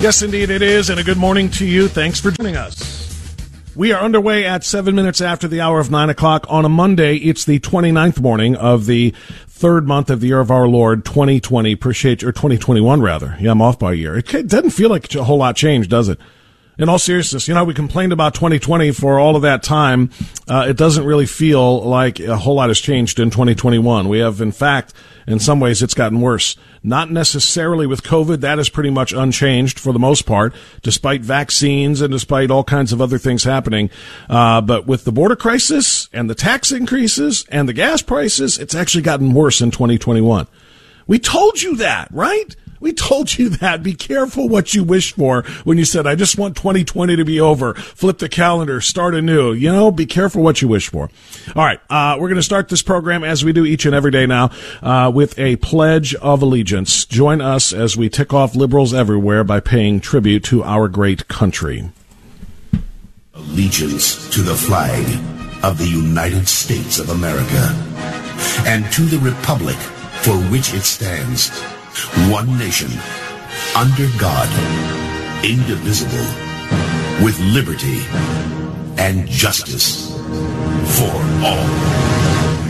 Yes, 0.00 0.22
indeed 0.22 0.48
it 0.48 0.62
is, 0.62 0.88
and 0.88 0.98
a 0.98 1.04
good 1.04 1.18
morning 1.18 1.50
to 1.50 1.66
you. 1.66 1.86
Thanks 1.86 2.18
for 2.18 2.30
joining 2.30 2.56
us. 2.56 2.98
We 3.76 3.92
are 3.92 4.00
underway 4.00 4.46
at 4.46 4.64
seven 4.64 4.94
minutes 4.94 5.20
after 5.20 5.46
the 5.46 5.60
hour 5.60 5.78
of 5.78 5.90
nine 5.90 6.08
o'clock 6.08 6.46
on 6.48 6.64
a 6.64 6.70
Monday. 6.70 7.16
It's 7.16 7.44
the 7.44 7.60
29th 7.60 8.18
morning 8.18 8.56
of 8.56 8.86
the 8.86 9.12
third 9.46 9.86
month 9.86 10.08
of 10.08 10.22
the 10.22 10.28
year 10.28 10.40
of 10.40 10.50
our 10.50 10.66
Lord, 10.66 11.04
2020. 11.04 11.70
Appreciate, 11.72 12.24
or 12.24 12.32
2021 12.32 13.02
rather. 13.02 13.36
Yeah, 13.40 13.50
I'm 13.50 13.60
off 13.60 13.78
by 13.78 13.92
a 13.92 13.94
year. 13.94 14.16
It 14.16 14.48
doesn't 14.48 14.70
feel 14.70 14.88
like 14.88 15.14
a 15.14 15.22
whole 15.22 15.36
lot 15.36 15.54
changed, 15.54 15.90
does 15.90 16.08
it? 16.08 16.18
In 16.80 16.88
all 16.88 16.98
seriousness, 16.98 17.46
you 17.46 17.52
know, 17.52 17.62
we 17.62 17.74
complained 17.74 18.10
about 18.10 18.32
2020 18.32 18.92
for 18.92 19.18
all 19.18 19.36
of 19.36 19.42
that 19.42 19.62
time. 19.62 20.08
Uh, 20.48 20.64
it 20.66 20.78
doesn't 20.78 21.04
really 21.04 21.26
feel 21.26 21.82
like 21.82 22.18
a 22.20 22.38
whole 22.38 22.54
lot 22.54 22.70
has 22.70 22.80
changed 22.80 23.20
in 23.20 23.28
2021. 23.28 24.08
We 24.08 24.20
have, 24.20 24.40
in 24.40 24.50
fact, 24.50 24.94
in 25.26 25.38
some 25.38 25.60
ways, 25.60 25.82
it's 25.82 25.92
gotten 25.92 26.22
worse. 26.22 26.56
Not 26.82 27.10
necessarily 27.10 27.86
with 27.86 28.02
COVID. 28.02 28.40
That 28.40 28.58
is 28.58 28.70
pretty 28.70 28.88
much 28.88 29.12
unchanged 29.12 29.78
for 29.78 29.92
the 29.92 29.98
most 29.98 30.24
part, 30.24 30.54
despite 30.80 31.20
vaccines 31.20 32.00
and 32.00 32.10
despite 32.10 32.50
all 32.50 32.64
kinds 32.64 32.94
of 32.94 33.02
other 33.02 33.18
things 33.18 33.44
happening. 33.44 33.90
Uh, 34.30 34.62
but 34.62 34.86
with 34.86 35.04
the 35.04 35.12
border 35.12 35.36
crisis 35.36 36.08
and 36.14 36.30
the 36.30 36.34
tax 36.34 36.72
increases 36.72 37.44
and 37.50 37.68
the 37.68 37.74
gas 37.74 38.00
prices, 38.00 38.58
it's 38.58 38.74
actually 38.74 39.02
gotten 39.02 39.34
worse 39.34 39.60
in 39.60 39.70
2021. 39.70 40.46
We 41.06 41.18
told 41.18 41.60
you 41.60 41.76
that, 41.76 42.08
right? 42.10 42.56
We 42.80 42.94
told 42.94 43.36
you 43.36 43.50
that. 43.50 43.82
Be 43.82 43.92
careful 43.92 44.48
what 44.48 44.72
you 44.72 44.82
wish 44.82 45.12
for 45.12 45.42
when 45.64 45.76
you 45.76 45.84
said, 45.84 46.06
I 46.06 46.14
just 46.14 46.38
want 46.38 46.56
2020 46.56 47.14
to 47.16 47.24
be 47.26 47.38
over. 47.38 47.74
Flip 47.74 48.18
the 48.18 48.28
calendar, 48.28 48.80
start 48.80 49.14
anew. 49.14 49.52
You 49.52 49.70
know, 49.70 49.90
be 49.90 50.06
careful 50.06 50.42
what 50.42 50.62
you 50.62 50.68
wish 50.68 50.88
for. 50.88 51.10
All 51.54 51.64
right. 51.64 51.78
Uh, 51.90 52.16
we're 52.18 52.28
going 52.28 52.36
to 52.36 52.42
start 52.42 52.70
this 52.70 52.80
program 52.80 53.22
as 53.22 53.44
we 53.44 53.52
do 53.52 53.66
each 53.66 53.84
and 53.84 53.94
every 53.94 54.10
day 54.10 54.26
now, 54.26 54.50
uh, 54.82 55.12
with 55.14 55.38
a 55.38 55.56
pledge 55.56 56.14
of 56.16 56.40
allegiance. 56.40 57.04
Join 57.04 57.42
us 57.42 57.74
as 57.74 57.98
we 57.98 58.08
tick 58.08 58.32
off 58.32 58.56
liberals 58.56 58.94
everywhere 58.94 59.44
by 59.44 59.60
paying 59.60 60.00
tribute 60.00 60.44
to 60.44 60.64
our 60.64 60.88
great 60.88 61.28
country. 61.28 61.90
Allegiance 63.34 64.28
to 64.30 64.40
the 64.40 64.54
flag 64.54 65.04
of 65.62 65.76
the 65.76 65.86
United 65.86 66.48
States 66.48 66.98
of 66.98 67.10
America 67.10 67.74
and 68.66 68.90
to 68.92 69.02
the 69.02 69.18
republic 69.18 69.76
for 70.22 70.36
which 70.50 70.72
it 70.72 70.82
stands 70.82 71.50
one 72.30 72.58
nation, 72.58 72.90
under 73.76 74.08
God, 74.18 74.48
indivisible, 75.44 76.26
with 77.24 77.38
liberty 77.40 78.00
and 78.98 79.28
justice 79.28 80.10
for 80.98 81.10
all. 81.44 81.66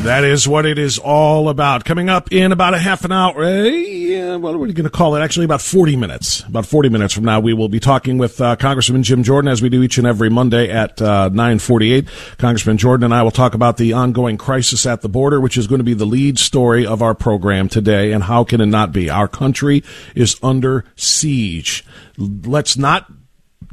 That 0.05 0.25
is 0.25 0.49
what 0.49 0.65
it 0.65 0.79
is 0.79 0.99
all 0.99 1.49
about. 1.51 1.85
Coming 1.85 2.09
up 2.09 2.33
in 2.33 2.53
about 2.53 2.73
a 2.73 2.79
half 2.79 3.05
an 3.05 3.13
hour, 3.13 3.43
eh, 3.45 4.00
what 4.39 4.55
are 4.55 4.59
we 4.59 4.73
going 4.73 4.85
to 4.85 4.91
call 4.91 5.17
it? 5.17 5.21
Actually, 5.21 5.45
about 5.45 5.61
40 5.61 5.97
minutes. 5.97 6.41
About 6.41 6.67
40 6.67 6.89
minutes 6.89 7.15
from 7.15 7.25
now, 7.25 7.41
we 7.41 7.53
will 7.53 7.69
be 7.69 7.81
talking 7.81 8.19
with 8.19 8.41
uh, 8.41 8.57
Congressman 8.57 9.03
Jim 9.03 9.23
Jordan, 9.23 9.49
as 9.49 9.63
we 9.63 9.69
do 9.69 9.83
each 9.83 9.99
and 9.99 10.07
every 10.07 10.31
Monday 10.31 10.71
at 10.71 11.01
uh, 11.01 11.29
948. 11.29 12.09
Congressman 12.39 12.79
Jordan 12.79 13.05
and 13.05 13.15
I 13.15 13.23
will 13.23 13.31
talk 13.31 13.55
about 13.55 13.77
the 13.77 13.93
ongoing 13.93 14.37
crisis 14.37 14.87
at 14.87 15.03
the 15.03 15.09
border, 15.09 15.41
which 15.41 15.57
is 15.57 15.67
going 15.67 15.79
to 15.81 15.85
be 15.85 15.95
the 15.95 16.05
lead 16.05 16.39
story 16.39 16.87
of 16.87 17.03
our 17.03 17.15
program 17.15 17.69
today. 17.69 18.13
And 18.13 18.25
how 18.25 18.45
can 18.45 18.61
it 18.61 18.67
not 18.67 18.93
be? 18.93 19.11
Our 19.11 19.29
country 19.29 19.83
is 20.15 20.37
under 20.43 20.85
siege. 20.97 21.85
Let's 22.17 22.77
not 22.77 23.11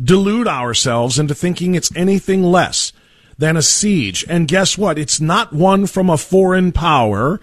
delude 0.01 0.47
ourselves 0.47 1.17
into 1.19 1.33
thinking 1.33 1.75
it's 1.75 1.95
anything 1.95 2.43
less 2.43 2.93
than 3.37 3.57
a 3.57 3.61
siege. 3.61 4.25
And 4.27 4.47
guess 4.47 4.77
what? 4.77 4.97
It's 4.97 5.21
not 5.21 5.53
one 5.53 5.85
from 5.87 6.09
a 6.09 6.17
foreign 6.17 6.71
power 6.71 7.39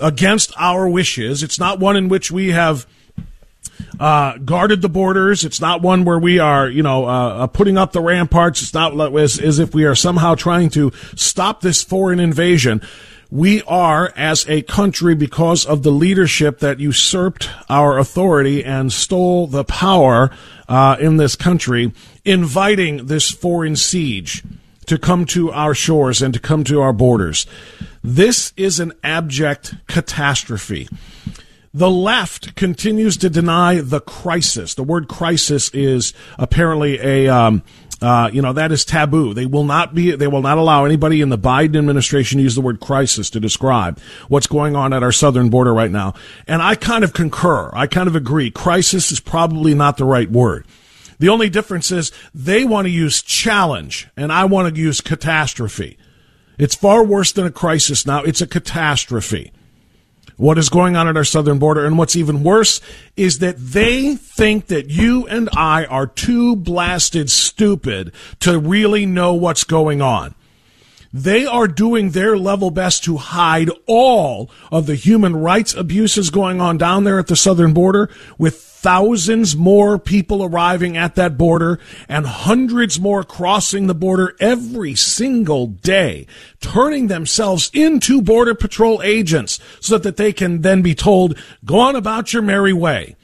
against 0.00 0.52
our 0.58 0.88
wishes. 0.88 1.42
It's 1.42 1.58
not 1.58 1.78
one 1.78 1.96
in 1.96 2.08
which 2.08 2.30
we 2.30 2.50
have 2.50 2.86
uh, 3.98 4.38
guarded 4.38 4.82
the 4.82 4.88
borders. 4.88 5.44
It's 5.44 5.60
not 5.60 5.82
one 5.82 6.04
where 6.04 6.18
we 6.18 6.38
are, 6.38 6.68
you 6.68 6.82
know, 6.82 7.06
uh, 7.06 7.28
uh 7.28 7.46
putting 7.46 7.78
up 7.78 7.92
the 7.92 8.00
ramparts. 8.00 8.62
It's 8.62 8.74
not 8.74 8.94
as, 9.16 9.38
as 9.38 9.58
if 9.58 9.74
we 9.74 9.84
are 9.84 9.94
somehow 9.94 10.34
trying 10.34 10.70
to 10.70 10.92
stop 11.14 11.60
this 11.60 11.82
foreign 11.82 12.20
invasion. 12.20 12.82
We 13.28 13.62
are, 13.62 14.12
as 14.14 14.48
a 14.48 14.62
country, 14.62 15.16
because 15.16 15.66
of 15.66 15.82
the 15.82 15.90
leadership 15.90 16.60
that 16.60 16.78
usurped 16.78 17.50
our 17.68 17.98
authority 17.98 18.64
and 18.64 18.92
stole 18.92 19.48
the 19.48 19.64
power 19.64 20.30
uh, 20.68 20.96
in 21.00 21.16
this 21.16 21.34
country, 21.34 21.92
inviting 22.24 23.06
this 23.06 23.30
foreign 23.30 23.74
siege 23.74 24.44
to 24.86 24.98
come 24.98 25.24
to 25.26 25.50
our 25.52 25.74
shores 25.74 26.22
and 26.22 26.32
to 26.34 26.40
come 26.40 26.64
to 26.64 26.80
our 26.80 26.92
borders. 26.92 27.46
This 28.02 28.52
is 28.56 28.80
an 28.80 28.92
abject 29.02 29.74
catastrophe. 29.86 30.88
The 31.74 31.90
left 31.90 32.54
continues 32.56 33.18
to 33.18 33.28
deny 33.28 33.82
the 33.82 34.00
crisis. 34.00 34.74
The 34.74 34.82
word 34.82 35.08
crisis 35.08 35.68
is 35.74 36.14
apparently 36.38 36.98
a, 37.00 37.28
um, 37.28 37.62
uh, 38.00 38.30
you 38.32 38.40
know, 38.40 38.54
that 38.54 38.72
is 38.72 38.84
taboo. 38.84 39.34
They 39.34 39.44
will 39.44 39.64
not 39.64 39.94
be, 39.94 40.12
they 40.12 40.26
will 40.26 40.40
not 40.40 40.56
allow 40.56 40.84
anybody 40.84 41.20
in 41.20 41.28
the 41.28 41.36
Biden 41.36 41.76
administration 41.76 42.38
to 42.38 42.44
use 42.44 42.54
the 42.54 42.62
word 42.62 42.80
crisis 42.80 43.28
to 43.30 43.40
describe 43.40 43.98
what's 44.28 44.46
going 44.46 44.74
on 44.74 44.92
at 44.92 45.02
our 45.02 45.12
southern 45.12 45.50
border 45.50 45.74
right 45.74 45.90
now. 45.90 46.14
And 46.46 46.62
I 46.62 46.76
kind 46.76 47.04
of 47.04 47.12
concur. 47.12 47.70
I 47.74 47.86
kind 47.86 48.08
of 48.08 48.16
agree. 48.16 48.50
Crisis 48.50 49.12
is 49.12 49.20
probably 49.20 49.74
not 49.74 49.98
the 49.98 50.04
right 50.04 50.30
word. 50.30 50.66
The 51.18 51.28
only 51.28 51.48
difference 51.48 51.90
is 51.90 52.12
they 52.34 52.64
want 52.64 52.86
to 52.86 52.90
use 52.90 53.22
challenge 53.22 54.08
and 54.16 54.32
I 54.32 54.44
want 54.44 54.74
to 54.74 54.80
use 54.80 55.00
catastrophe. 55.00 55.96
It's 56.58 56.74
far 56.74 57.04
worse 57.04 57.32
than 57.32 57.46
a 57.46 57.50
crisis 57.50 58.06
now. 58.06 58.22
It's 58.22 58.40
a 58.40 58.46
catastrophe. 58.46 59.52
What 60.36 60.58
is 60.58 60.68
going 60.68 60.96
on 60.96 61.08
at 61.08 61.16
our 61.16 61.24
southern 61.24 61.58
border? 61.58 61.86
And 61.86 61.96
what's 61.96 62.16
even 62.16 62.42
worse 62.42 62.80
is 63.16 63.38
that 63.38 63.56
they 63.56 64.14
think 64.16 64.66
that 64.66 64.90
you 64.90 65.26
and 65.26 65.48
I 65.56 65.86
are 65.86 66.06
too 66.06 66.56
blasted 66.56 67.30
stupid 67.30 68.12
to 68.40 68.58
really 68.58 69.06
know 69.06 69.32
what's 69.32 69.64
going 69.64 70.02
on. 70.02 70.34
They 71.16 71.46
are 71.46 71.66
doing 71.66 72.10
their 72.10 72.36
level 72.36 72.70
best 72.70 73.02
to 73.04 73.16
hide 73.16 73.70
all 73.86 74.50
of 74.70 74.84
the 74.84 74.96
human 74.96 75.34
rights 75.34 75.72
abuses 75.72 76.28
going 76.28 76.60
on 76.60 76.76
down 76.76 77.04
there 77.04 77.18
at 77.18 77.28
the 77.28 77.36
southern 77.36 77.72
border 77.72 78.10
with 78.36 78.60
thousands 78.60 79.56
more 79.56 79.98
people 79.98 80.44
arriving 80.44 80.94
at 80.94 81.14
that 81.14 81.38
border 81.38 81.80
and 82.06 82.26
hundreds 82.26 83.00
more 83.00 83.24
crossing 83.24 83.86
the 83.86 83.94
border 83.94 84.36
every 84.40 84.94
single 84.94 85.68
day, 85.68 86.26
turning 86.60 87.06
themselves 87.06 87.70
into 87.72 88.20
Border 88.20 88.54
Patrol 88.54 89.00
agents 89.02 89.58
so 89.80 89.96
that 89.96 90.18
they 90.18 90.34
can 90.34 90.60
then 90.60 90.82
be 90.82 90.94
told, 90.94 91.38
go 91.64 91.78
on 91.78 91.96
about 91.96 92.34
your 92.34 92.42
merry 92.42 92.74
way. 92.74 93.16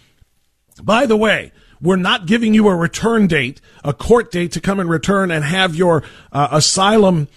By 0.83 1.05
the 1.05 1.19
way, 1.19 1.53
we're 1.79 1.97
not 1.97 2.25
giving 2.25 2.55
you 2.55 2.69
a 2.69 2.75
return 2.75 3.27
date, 3.27 3.61
a 3.85 3.93
court 3.93 4.31
date 4.31 4.53
to 4.53 4.63
come 4.63 4.81
and 4.81 4.89
return 4.89 5.31
and 5.31 5.45
have 5.45 5.75
your 5.75 6.03
uh, 6.33 6.49
asylum 6.53 7.29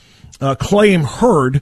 uh, 0.42 0.56
claim 0.56 1.04
heard, 1.04 1.62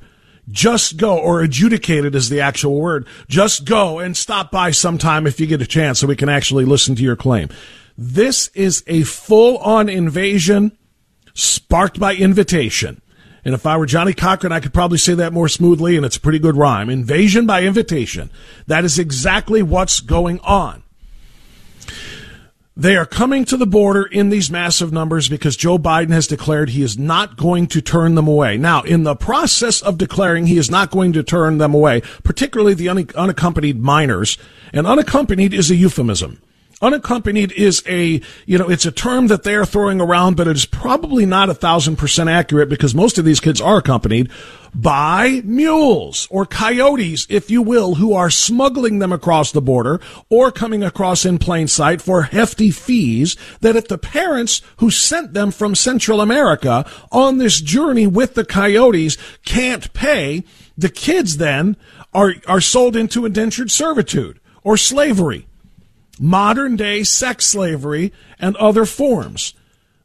just 0.50 0.98
go 0.98 1.18
or 1.18 1.42
adjudicated 1.42 2.16
is 2.16 2.30
the 2.30 2.42
actual 2.42 2.80
word. 2.80 3.08
Just 3.28 3.66
go 3.66 4.00
and 4.00 4.16
stop 4.16 4.52
by 4.52 4.72
sometime 4.72 5.26
if 5.26 5.40
you 5.40 5.48
get 5.48 5.62
a 5.62 5.68
chance 5.68 6.00
so 6.00 6.08
we 6.08 6.16
can 6.16 6.30
actually 6.30 6.66
listen 6.66 6.96
to 6.96 7.04
your 7.04 7.16
claim. 7.16 7.50
This 7.98 8.50
is 8.50 8.84
a 8.88 9.04
full 9.04 9.58
on 9.60 9.88
invasion 9.88 10.78
sparked 11.34 12.00
by 12.00 12.16
invitation. 12.16 13.02
And 13.46 13.54
if 13.54 13.66
I 13.66 13.78
were 13.78 13.86
Johnnie 13.86 14.14
Cochran, 14.14 14.54
I 14.54 14.60
could 14.60 14.74
probably 14.74 14.98
say 14.98 15.14
that 15.16 15.34
more 15.34 15.50
smoothly, 15.50 15.98
and 15.98 16.06
it's 16.06 16.16
a 16.16 16.22
pretty 16.22 16.40
good 16.40 16.56
rhyme. 16.56 16.90
Invasion 16.90 17.46
by 17.46 17.64
invitation. 17.64 18.30
That 18.68 18.86
is 18.86 18.98
exactly 18.98 19.62
what's 19.62 20.00
going 20.00 20.40
on. 20.42 20.83
They 22.76 22.96
are 22.96 23.06
coming 23.06 23.46
to 23.46 23.58
the 23.58 23.68
border 23.68 24.04
in 24.04 24.30
these 24.30 24.50
massive 24.50 24.92
numbers 24.92 25.30
because 25.30 25.56
Joe 25.56 25.78
Biden 25.78 26.10
has 26.10 26.26
declared 26.26 26.70
he 26.70 26.82
is 26.82 26.98
not 26.98 27.38
going 27.38 27.68
to 27.68 27.82
turn 27.82 28.16
them 28.16 28.28
away. 28.28 28.58
Now, 28.58 28.82
in 28.82 29.04
the 29.04 29.16
process 29.16 29.80
of 29.80 30.00
declaring 30.00 30.48
he 30.48 30.58
is 30.58 30.72
not 30.72 30.90
going 30.90 31.14
to 31.14 31.22
turn 31.22 31.60
them 31.60 31.76
away, 31.76 32.02
particularly 32.24 32.74
the 32.74 32.90
unaccompanied 32.90 33.80
minors, 33.80 34.40
and 34.74 34.88
unaccompanied 34.88 35.54
is 35.54 35.70
a 35.70 35.76
euphemism. 35.76 36.42
Unaccompanied 36.82 37.52
is 37.52 37.84
a, 37.88 38.20
you 38.48 38.58
know, 38.58 38.70
it's 38.70 38.88
a 38.88 38.92
term 38.92 39.28
that 39.28 39.44
they 39.44 39.54
are 39.54 39.66
throwing 39.66 40.02
around, 40.02 40.36
but 40.36 40.48
it 40.48 40.56
is 40.56 40.66
probably 40.66 41.28
not 41.28 41.50
a 41.50 41.54
thousand 41.54 41.98
percent 41.98 42.28
accurate 42.28 42.70
because 42.70 42.96
most 42.96 43.20
of 43.20 43.24
these 43.24 43.40
kids 43.40 43.62
are 43.62 43.78
accompanied 43.78 44.32
by 44.76 45.42
mules 45.44 46.28
or 46.32 46.46
coyotes, 46.46 47.28
if 47.30 47.52
you 47.52 47.62
will, 47.62 47.96
who 47.96 48.14
are 48.14 48.30
smuggling 48.30 49.00
them 49.00 49.12
across 49.12 49.52
the 49.52 49.62
border 49.62 50.00
or 50.30 50.52
coming 50.52 50.84
across 50.84 51.26
in 51.26 51.38
plain 51.38 51.68
sight 51.68 52.02
for 52.02 52.24
hefty 52.24 52.72
fees 52.72 53.36
that 53.62 53.76
if 53.76 53.88
the 53.88 53.98
parents 53.98 54.62
who 54.78 54.90
sent 54.90 55.34
them 55.34 55.52
from 55.52 55.76
Central 55.76 56.22
America 56.22 56.86
on 57.12 57.38
this 57.38 57.62
journey 57.62 58.08
with 58.08 58.34
the 58.34 58.46
coyotes 58.46 59.18
can't 59.46 59.94
pay, 59.94 60.44
the 60.78 60.90
kids 60.90 61.38
then 61.38 61.78
are, 62.14 62.36
are 62.48 62.62
sold 62.62 62.96
into 62.96 63.26
indentured 63.26 63.70
servitude 63.70 64.40
or 64.64 64.78
slavery 64.78 65.46
modern 66.20 66.76
day 66.76 67.04
sex 67.04 67.46
slavery, 67.46 68.14
and 68.40 68.56
other 68.58 68.86
forms. 68.86 69.54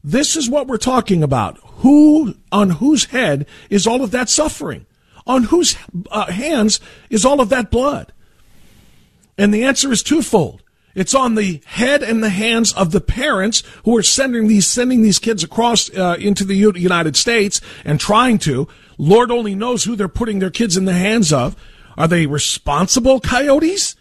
This 0.02 0.36
is 0.36 0.48
what 0.48 0.66
we're 0.66 0.78
talking 0.78 1.22
about. 1.22 1.58
Who, 1.78 2.34
on 2.50 2.70
whose 2.70 3.06
head 3.06 3.46
is 3.70 3.86
all 3.86 4.02
of 4.02 4.10
that 4.10 4.28
suffering? 4.28 4.86
On 5.26 5.44
whose 5.44 5.76
uh, 6.10 6.30
hands 6.32 6.80
is 7.10 7.24
all 7.24 7.40
of 7.40 7.50
that 7.50 7.70
blood? 7.70 8.12
And 9.36 9.54
the 9.54 9.64
answer 9.64 9.92
is 9.92 10.02
twofold. 10.02 10.62
It's 10.94 11.14
on 11.14 11.36
the 11.36 11.60
head 11.64 12.02
and 12.02 12.24
the 12.24 12.30
hands 12.30 12.72
of 12.72 12.90
the 12.90 13.00
parents 13.00 13.62
who 13.84 13.96
are 13.96 14.02
sending 14.02 14.48
these 14.48 14.66
sending 14.66 15.02
these 15.02 15.20
kids 15.20 15.44
across 15.44 15.88
uh, 15.94 16.16
into 16.18 16.44
the 16.44 16.56
United 16.56 17.14
States 17.16 17.60
and 17.84 18.00
trying 18.00 18.38
to. 18.38 18.66
Lord 18.96 19.30
only 19.30 19.54
knows 19.54 19.84
who 19.84 19.94
they're 19.94 20.08
putting 20.08 20.40
their 20.40 20.50
kids 20.50 20.76
in 20.76 20.86
the 20.86 20.92
hands 20.94 21.32
of. 21.32 21.54
Are 21.96 22.08
they 22.08 22.26
responsible 22.26 23.20
coyotes? 23.20 23.94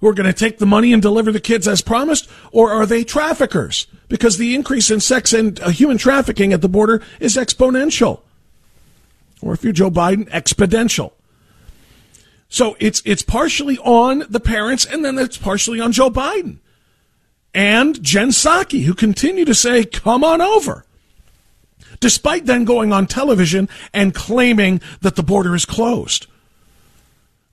Who 0.00 0.08
are 0.08 0.14
going 0.14 0.26
to 0.26 0.32
take 0.32 0.58
the 0.58 0.66
money 0.66 0.92
and 0.92 1.00
deliver 1.00 1.32
the 1.32 1.40
kids 1.40 1.66
as 1.66 1.80
promised, 1.80 2.28
or 2.52 2.70
are 2.70 2.86
they 2.86 3.02
traffickers? 3.02 3.86
Because 4.08 4.36
the 4.36 4.54
increase 4.54 4.90
in 4.90 5.00
sex 5.00 5.32
and 5.32 5.58
uh, 5.60 5.70
human 5.70 5.98
trafficking 5.98 6.52
at 6.52 6.60
the 6.60 6.68
border 6.68 7.02
is 7.18 7.36
exponential. 7.36 8.20
Or 9.40 9.54
if 9.54 9.64
you're 9.64 9.72
Joe 9.72 9.90
Biden, 9.90 10.28
exponential. 10.30 11.12
So 12.48 12.76
it's 12.78 13.02
it's 13.04 13.22
partially 13.22 13.78
on 13.78 14.24
the 14.28 14.40
parents, 14.40 14.84
and 14.84 15.04
then 15.04 15.18
it's 15.18 15.36
partially 15.36 15.80
on 15.80 15.92
Joe 15.92 16.10
Biden 16.10 16.58
and 17.52 18.00
Jen 18.02 18.28
Psaki, 18.28 18.84
who 18.84 18.94
continue 18.94 19.44
to 19.44 19.54
say, 19.54 19.84
"Come 19.84 20.22
on 20.22 20.40
over," 20.40 20.84
despite 21.98 22.46
then 22.46 22.64
going 22.64 22.92
on 22.92 23.06
television 23.06 23.68
and 23.92 24.14
claiming 24.14 24.80
that 25.00 25.16
the 25.16 25.22
border 25.22 25.54
is 25.54 25.64
closed. 25.64 26.26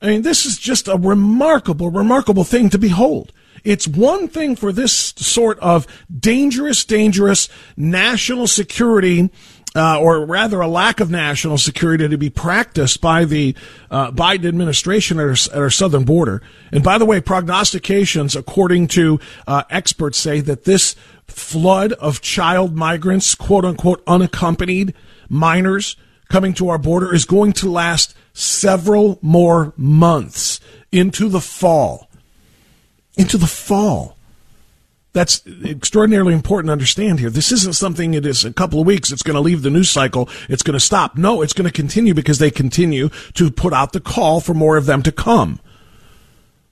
I 0.04 0.08
mean, 0.08 0.22
this 0.22 0.46
is 0.46 0.58
just 0.58 0.90
a 0.90 0.98
remarkable, 0.98 1.90
remarkable 1.90 2.44
thing 2.44 2.70
to 2.72 2.78
behold. 2.78 3.32
It's 3.64 3.88
one 3.88 4.28
thing 4.28 4.58
for 4.58 4.74
this 4.74 5.14
sort 5.16 5.58
of 5.60 5.88
dangerous, 6.14 6.84
dangerous 6.84 7.48
national 7.78 8.48
security, 8.48 9.32
uh, 9.74 10.02
or 10.02 10.26
rather 10.26 10.60
a 10.60 10.68
lack 10.68 11.00
of 11.00 11.10
national 11.10 11.58
security 11.58 12.10
to 12.10 12.18
be 12.18 12.30
practiced 12.30 13.00
by 13.00 13.24
the 13.24 13.56
uh, 13.90 14.12
Biden 14.12 14.46
administration 14.46 15.20
at 15.20 15.24
our, 15.24 15.32
at 15.32 15.56
our, 15.56 15.70
southern 15.70 16.04
border. 16.04 16.42
And 16.74 16.84
by 16.84 16.98
the 16.98 17.06
way, 17.06 17.22
prognostications, 17.22 18.36
according 18.36 18.90
to 18.90 19.22
uh, 19.48 19.64
experts, 19.70 20.18
say 20.18 20.42
that 20.42 20.66
this 20.66 20.98
flood 21.28 21.94
of 21.94 22.20
child 22.20 22.76
migrants, 22.76 23.34
quote 23.36 23.64
unquote, 23.64 24.04
unaccompanied 24.06 24.94
minors 25.30 25.96
coming 26.28 26.54
to 26.56 26.68
our 26.68 26.78
border 26.78 27.16
is 27.16 27.24
going 27.24 27.54
to 27.54 27.72
last 27.72 28.14
several 28.34 29.20
more 29.22 29.74
months 29.78 30.60
into 30.92 31.30
the 31.30 31.42
fall. 31.42 32.10
Into 33.16 33.38
the 33.38 33.48
fall. 33.48 34.18
That's 35.14 35.46
extraordinarily 35.64 36.34
important 36.34 36.70
to 36.70 36.74
understand 36.74 37.20
here. 37.20 37.30
This 37.30 37.52
isn't 37.52 37.76
something 37.76 38.16
it 38.16 38.26
is 38.26 38.44
a 38.44 38.52
couple 38.52 38.82
of 38.82 38.88
weeks, 38.88 39.12
it's 39.12 39.22
going 39.22 39.36
to 39.36 39.42
leave 39.42 39.62
the 39.62 39.70
news 39.70 39.90
cycle, 39.90 40.28
it's 40.50 40.64
going 40.64 40.74
to 40.74 40.80
stop. 40.80 41.16
No, 41.16 41.44
it's 41.44 41.54
going 41.54 41.70
to 41.70 41.72
continue 41.72 42.16
because 42.16 42.40
they 42.40 42.50
continue 42.50 43.10
to 43.36 43.52
put 43.52 43.74
out 43.74 43.94
the 43.94 44.02
call 44.02 44.42
for 44.42 44.56
more 44.56 44.76
of 44.76 44.88
them 44.88 45.04
to 45.04 45.12
come. 45.12 45.60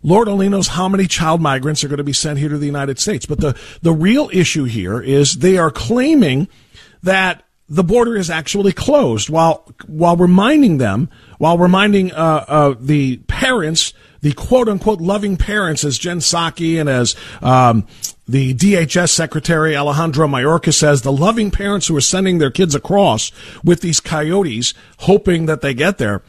Lord 0.01 0.27
only 0.27 0.49
knows 0.49 0.69
how 0.69 0.89
many 0.89 1.05
child 1.05 1.41
migrants 1.41 1.83
are 1.83 1.87
going 1.87 1.97
to 1.97 2.03
be 2.03 2.13
sent 2.13 2.39
here 2.39 2.49
to 2.49 2.57
the 2.57 2.65
United 2.65 2.97
States. 2.97 3.27
But 3.27 3.39
the, 3.39 3.59
the 3.83 3.93
real 3.93 4.31
issue 4.33 4.63
here 4.63 4.99
is 4.99 5.35
they 5.35 5.59
are 5.59 5.69
claiming 5.69 6.47
that 7.03 7.43
the 7.71 7.85
border 7.85 8.17
is 8.17 8.29
actually 8.29 8.73
closed. 8.73 9.29
While 9.29 9.65
while 9.87 10.17
reminding 10.17 10.77
them 10.77 11.09
while 11.37 11.57
reminding 11.57 12.11
uh, 12.11 12.45
uh, 12.47 12.75
the 12.77 13.17
parents 13.27 13.93
the 14.19 14.33
quote 14.33 14.67
unquote 14.67 14.99
loving 14.99 15.37
parents 15.37 15.85
as 15.85 15.97
Jen 15.97 16.19
Psaki 16.19 16.79
and 16.79 16.89
as 16.89 17.15
um, 17.41 17.87
the 18.27 18.53
DHS 18.53 19.09
Secretary 19.09 19.75
Alejandro 19.75 20.27
Mayorkas 20.27 20.73
says 20.73 21.01
the 21.01 21.13
loving 21.13 21.49
parents 21.49 21.87
who 21.87 21.95
are 21.95 22.01
sending 22.01 22.39
their 22.39 22.51
kids 22.51 22.75
across 22.75 23.31
with 23.63 23.79
these 23.79 24.01
coyotes 24.01 24.73
hoping 24.99 25.45
that 25.45 25.61
they 25.61 25.73
get 25.73 25.97
there 25.97 26.21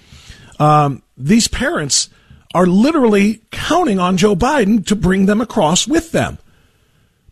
um, 0.61 1.03
these 1.17 1.49
parents 1.49 2.09
are 2.55 2.67
literally 2.67 3.43
counting 3.51 3.99
on 3.99 4.17
Joe 4.17 4.37
Biden 4.37 4.87
to 4.87 4.95
bring 4.95 5.27
them 5.27 5.41
across 5.41 5.89
with 5.89 6.13
them 6.13 6.39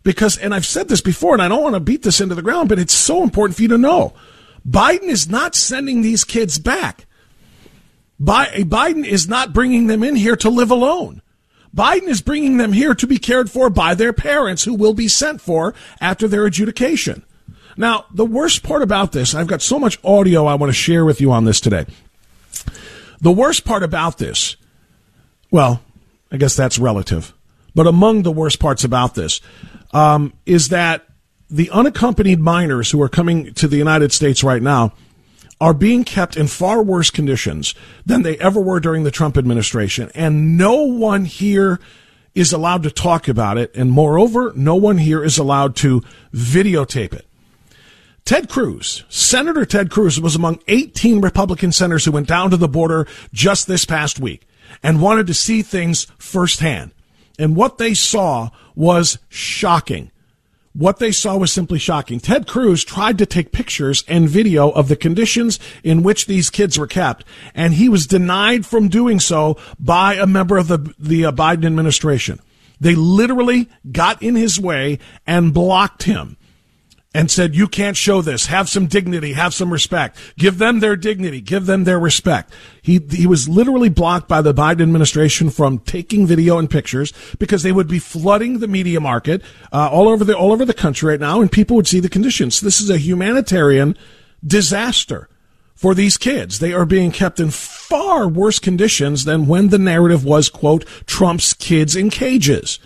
because, 0.03 0.37
and 0.37 0.53
I've 0.53 0.65
said 0.65 0.87
this 0.87 1.01
before, 1.01 1.33
and 1.33 1.41
I 1.41 1.47
don't 1.47 1.63
want 1.63 1.75
to 1.75 1.79
beat 1.79 2.03
this 2.03 2.21
into 2.21 2.35
the 2.35 2.41
ground, 2.41 2.69
but 2.69 2.79
it's 2.79 2.93
so 2.93 3.23
important 3.23 3.55
for 3.55 3.61
you 3.61 3.67
to 3.69 3.77
know. 3.77 4.13
Biden 4.67 5.03
is 5.03 5.29
not 5.29 5.55
sending 5.55 6.01
these 6.01 6.23
kids 6.23 6.59
back. 6.59 7.05
Biden 8.21 9.05
is 9.05 9.27
not 9.27 9.53
bringing 9.53 9.87
them 9.87 10.03
in 10.03 10.15
here 10.15 10.35
to 10.37 10.49
live 10.49 10.71
alone. 10.71 11.21
Biden 11.75 12.07
is 12.07 12.21
bringing 12.21 12.57
them 12.57 12.73
here 12.73 12.93
to 12.93 13.07
be 13.07 13.17
cared 13.17 13.49
for 13.49 13.69
by 13.69 13.95
their 13.95 14.13
parents 14.13 14.63
who 14.63 14.73
will 14.73 14.93
be 14.93 15.07
sent 15.07 15.41
for 15.41 15.73
after 15.99 16.27
their 16.27 16.45
adjudication. 16.45 17.23
Now, 17.77 18.05
the 18.13 18.25
worst 18.25 18.63
part 18.63 18.81
about 18.81 19.13
this, 19.13 19.33
I've 19.33 19.47
got 19.47 19.61
so 19.61 19.79
much 19.79 19.97
audio 20.03 20.45
I 20.45 20.55
want 20.55 20.69
to 20.69 20.77
share 20.77 21.05
with 21.05 21.21
you 21.21 21.31
on 21.31 21.45
this 21.45 21.61
today. 21.61 21.85
The 23.21 23.31
worst 23.31 23.63
part 23.65 23.83
about 23.83 24.17
this, 24.17 24.57
well, 25.49 25.81
I 26.31 26.37
guess 26.37 26.55
that's 26.55 26.77
relative, 26.77 27.33
but 27.73 27.87
among 27.87 28.23
the 28.23 28.31
worst 28.31 28.59
parts 28.59 28.83
about 28.83 29.15
this 29.15 29.39
um, 29.93 30.33
is 30.45 30.69
that 30.69 31.05
the 31.49 31.69
unaccompanied 31.71 32.39
minors 32.39 32.91
who 32.91 33.01
are 33.01 33.09
coming 33.09 33.53
to 33.55 33.67
the 33.67 33.77
United 33.77 34.11
States 34.11 34.43
right 34.43 34.61
now 34.61 34.93
are 35.59 35.73
being 35.73 36.03
kept 36.03 36.37
in 36.37 36.47
far 36.47 36.81
worse 36.81 37.11
conditions 37.11 37.75
than 38.05 38.23
they 38.23 38.37
ever 38.39 38.59
were 38.59 38.79
during 38.79 39.03
the 39.03 39.11
Trump 39.11 39.37
administration. 39.37 40.09
And 40.15 40.57
no 40.57 40.83
one 40.83 41.25
here 41.25 41.79
is 42.33 42.53
allowed 42.53 42.83
to 42.83 42.91
talk 42.91 43.27
about 43.27 43.57
it. 43.57 43.75
And 43.75 43.91
moreover, 43.91 44.53
no 44.55 44.75
one 44.75 44.97
here 44.97 45.23
is 45.23 45.37
allowed 45.37 45.75
to 45.77 46.01
videotape 46.33 47.13
it. 47.13 47.27
Ted 48.25 48.49
Cruz, 48.49 49.03
Senator 49.09 49.65
Ted 49.65 49.91
Cruz 49.91 50.19
was 50.19 50.35
among 50.35 50.59
18 50.67 51.21
Republican 51.21 51.71
senators 51.71 52.05
who 52.05 52.11
went 52.11 52.27
down 52.27 52.49
to 52.51 52.57
the 52.57 52.67
border 52.67 53.05
just 53.33 53.67
this 53.67 53.85
past 53.85 54.19
week 54.19 54.47
and 54.81 55.01
wanted 55.01 55.27
to 55.27 55.33
see 55.33 55.61
things 55.61 56.05
firsthand. 56.17 56.91
And 57.41 57.55
what 57.55 57.79
they 57.79 57.95
saw 57.95 58.51
was 58.75 59.17
shocking. 59.27 60.11
What 60.73 60.99
they 60.99 61.11
saw 61.11 61.37
was 61.37 61.51
simply 61.51 61.79
shocking. 61.79 62.19
Ted 62.19 62.47
Cruz 62.47 62.83
tried 62.83 63.17
to 63.17 63.25
take 63.25 63.51
pictures 63.51 64.05
and 64.07 64.29
video 64.29 64.69
of 64.69 64.87
the 64.87 64.95
conditions 64.95 65.59
in 65.83 66.03
which 66.03 66.27
these 66.27 66.51
kids 66.51 66.77
were 66.77 66.85
kept, 66.85 67.25
and 67.55 67.73
he 67.73 67.89
was 67.89 68.05
denied 68.05 68.65
from 68.65 68.89
doing 68.89 69.19
so 69.19 69.57
by 69.79 70.13
a 70.13 70.27
member 70.27 70.57
of 70.57 70.67
the, 70.67 70.93
the 70.99 71.25
uh, 71.25 71.31
Biden 71.31 71.65
administration. 71.65 72.39
They 72.79 72.93
literally 72.93 73.69
got 73.91 74.21
in 74.21 74.35
his 74.35 74.59
way 74.59 74.99
and 75.25 75.53
blocked 75.53 76.03
him 76.03 76.37
and 77.13 77.29
said, 77.29 77.55
You 77.55 77.67
can't 77.67 77.97
show 77.97 78.21
this. 78.21 78.45
Have 78.47 78.69
some 78.69 78.87
dignity. 78.87 79.33
Have 79.33 79.53
some 79.53 79.71
respect. 79.71 80.17
Give 80.37 80.57
them 80.57 80.79
their 80.79 80.95
dignity. 80.95 81.41
Give 81.41 81.65
them 81.65 81.83
their 81.83 81.99
respect. 81.99 82.51
He, 82.81 82.99
he 83.09 83.27
was 83.27 83.49
literally 83.49 83.89
blocked 83.89 84.27
by 84.27 84.41
the 84.41 84.53
Biden 84.53 84.81
administration 84.81 85.49
from 85.49 85.79
taking 85.79 86.25
video 86.25 86.57
and 86.57 86.69
pictures 86.69 87.13
because 87.37 87.63
they 87.63 87.71
would 87.71 87.87
be 87.87 87.99
flooding 87.99 88.59
the 88.59 88.67
media 88.67 88.99
market 88.99 89.41
uh, 89.71 89.89
all 89.91 90.07
over 90.07 90.23
the 90.23 90.37
all 90.37 90.51
over 90.51 90.65
the 90.65 90.73
country 90.73 91.09
right 91.09 91.19
now, 91.19 91.41
and 91.41 91.51
people 91.51 91.75
would 91.75 91.87
see 91.87 91.99
the 91.99 92.09
conditions. 92.09 92.61
This 92.61 92.79
is 92.79 92.89
a 92.89 92.97
humanitarian 92.97 93.97
disaster 94.45 95.27
for 95.75 95.93
these 95.93 96.17
kids. 96.17 96.59
They 96.59 96.73
are 96.73 96.85
being 96.85 97.11
kept 97.11 97.39
in 97.39 97.49
far 97.51 98.27
worse 98.27 98.59
conditions 98.59 99.25
than 99.25 99.47
when 99.47 99.69
the 99.69 99.79
narrative 99.79 100.23
was, 100.23 100.49
quote, 100.49 100.85
Trump's 101.05 101.53
kids 101.53 101.95
in 101.95 102.09
cages. 102.09 102.79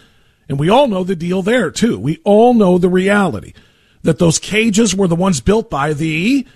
And 0.47 0.59
we 0.59 0.69
all 0.69 0.87
know 0.87 1.03
the 1.03 1.15
deal 1.15 1.41
there, 1.41 1.71
too. 1.71 1.99
We 1.99 2.21
all 2.23 2.53
know 2.53 2.77
the 2.77 2.89
reality 2.89 3.53
that 4.05 4.19
those 4.19 4.39
cages 4.39 4.95
were 4.95 5.07
the 5.07 5.15
ones 5.15 5.41
built 5.41 5.69
by 5.69 5.93
the 5.93 6.47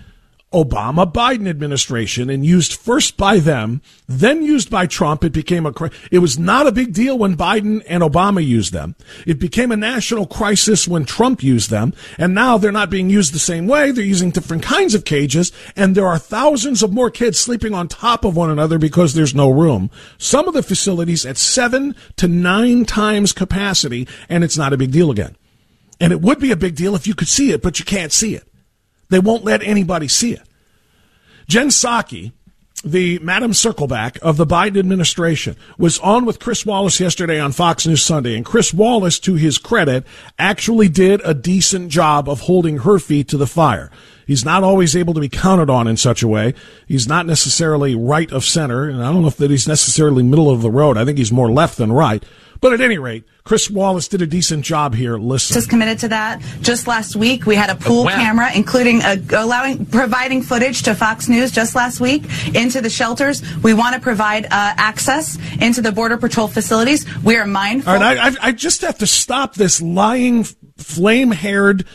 Obama 0.53 1.11
Biden 1.11 1.47
administration 1.47 2.27
and 2.29 2.43
used 2.43 2.73
first 2.73 3.17
by 3.17 3.37
them, 3.37 3.81
then 4.07 4.41
used 4.41 4.71
by 4.71 4.87
Trump. 4.87 5.23
It 5.23 5.31
became 5.31 5.67
a, 5.67 5.73
it 6.11 6.19
was 6.19 6.39
not 6.39 6.65
a 6.65 6.71
big 6.71 6.91
deal 6.91 7.19
when 7.19 7.37
Biden 7.37 7.83
and 7.87 8.01
Obama 8.01 8.43
used 8.43 8.73
them. 8.73 8.95
It 9.27 9.37
became 9.37 9.71
a 9.71 9.77
national 9.77 10.25
crisis 10.25 10.87
when 10.87 11.05
Trump 11.05 11.43
used 11.43 11.69
them. 11.69 11.93
And 12.17 12.33
now 12.33 12.57
they're 12.57 12.71
not 12.71 12.89
being 12.89 13.11
used 13.11 13.31
the 13.31 13.39
same 13.39 13.67
way. 13.67 13.91
They're 13.91 14.03
using 14.03 14.31
different 14.31 14.63
kinds 14.63 14.95
of 14.95 15.05
cages. 15.05 15.51
And 15.75 15.93
there 15.93 16.07
are 16.07 16.17
thousands 16.17 16.81
of 16.81 16.93
more 16.93 17.11
kids 17.11 17.39
sleeping 17.39 17.75
on 17.75 17.87
top 17.87 18.25
of 18.25 18.35
one 18.35 18.49
another 18.49 18.79
because 18.79 19.13
there's 19.13 19.35
no 19.35 19.51
room. 19.51 19.91
Some 20.17 20.47
of 20.47 20.55
the 20.55 20.63
facilities 20.63 21.27
at 21.27 21.37
seven 21.37 21.95
to 22.15 22.27
nine 22.27 22.85
times 22.85 23.33
capacity. 23.33 24.07
And 24.27 24.43
it's 24.43 24.57
not 24.57 24.73
a 24.73 24.77
big 24.77 24.91
deal 24.91 25.11
again. 25.11 25.35
And 25.99 26.13
it 26.13 26.21
would 26.21 26.39
be 26.39 26.51
a 26.51 26.57
big 26.57 26.75
deal 26.75 26.95
if 26.95 27.07
you 27.07 27.13
could 27.13 27.27
see 27.27 27.51
it, 27.51 27.61
but 27.61 27.79
you 27.79 27.85
can't 27.85 28.11
see 28.11 28.35
it. 28.35 28.47
They 29.09 29.19
won't 29.19 29.43
let 29.43 29.63
anybody 29.63 30.07
see 30.07 30.33
it. 30.33 30.43
Jen 31.47 31.69
Psaki, 31.69 32.31
the 32.85 33.19
Madam 33.19 33.51
Circleback 33.51 34.19
of 34.19 34.37
the 34.37 34.45
Biden 34.45 34.77
administration, 34.77 35.55
was 35.77 35.99
on 35.99 36.25
with 36.25 36.39
Chris 36.39 36.65
Wallace 36.65 36.99
yesterday 36.99 37.39
on 37.39 37.51
Fox 37.51 37.85
News 37.85 38.03
Sunday. 38.03 38.35
And 38.35 38.45
Chris 38.45 38.73
Wallace, 38.73 39.19
to 39.21 39.33
his 39.33 39.57
credit, 39.57 40.05
actually 40.37 40.87
did 40.89 41.21
a 41.25 41.33
decent 41.33 41.89
job 41.89 42.29
of 42.29 42.41
holding 42.41 42.79
her 42.79 42.99
feet 42.99 43.27
to 43.29 43.37
the 43.37 43.47
fire. 43.47 43.91
He's 44.27 44.45
not 44.45 44.63
always 44.63 44.95
able 44.95 45.15
to 45.15 45.19
be 45.19 45.27
counted 45.27 45.71
on 45.71 45.87
in 45.87 45.97
such 45.97 46.21
a 46.21 46.27
way. 46.27 46.53
He's 46.87 47.07
not 47.07 47.25
necessarily 47.25 47.95
right 47.95 48.31
of 48.31 48.45
center, 48.45 48.87
and 48.87 49.03
I 49.03 49.11
don't 49.11 49.23
know 49.23 49.27
if 49.27 49.37
that 49.37 49.49
he's 49.49 49.67
necessarily 49.67 50.21
middle 50.21 50.51
of 50.51 50.61
the 50.61 50.69
road. 50.69 50.97
I 50.97 51.03
think 51.03 51.17
he's 51.17 51.31
more 51.31 51.51
left 51.51 51.77
than 51.77 51.91
right. 51.91 52.23
But 52.61 52.73
at 52.73 52.81
any 52.81 52.97
rate, 52.97 53.23
Chris 53.45 53.69
Wallace 53.69 54.09
did 54.09 54.21
a 54.21 54.27
decent 54.27 54.65
job 54.65 54.93
here. 54.93 55.17
Listen, 55.17 55.53
just 55.53 55.69
committed 55.69 55.99
to 55.99 56.09
that. 56.09 56.41
Just 56.61 56.87
last 56.87 57.15
week, 57.15 57.45
we 57.45 57.55
had 57.55 57.69
a 57.69 57.75
pool 57.75 58.05
camera, 58.05 58.51
including 58.53 59.01
a, 59.01 59.17
allowing 59.37 59.85
providing 59.85 60.41
footage 60.41 60.83
to 60.83 60.93
Fox 60.93 61.29
News. 61.29 61.51
Just 61.51 61.73
last 61.73 62.01
week, 62.01 62.23
into 62.53 62.81
the 62.81 62.89
shelters, 62.89 63.41
we 63.63 63.73
want 63.73 63.95
to 63.95 64.01
provide 64.01 64.45
uh, 64.45 64.49
access 64.51 65.37
into 65.61 65.81
the 65.81 65.93
border 65.93 66.17
patrol 66.17 66.49
facilities. 66.49 67.05
We 67.23 67.37
are 67.37 67.47
mindful. 67.47 67.93
All 67.93 67.99
right, 67.99 68.17
I, 68.17 68.47
I 68.47 68.51
just 68.51 68.81
have 68.81 68.97
to 68.97 69.07
stop 69.07 69.55
this 69.55 69.81
lying, 69.81 70.43
flame-haired. 70.77 71.85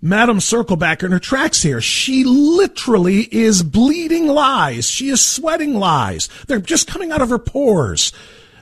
Madam 0.00 0.38
Circleback 0.38 1.02
in 1.02 1.12
her 1.12 1.18
tracks 1.18 1.62
here. 1.62 1.80
She 1.80 2.24
literally 2.24 3.22
is 3.34 3.62
bleeding 3.62 4.26
lies. 4.26 4.86
She 4.86 5.08
is 5.08 5.24
sweating 5.24 5.74
lies. 5.74 6.28
They're 6.46 6.60
just 6.60 6.86
coming 6.86 7.10
out 7.10 7.22
of 7.22 7.30
her 7.30 7.38
pores. 7.38 8.12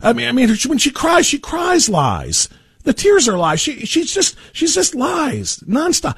I 0.02 0.12
mean, 0.12 0.28
I 0.28 0.32
mean, 0.32 0.48
when 0.66 0.78
she 0.78 0.90
cries, 0.90 1.26
she 1.26 1.38
cries 1.38 1.88
lies. 1.88 2.48
The 2.84 2.92
tears 2.92 3.28
are 3.28 3.38
lies. 3.38 3.60
She, 3.60 3.86
she's 3.86 4.12
just, 4.12 4.36
she's 4.52 4.74
just 4.74 4.94
lies 4.94 5.58
nonstop. 5.60 6.16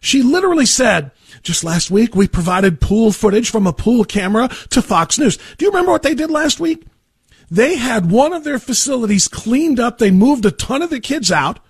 She 0.00 0.22
literally 0.22 0.66
said, 0.66 1.12
just 1.42 1.62
last 1.64 1.90
week, 1.90 2.14
we 2.14 2.26
provided 2.26 2.80
pool 2.80 3.12
footage 3.12 3.50
from 3.50 3.66
a 3.66 3.72
pool 3.72 4.04
camera 4.04 4.48
to 4.70 4.82
Fox 4.82 5.18
News. 5.18 5.38
Do 5.56 5.64
you 5.64 5.70
remember 5.70 5.92
what 5.92 6.02
they 6.02 6.14
did 6.14 6.30
last 6.30 6.58
week? 6.58 6.84
They 7.50 7.76
had 7.76 8.10
one 8.10 8.32
of 8.32 8.44
their 8.44 8.58
facilities 8.58 9.28
cleaned 9.28 9.78
up. 9.78 9.98
They 9.98 10.10
moved 10.10 10.44
a 10.44 10.50
ton 10.50 10.82
of 10.82 10.90
the 10.90 11.00
kids 11.00 11.30
out 11.30 11.60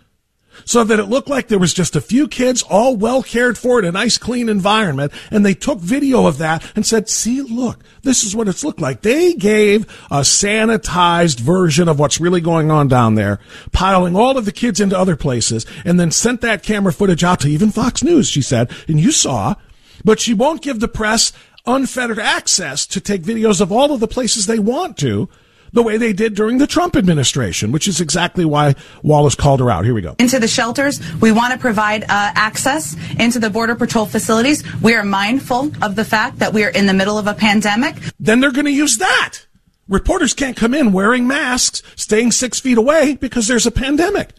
so 0.65 0.85
that 0.85 0.99
it 0.99 1.05
looked 1.05 1.29
like 1.29 1.49
there 1.49 1.59
was 1.59 1.75
just 1.75 1.97
a 1.97 2.01
few 2.01 2.29
kids 2.29 2.63
all 2.63 2.97
well 2.97 3.23
cared 3.23 3.59
for 3.59 3.79
in 3.79 3.85
a 3.85 3.93
nice 3.93 4.19
clean 4.19 4.49
environment. 4.49 5.13
And 5.31 5.45
they 5.45 5.55
took 5.55 5.79
video 5.79 6.27
of 6.27 6.39
that 6.39 6.71
and 6.75 6.87
said, 6.87 7.09
see, 7.09 7.41
look, 7.43 7.83
this 8.03 8.25
is 8.25 8.35
what 8.35 8.49
it's 8.49 8.65
looked 8.65 8.81
like. 8.81 9.03
They 9.03 9.35
gave 9.35 9.85
a 10.11 10.21
sanitized 10.21 11.41
version 11.41 11.89
of 11.89 11.99
what's 11.99 12.21
really 12.21 12.41
going 12.41 12.71
on 12.71 12.89
down 12.89 13.15
there, 13.15 13.39
piling 13.73 14.17
all 14.17 14.37
of 14.37 14.45
the 14.45 14.53
kids 14.53 14.81
into 14.81 14.99
other 14.99 15.17
places 15.17 15.67
and 15.85 15.99
then 15.99 16.11
sent 16.11 16.41
that 16.43 16.63
camera 16.63 16.93
footage 16.93 17.25
out 17.25 17.41
to 17.41 17.49
even 17.49 17.71
Fox 17.71 18.03
News, 18.03 18.29
she 18.29 18.43
said. 18.43 18.71
And 18.89 19.01
you 19.01 19.13
saw, 19.13 19.55
but 20.05 20.21
she 20.21 20.35
won't 20.35 20.63
give 20.63 20.81
the 20.81 20.89
press 20.89 21.33
unfettered 21.67 22.19
access 22.19 22.87
to 22.87 23.01
take 23.01 23.23
videos 23.23 23.61
of 23.61 23.71
all 23.71 23.93
of 23.93 24.01
the 24.01 24.09
places 24.09 24.47
they 24.47 24.59
want 24.59 24.97
to 24.99 25.29
the 25.73 25.83
way 25.83 25.97
they 25.97 26.13
did 26.13 26.35
during 26.35 26.59
the 26.59 26.67
Trump 26.67 26.97
administration, 26.97 27.73
which 27.73 27.89
is 27.89 28.01
exactly 28.01 28.45
why 28.45 28.75
Wallace 29.03 29.35
called 29.35 29.61
her 29.61 29.71
out. 29.71 29.85
Here 29.85 29.95
we 29.95 30.03
go. 30.03 30.15
Into 30.19 30.39
the 30.39 30.49
shelters, 30.49 31.01
we 31.21 31.33
want 31.33 31.53
to 31.53 31.59
provide 31.59 32.05
uh, 32.05 32.07
access 32.09 32.97
into 33.19 33.39
the 33.39 33.51
Border 33.51 33.75
Patrol 33.75 34.07
facilities. 34.07 34.63
We 34.81 34.95
are 34.95 35.05
mindful 35.05 35.73
of 35.83 35.97
the 35.97 36.05
fact 36.05 36.39
that 36.41 36.53
we 36.53 36.65
are 36.65 36.71
in 36.71 36.87
the 36.87 36.95
middle 36.95 37.19
of 37.19 37.27
a 37.27 37.35
pandemic. 37.35 37.97
Then 38.21 38.41
they're 38.41 38.53
going 38.53 38.67
to 38.67 38.73
use 38.73 38.99
that. 38.99 39.47
Reporters 39.89 40.33
can't 40.33 40.57
come 40.57 40.75
in 40.75 40.93
wearing 40.93 41.27
masks, 41.27 41.83
staying 41.97 42.33
six 42.33 42.61
feet 42.61 42.79
away 42.79 43.17
because 43.17 43.49
there's 43.49 43.67
a 43.67 43.71
pandemic. 43.71 44.31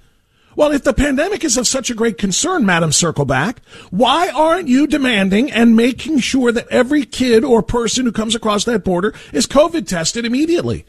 Well, 0.55 0.71
if 0.71 0.83
the 0.83 0.93
pandemic 0.93 1.43
is 1.43 1.57
of 1.57 1.67
such 1.67 1.89
a 1.89 1.95
great 1.95 2.19
concern, 2.19 2.63
Madam 2.63 2.91
Circleback, 2.91 3.57
why 3.89 4.29
aren't 4.29 4.67
you 4.67 4.85
demanding 4.85 5.51
and 5.51 5.75
making 5.75 6.19
sure 6.19 6.51
that 6.51 6.67
every 6.69 7.05
kid 7.05 7.43
or 7.43 7.63
person 7.63 8.05
who 8.05 8.11
comes 8.11 8.35
across 8.35 8.63
that 8.65 8.83
border 8.83 9.15
is 9.31 9.47
COVID 9.47 9.87
tested 9.87 10.25
immediately? 10.25 10.85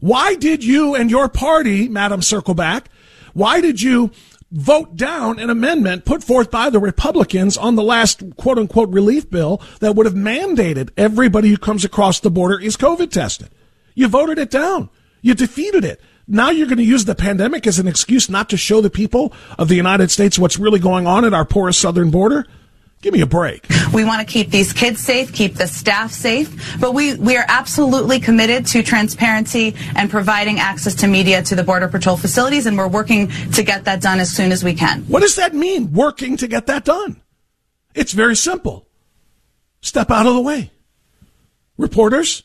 Why 0.00 0.34
did 0.34 0.64
you 0.64 0.94
and 0.94 1.10
your 1.10 1.28
party, 1.28 1.88
Madam 1.88 2.20
Circleback, 2.20 2.84
why 3.34 3.60
did 3.60 3.82
you 3.82 4.10
vote 4.50 4.96
down 4.96 5.38
an 5.38 5.50
amendment 5.50 6.04
put 6.04 6.24
forth 6.24 6.50
by 6.50 6.70
the 6.70 6.78
Republicans 6.78 7.56
on 7.56 7.74
the 7.74 7.82
last 7.82 8.22
quote 8.36 8.58
unquote 8.58 8.88
relief 8.90 9.28
bill 9.30 9.60
that 9.80 9.94
would 9.94 10.06
have 10.06 10.14
mandated 10.14 10.90
everybody 10.96 11.50
who 11.50 11.56
comes 11.56 11.84
across 11.84 12.20
the 12.20 12.30
border 12.30 12.60
is 12.60 12.76
COVID 12.76 13.10
tested? 13.10 13.50
You 13.94 14.08
voted 14.08 14.38
it 14.38 14.50
down. 14.50 14.90
You 15.20 15.34
defeated 15.34 15.84
it. 15.84 16.00
Now 16.26 16.50
you're 16.50 16.66
going 16.66 16.78
to 16.78 16.84
use 16.84 17.04
the 17.04 17.14
pandemic 17.14 17.66
as 17.66 17.78
an 17.78 17.88
excuse 17.88 18.28
not 18.28 18.50
to 18.50 18.56
show 18.56 18.80
the 18.80 18.90
people 18.90 19.32
of 19.58 19.68
the 19.68 19.74
United 19.74 20.10
States 20.10 20.38
what's 20.38 20.58
really 20.58 20.78
going 20.78 21.06
on 21.06 21.24
at 21.24 21.34
our 21.34 21.44
porous 21.44 21.78
southern 21.78 22.10
border? 22.10 22.46
Give 23.00 23.14
me 23.14 23.20
a 23.20 23.26
break. 23.26 23.64
We 23.94 24.04
want 24.04 24.26
to 24.26 24.30
keep 24.30 24.50
these 24.50 24.72
kids 24.72 25.00
safe, 25.00 25.32
keep 25.32 25.54
the 25.54 25.68
staff 25.68 26.10
safe, 26.10 26.78
but 26.80 26.94
we, 26.94 27.14
we 27.14 27.36
are 27.36 27.44
absolutely 27.46 28.18
committed 28.18 28.66
to 28.66 28.82
transparency 28.82 29.76
and 29.94 30.10
providing 30.10 30.58
access 30.58 30.96
to 30.96 31.06
media 31.06 31.42
to 31.42 31.54
the 31.54 31.62
Border 31.62 31.86
Patrol 31.86 32.16
facilities, 32.16 32.66
and 32.66 32.76
we're 32.76 32.88
working 32.88 33.28
to 33.52 33.62
get 33.62 33.84
that 33.84 34.00
done 34.00 34.18
as 34.18 34.34
soon 34.34 34.50
as 34.50 34.64
we 34.64 34.74
can. 34.74 35.02
What 35.02 35.20
does 35.20 35.36
that 35.36 35.54
mean, 35.54 35.92
working 35.92 36.36
to 36.38 36.48
get 36.48 36.66
that 36.66 36.84
done? 36.84 37.22
It's 37.94 38.12
very 38.12 38.34
simple. 38.34 38.88
Step 39.80 40.10
out 40.10 40.26
of 40.26 40.34
the 40.34 40.42
way. 40.42 40.72
Reporters, 41.76 42.42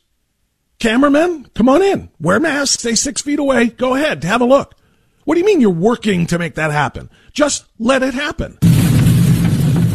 cameramen, 0.78 1.50
come 1.56 1.68
on 1.68 1.82
in. 1.82 2.12
Wear 2.20 2.40
masks, 2.40 2.80
stay 2.80 2.94
six 2.94 3.24
feet 3.24 3.40
away. 3.40 3.70
Go 3.70 3.96
ahead, 3.96 4.24
have 4.24 4.42
a 4.42 4.46
look. 4.46 4.76
What 5.26 5.34
do 5.34 5.40
you 5.40 5.46
mean 5.48 5.62
you're 5.62 5.72
working 5.72 6.28
to 6.28 6.38
make 6.38 6.56
that 6.56 6.72
happen? 6.72 7.10
Just 7.32 7.66
let 7.80 8.04
it 8.04 8.14
happen. 8.14 8.60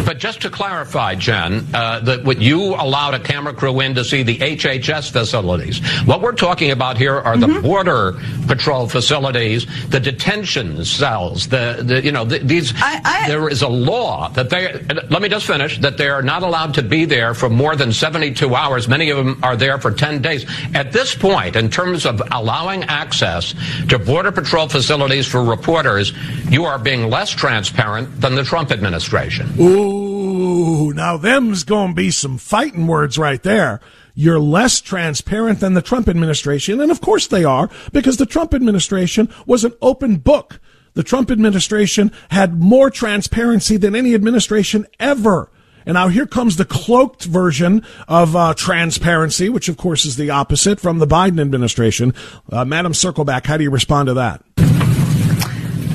But 0.08 0.16
just 0.16 0.40
to 0.40 0.48
clarify, 0.48 1.16
Jen, 1.16 1.66
uh, 1.74 2.00
that 2.00 2.24
what 2.24 2.40
you 2.40 2.74
allowed 2.74 3.12
a 3.12 3.20
camera 3.20 3.52
crew 3.52 3.80
in 3.80 3.94
to 3.94 4.02
see 4.02 4.22
the 4.22 4.38
HHS 4.38 5.12
facilities. 5.12 5.86
What 6.06 6.22
we're 6.22 6.32
talking 6.32 6.70
about 6.70 6.96
here 6.96 7.16
are 7.16 7.34
mm-hmm. 7.34 7.52
the 7.52 7.60
border 7.60 8.18
patrol 8.46 8.88
facilities, 8.88 9.66
the 9.90 10.00
detention 10.00 10.82
cells, 10.86 11.48
the, 11.48 11.82
the 11.84 12.02
you 12.02 12.10
know 12.10 12.24
the, 12.24 12.38
these. 12.38 12.72
I, 12.76 13.02
I, 13.04 13.28
there 13.28 13.50
is 13.50 13.60
a 13.60 13.68
law 13.68 14.30
that 14.30 14.48
they. 14.48 14.80
Let 15.10 15.20
me 15.20 15.28
just 15.28 15.46
finish. 15.46 15.76
That 15.76 15.98
they 15.98 16.08
are 16.08 16.22
not 16.22 16.42
allowed 16.42 16.72
to 16.76 16.82
be 16.82 17.04
there 17.04 17.34
for 17.34 17.50
more 17.50 17.76
than 17.76 17.92
72 17.92 18.54
hours. 18.54 18.88
Many 18.88 19.10
of 19.10 19.18
them 19.18 19.38
are 19.42 19.58
there 19.58 19.76
for 19.76 19.90
10 19.90 20.22
days. 20.22 20.46
At 20.74 20.90
this 20.90 21.14
point, 21.14 21.54
in 21.54 21.68
terms 21.68 22.06
of 22.06 22.22
allowing 22.30 22.82
access 22.84 23.54
to 23.90 23.98
border 23.98 24.32
patrol 24.32 24.70
facilities 24.70 25.26
for 25.26 25.44
reporters, 25.44 26.14
you 26.48 26.64
are 26.64 26.78
being 26.78 27.10
less 27.10 27.28
transparent 27.28 28.22
than 28.22 28.36
the 28.36 28.42
Trump 28.42 28.72
administration. 28.72 29.52
Ooh. 29.60 29.97
Ooh, 30.38 30.92
now 30.92 31.16
them's 31.16 31.64
going 31.64 31.90
to 31.90 31.94
be 31.94 32.10
some 32.12 32.38
fighting 32.38 32.86
words 32.86 33.18
right 33.18 33.42
there. 33.42 33.80
You're 34.14 34.38
less 34.38 34.80
transparent 34.80 35.60
than 35.60 35.74
the 35.74 35.82
Trump 35.82 36.08
administration. 36.08 36.80
And 36.80 36.90
of 36.90 37.00
course 37.00 37.26
they 37.26 37.44
are, 37.44 37.68
because 37.92 38.18
the 38.18 38.26
Trump 38.26 38.54
administration 38.54 39.28
was 39.46 39.64
an 39.64 39.72
open 39.82 40.16
book. 40.16 40.60
The 40.94 41.02
Trump 41.02 41.30
administration 41.30 42.12
had 42.30 42.60
more 42.60 42.90
transparency 42.90 43.76
than 43.76 43.96
any 43.96 44.14
administration 44.14 44.86
ever. 45.00 45.50
And 45.86 45.94
now 45.94 46.08
here 46.08 46.26
comes 46.26 46.56
the 46.56 46.64
cloaked 46.64 47.24
version 47.24 47.84
of 48.06 48.36
uh, 48.36 48.54
transparency, 48.54 49.48
which 49.48 49.68
of 49.68 49.76
course 49.76 50.04
is 50.04 50.16
the 50.16 50.30
opposite 50.30 50.78
from 50.78 50.98
the 50.98 51.06
Biden 51.06 51.40
administration. 51.40 52.14
Uh, 52.50 52.64
Madam 52.64 52.92
Circleback, 52.92 53.46
how 53.46 53.56
do 53.56 53.64
you 53.64 53.70
respond 53.70 54.08
to 54.08 54.14
that? 54.14 54.42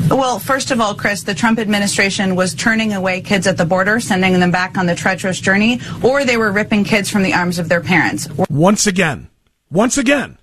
Well, 0.09 0.37
first 0.37 0.71
of 0.71 0.79
all, 0.79 0.93
Chris, 0.93 1.23
the 1.23 1.33
Trump 1.33 1.59
administration 1.59 2.35
was 2.35 2.53
turning 2.53 2.93
away 2.93 3.21
kids 3.21 3.47
at 3.47 3.57
the 3.57 3.65
border, 3.65 3.99
sending 3.99 4.39
them 4.39 4.51
back 4.51 4.77
on 4.77 4.85
the 4.85 4.95
treacherous 4.95 5.39
journey, 5.39 5.79
or 6.03 6.23
they 6.23 6.37
were 6.37 6.51
ripping 6.51 6.83
kids 6.83 7.09
from 7.09 7.23
the 7.23 7.33
arms 7.33 7.57
of 7.57 7.69
their 7.69 7.81
parents. 7.81 8.27
Once 8.49 8.85
again, 8.85 9.29
once 9.71 9.97
again, 9.97 10.37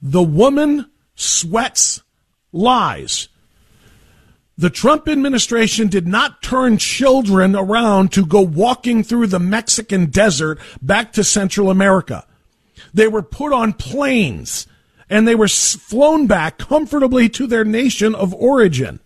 the 0.00 0.22
woman 0.22 0.90
sweats 1.14 2.02
lies. 2.52 3.28
The 4.56 4.70
Trump 4.70 5.08
administration 5.08 5.88
did 5.88 6.06
not 6.06 6.42
turn 6.42 6.76
children 6.76 7.56
around 7.56 8.12
to 8.12 8.26
go 8.26 8.42
walking 8.42 9.02
through 9.02 9.28
the 9.28 9.38
Mexican 9.38 10.06
desert 10.06 10.58
back 10.82 11.12
to 11.14 11.24
Central 11.24 11.70
America. 11.70 12.26
They 12.92 13.08
were 13.08 13.22
put 13.22 13.52
on 13.52 13.72
planes 13.72 14.66
and 15.10 15.26
they 15.26 15.34
were 15.34 15.48
flown 15.48 16.26
back 16.28 16.56
comfortably 16.56 17.28
to 17.28 17.46
their 17.46 17.64
nation 17.64 18.14
of 18.14 18.32
origin. 18.34 19.00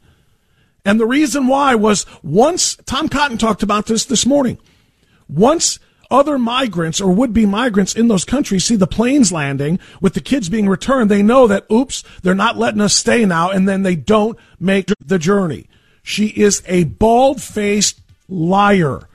And 0.84 1.00
the 1.00 1.06
reason 1.06 1.46
why 1.46 1.74
was 1.74 2.04
once, 2.22 2.76
Tom 2.84 3.08
Cotton 3.08 3.38
talked 3.38 3.62
about 3.62 3.86
this 3.86 4.04
this 4.04 4.26
morning. 4.26 4.58
Once 5.28 5.78
other 6.10 6.38
migrants 6.38 7.00
or 7.00 7.10
would 7.10 7.32
be 7.32 7.46
migrants 7.46 7.94
in 7.94 8.08
those 8.08 8.26
countries 8.26 8.66
see 8.66 8.76
the 8.76 8.86
planes 8.86 9.32
landing 9.32 9.80
with 10.02 10.12
the 10.12 10.20
kids 10.20 10.50
being 10.50 10.68
returned, 10.68 11.10
they 11.10 11.22
know 11.22 11.46
that, 11.46 11.64
oops, 11.72 12.04
they're 12.22 12.34
not 12.34 12.58
letting 12.58 12.82
us 12.82 12.94
stay 12.94 13.24
now, 13.24 13.50
and 13.50 13.66
then 13.66 13.82
they 13.82 13.96
don't 13.96 14.38
make 14.60 14.90
the 15.04 15.18
journey. 15.18 15.66
She 16.02 16.26
is 16.26 16.62
a 16.66 16.84
bald 16.84 17.42
faced 17.42 18.02
liar. 18.28 19.08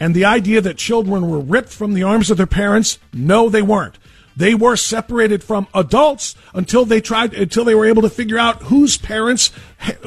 And 0.00 0.16
the 0.16 0.24
idea 0.24 0.60
that 0.60 0.78
children 0.78 1.30
were 1.30 1.38
ripped 1.38 1.72
from 1.72 1.94
the 1.94 2.02
arms 2.02 2.28
of 2.28 2.36
their 2.36 2.46
parents, 2.46 2.98
no, 3.12 3.48
they 3.48 3.62
weren't. 3.62 3.98
They 4.36 4.54
were 4.54 4.76
separated 4.76 5.44
from 5.44 5.66
adults 5.74 6.34
until 6.54 6.84
they 6.84 7.00
tried 7.00 7.34
until 7.34 7.64
they 7.64 7.74
were 7.74 7.86
able 7.86 8.02
to 8.02 8.10
figure 8.10 8.38
out 8.38 8.62
whose 8.62 8.96
parents 8.96 9.50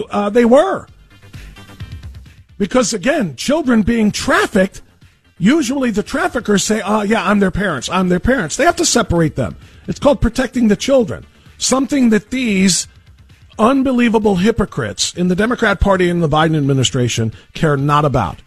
uh, 0.09 0.29
they 0.29 0.45
were. 0.45 0.87
Because 2.57 2.93
again, 2.93 3.35
children 3.35 3.83
being 3.83 4.11
trafficked, 4.11 4.81
usually 5.37 5.91
the 5.91 6.03
traffickers 6.03 6.63
say, 6.63 6.81
"Oh 6.83 7.01
yeah, 7.01 7.27
I'm 7.27 7.39
their 7.39 7.51
parents. 7.51 7.89
I'm 7.89 8.09
their 8.09 8.19
parents." 8.19 8.55
They 8.55 8.65
have 8.65 8.77
to 8.77 8.85
separate 8.85 9.35
them. 9.35 9.57
It's 9.87 9.99
called 9.99 10.21
protecting 10.21 10.67
the 10.69 10.75
children. 10.75 11.25
Something 11.57 12.09
that 12.09 12.31
these 12.31 12.87
unbelievable 13.57 14.37
hypocrites 14.37 15.13
in 15.13 15.27
the 15.27 15.35
Democrat 15.35 15.79
Party 15.79 16.09
and 16.09 16.21
the 16.21 16.29
Biden 16.29 16.57
administration 16.57 17.31
care 17.53 17.77
not 17.77 18.05
about. 18.05 18.41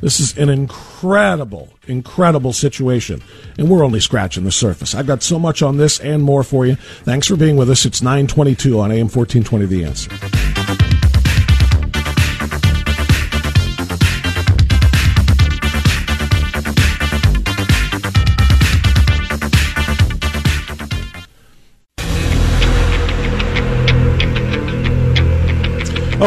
This 0.00 0.20
is 0.20 0.36
an 0.38 0.48
incredible, 0.48 1.70
incredible 1.86 2.52
situation, 2.52 3.22
and 3.58 3.68
we're 3.68 3.84
only 3.84 4.00
scratching 4.00 4.44
the 4.44 4.52
surface. 4.52 4.94
I've 4.94 5.06
got 5.06 5.22
so 5.22 5.38
much 5.38 5.62
on 5.62 5.76
this 5.76 6.00
and 6.00 6.22
more 6.22 6.42
for 6.42 6.66
you. 6.66 6.76
Thanks 6.76 7.26
for 7.26 7.36
being 7.36 7.56
with 7.56 7.70
us. 7.70 7.84
It's 7.84 8.02
922 8.02 8.80
on 8.80 8.90
AM 8.90 9.08
1420 9.08 9.66
The 9.66 9.84
Answer. 9.84 10.49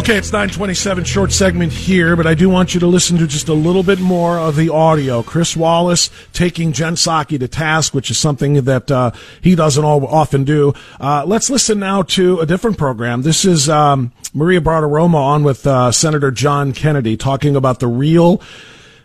Okay, 0.04 0.18
it's 0.18 0.34
927, 0.34 1.06
short 1.06 1.32
segment 1.32 1.72
here, 1.72 2.18
but 2.18 2.28
I 2.28 2.34
do 2.34 2.50
want 2.50 2.74
you 2.74 2.82
to 2.82 2.88
listen 2.88 3.18
to 3.20 3.26
just 3.26 3.48
a 3.48 3.54
little 3.54 3.84
bit 3.84 4.02
more 4.02 4.38
of 4.38 4.58
the 4.58 4.68
audio. 4.68 5.24
Chris 5.24 5.56
Wallace 5.56 6.10
taking 6.34 6.74
Jen 6.74 6.96
Psaki 6.96 7.40
to 7.40 7.48
task, 7.48 7.94
which 7.94 8.12
is 8.12 8.18
something 8.18 8.66
that 8.66 8.92
uh, 8.92 9.12
he 9.40 9.56
doesn't 9.56 9.86
all, 9.86 10.06
often 10.06 10.44
do. 10.44 10.74
Uh, 11.00 11.24
let's 11.26 11.50
listen 11.50 11.80
now 11.80 12.02
to 12.02 12.42
a 12.42 12.46
different 12.46 12.78
program. 12.78 13.22
This 13.22 13.46
is 13.46 13.70
um, 13.70 14.12
Maria 14.34 14.60
Bartiromo 14.60 15.16
on 15.16 15.42
with 15.42 15.66
uh, 15.66 15.94
Senator 15.94 16.32
John 16.32 16.74
Kennedy 16.74 17.16
talking 17.16 17.56
about 17.56 17.80
the 17.80 17.88
real 17.88 18.42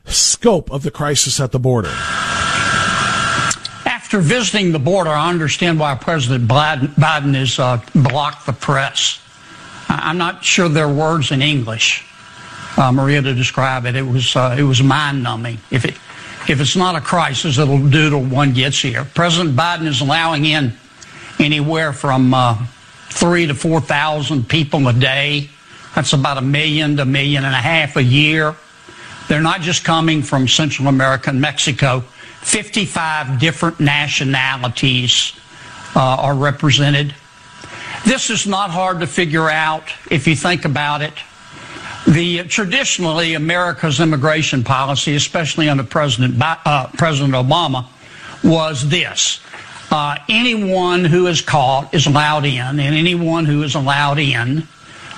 scope 0.04 0.68
of 0.72 0.82
the 0.82 0.90
crisis 0.90 1.38
at 1.38 1.52
the 1.52 1.60
border. 1.60 1.92
After 3.86 4.18
visiting 4.18 4.72
the 4.72 4.80
border, 4.80 5.10
I 5.10 5.30
understand 5.30 5.78
why 5.78 5.94
President 5.94 6.50
Biden, 6.50 6.88
Biden 6.96 7.36
has 7.36 7.56
uh, 7.60 7.80
blocked 7.94 8.46
the 8.46 8.52
press. 8.52 9.20
I'm 9.88 10.18
not 10.18 10.44
sure 10.44 10.68
there 10.68 10.86
are 10.86 10.92
words 10.92 11.30
in 11.30 11.40
English, 11.40 12.04
uh, 12.76 12.92
Maria, 12.92 13.22
to 13.22 13.34
describe 13.34 13.86
it. 13.86 13.96
It 13.96 14.02
was 14.02 14.36
uh, 14.36 14.56
it 14.58 14.62
was 14.62 14.82
mind 14.82 15.22
numbing. 15.22 15.58
If 15.70 15.84
it 15.84 15.94
if 16.48 16.60
it's 16.60 16.76
not 16.76 16.94
a 16.94 17.00
crisis, 17.00 17.58
it'll 17.58 17.88
do 17.88 18.10
till 18.10 18.24
one 18.24 18.52
gets 18.52 18.80
here. 18.80 19.04
President 19.14 19.56
Biden 19.56 19.86
is 19.86 20.00
allowing 20.00 20.44
in 20.44 20.72
anywhere 21.38 21.92
from 21.92 22.34
uh, 22.34 22.56
three 23.10 23.46
to 23.46 23.54
four 23.54 23.80
thousand 23.80 24.48
people 24.48 24.86
a 24.88 24.92
day. 24.92 25.48
That's 25.94 26.12
about 26.12 26.38
a 26.38 26.42
million 26.42 26.96
to 26.96 27.02
a 27.02 27.06
million 27.06 27.44
and 27.44 27.54
a 27.54 27.58
half 27.58 27.96
a 27.96 28.02
year. 28.02 28.54
They're 29.28 29.42
not 29.42 29.60
just 29.60 29.84
coming 29.84 30.22
from 30.22 30.48
Central 30.48 30.88
America 30.88 31.30
and 31.30 31.40
Mexico. 31.40 32.00
55 32.00 33.38
different 33.38 33.80
nationalities 33.80 35.34
uh, 35.94 36.00
are 36.00 36.34
represented. 36.34 37.14
This 38.04 38.30
is 38.30 38.46
not 38.46 38.70
hard 38.70 39.00
to 39.00 39.06
figure 39.06 39.48
out 39.50 39.84
if 40.10 40.26
you 40.26 40.36
think 40.36 40.64
about 40.64 41.02
it. 41.02 41.14
The 42.06 42.44
traditionally 42.44 43.34
America's 43.34 44.00
immigration 44.00 44.64
policy, 44.64 45.14
especially 45.14 45.68
under 45.68 45.84
President 45.84 46.40
uh, 46.40 46.88
President 46.96 47.34
Obama, 47.34 47.86
was 48.42 48.88
this: 48.88 49.40
uh, 49.90 50.16
anyone 50.28 51.04
who 51.04 51.26
is 51.26 51.42
caught 51.42 51.92
is 51.92 52.06
allowed 52.06 52.44
in, 52.44 52.60
and 52.60 52.80
anyone 52.80 53.44
who 53.44 53.62
is 53.62 53.74
allowed 53.74 54.18
in 54.18 54.66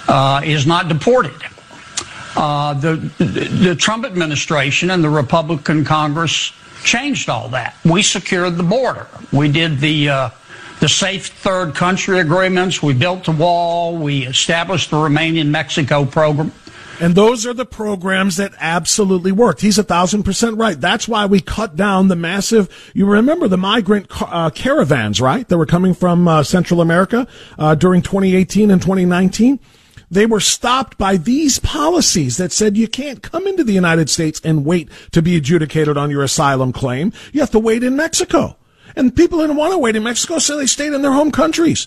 uh, 0.09 0.40
is 0.43 0.66
not 0.66 0.88
deported. 0.88 1.40
Uh, 2.37 2.75
the, 2.75 2.97
the 3.19 3.77
Trump 3.77 4.05
administration 4.05 4.90
and 4.90 5.05
the 5.05 5.11
Republican 5.11 5.85
Congress 5.85 6.53
changed 6.83 7.29
all 7.29 7.49
that. 7.51 7.77
We 7.85 8.03
secured 8.03 8.57
the 8.57 8.62
border. 8.62 9.07
We 9.33 9.51
did 9.51 9.79
the 9.79 10.09
uh, 10.09 10.31
the 10.81 10.88
safe 10.88 11.29
third 11.29 11.75
country 11.75 12.19
agreements. 12.19 12.83
We 12.83 12.95
built 12.95 13.25
the 13.25 13.33
wall. 13.33 13.97
We 13.97 14.27
established 14.27 14.90
the 14.90 14.99
Remain 14.99 15.37
in 15.37 15.51
Mexico 15.51 16.05
program. 16.05 16.53
And 17.01 17.14
those 17.14 17.47
are 17.47 17.55
the 17.55 17.64
programs 17.64 18.37
that 18.37 18.53
absolutely 18.59 19.33
worked. 19.33 19.62
He's 19.62 19.79
a 19.79 19.83
thousand 19.83 20.23
percent 20.23 20.59
right. 20.59 20.79
That's 20.79 21.09
why 21.09 21.25
we 21.25 21.40
cut 21.40 21.75
down 21.75 22.09
the 22.09 22.16
massive. 22.16 22.69
You 22.95 23.07
remember 23.07 23.49
the 23.49 23.57
migrant 23.57 24.07
uh, 24.21 24.51
caravans, 24.51 25.19
right? 25.19 25.49
That 25.49 25.57
were 25.57 25.64
coming 25.64 25.95
from 25.95 26.29
uh, 26.29 26.43
Central 26.43 26.83
America 26.83 27.27
uh, 27.59 27.75
during 27.75 28.03
2018 28.03 28.71
and 28.71 28.83
2019. 28.83 29.61
They 30.11 30.27
were 30.27 30.40
stopped 30.40 30.99
by 30.99 31.16
these 31.16 31.59
policies 31.59 32.37
that 32.37 32.53
said 32.53 32.77
you 32.77 32.88
can't 32.88 33.23
come 33.23 33.47
into 33.47 33.64
the 33.64 33.73
United 33.73 34.11
States 34.11 34.40
and 34.45 34.66
wait 34.66 34.90
to 35.12 35.23
be 35.23 35.37
adjudicated 35.37 35.97
on 35.97 36.11
your 36.11 36.23
asylum 36.23 36.73
claim. 36.73 37.12
You 37.33 37.40
have 37.40 37.53
to 37.53 37.61
wait 37.61 37.83
in 37.83 37.97
Mexico. 37.97 38.57
And 38.96 39.14
people 39.14 39.38
didn't 39.38 39.57
want 39.57 39.72
to 39.72 39.79
wait 39.79 39.96
in 39.96 40.03
Mexico, 40.03 40.38
so 40.38 40.57
they 40.57 40.66
stayed 40.66 40.92
in 40.92 41.03
their 41.03 41.12
home 41.12 41.31
countries. 41.31 41.87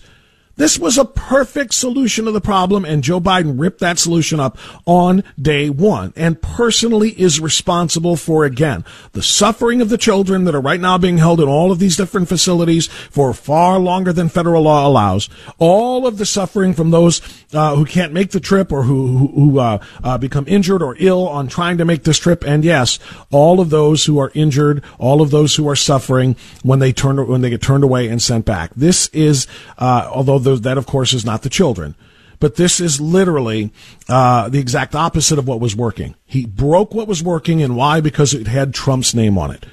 This 0.56 0.78
was 0.78 0.98
a 0.98 1.04
perfect 1.04 1.74
solution 1.74 2.26
to 2.26 2.30
the 2.30 2.40
problem, 2.40 2.84
and 2.84 3.02
Joe 3.02 3.20
Biden 3.20 3.58
ripped 3.58 3.80
that 3.80 3.98
solution 3.98 4.38
up 4.38 4.56
on 4.86 5.24
day 5.40 5.68
one 5.68 6.12
and 6.16 6.40
personally 6.40 7.10
is 7.20 7.40
responsible 7.40 8.16
for, 8.16 8.44
again, 8.44 8.84
the 9.12 9.22
suffering 9.22 9.80
of 9.80 9.88
the 9.88 9.98
children 9.98 10.44
that 10.44 10.54
are 10.54 10.60
right 10.60 10.80
now 10.80 10.96
being 10.96 11.18
held 11.18 11.40
in 11.40 11.48
all 11.48 11.72
of 11.72 11.80
these 11.80 11.96
different 11.96 12.28
facilities 12.28 12.86
for 12.86 13.34
far 13.34 13.78
longer 13.80 14.12
than 14.12 14.28
federal 14.28 14.62
law 14.62 14.86
allows, 14.86 15.28
all 15.58 16.06
of 16.06 16.18
the 16.18 16.26
suffering 16.26 16.72
from 16.72 16.90
those 16.90 17.20
uh, 17.52 17.74
who 17.74 17.84
can't 17.84 18.12
make 18.12 18.30
the 18.30 18.40
trip 18.40 18.70
or 18.70 18.84
who, 18.84 19.18
who, 19.18 19.26
who 19.28 19.58
uh, 19.58 19.78
uh, 20.04 20.18
become 20.18 20.44
injured 20.46 20.82
or 20.82 20.96
ill 20.98 21.26
on 21.26 21.48
trying 21.48 21.78
to 21.78 21.84
make 21.84 22.04
this 22.04 22.18
trip, 22.18 22.44
and 22.46 22.64
yes, 22.64 22.98
all 23.32 23.60
of 23.60 23.70
those 23.70 24.04
who 24.04 24.18
are 24.18 24.30
injured, 24.34 24.84
all 24.98 25.20
of 25.20 25.30
those 25.30 25.56
who 25.56 25.68
are 25.68 25.76
suffering 25.76 26.36
when 26.62 26.78
they 26.78 26.92
turn 26.92 27.14
when 27.26 27.40
they 27.40 27.50
get 27.50 27.62
turned 27.62 27.84
away 27.84 28.08
and 28.08 28.22
sent 28.22 28.44
back. 28.44 28.70
This 28.74 29.08
is, 29.08 29.46
uh, 29.78 30.08
although 30.46 30.60
that, 30.60 30.78
of 30.78 30.86
course, 30.86 31.12
is 31.12 31.24
not 31.24 31.42
the 31.42 31.48
children. 31.48 31.94
But 32.40 32.56
this 32.56 32.80
is 32.80 33.00
literally 33.00 33.72
uh, 34.08 34.48
the 34.48 34.58
exact 34.58 34.94
opposite 34.94 35.38
of 35.38 35.46
what 35.48 35.60
was 35.60 35.76
working. 35.76 36.14
He 36.26 36.46
broke 36.46 36.92
what 36.92 37.08
was 37.08 37.22
working, 37.22 37.62
and 37.62 37.76
why? 37.76 38.00
Because 38.00 38.34
it 38.34 38.46
had 38.46 38.74
Trump's 38.74 39.14
name 39.14 39.38
on 39.38 39.50
it. 39.50 39.66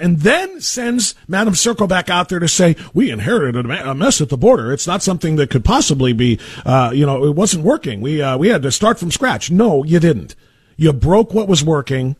And 0.00 0.18
then 0.20 0.60
sends 0.60 1.14
Madam 1.28 1.54
Circle 1.54 1.86
back 1.86 2.10
out 2.10 2.28
there 2.28 2.40
to 2.40 2.48
say, 2.48 2.74
we 2.92 3.12
inherited 3.12 3.64
a 3.64 3.94
mess 3.94 4.20
at 4.20 4.28
the 4.28 4.36
border. 4.36 4.72
It's 4.72 4.88
not 4.88 5.04
something 5.04 5.36
that 5.36 5.50
could 5.50 5.64
possibly 5.64 6.12
be, 6.12 6.40
uh, 6.66 6.90
you 6.92 7.06
know, 7.06 7.24
it 7.24 7.36
wasn't 7.36 7.64
working. 7.64 8.00
We, 8.00 8.20
uh, 8.20 8.36
we 8.36 8.48
had 8.48 8.62
to 8.62 8.72
start 8.72 8.98
from 8.98 9.12
scratch. 9.12 9.52
No, 9.52 9.84
you 9.84 10.00
didn't. 10.00 10.34
You 10.76 10.92
broke 10.92 11.32
what 11.32 11.46
was 11.46 11.62
working 11.62 12.16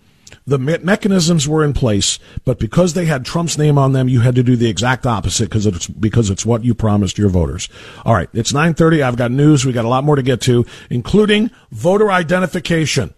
the 0.47 0.59
me- 0.59 0.79
mechanisms 0.79 1.49
were 1.49 1.65
in 1.65 1.73
place, 1.73 2.19
but 2.45 2.59
because 2.59 2.95
they 2.95 3.05
had 3.05 3.25
Trump's 3.25 3.59
name 3.59 3.79
on 3.79 3.93
them, 3.93 4.09
you 4.09 4.21
had 4.21 4.35
to 4.35 4.43
do 4.43 4.57
the 4.57 4.69
exact 4.69 5.07
opposite 5.07 5.45
because 5.45 5.67
it's 5.67 5.87
because 5.87 6.31
it's 6.31 6.47
what 6.47 6.65
you 6.65 6.75
promised 6.75 7.19
your 7.19 7.29
voters. 7.29 7.69
All 8.05 8.15
right, 8.15 8.29
it's 8.33 8.53
9:30. 8.53 9.03
I've 9.03 9.17
got 9.17 9.31
news. 9.31 9.65
We 9.65 9.73
got 9.73 9.85
a 9.85 9.89
lot 9.89 10.05
more 10.05 10.17
to 10.17 10.23
get 10.23 10.41
to, 10.43 10.65
including 10.91 11.51
voter 11.71 12.11
identification. 12.11 13.15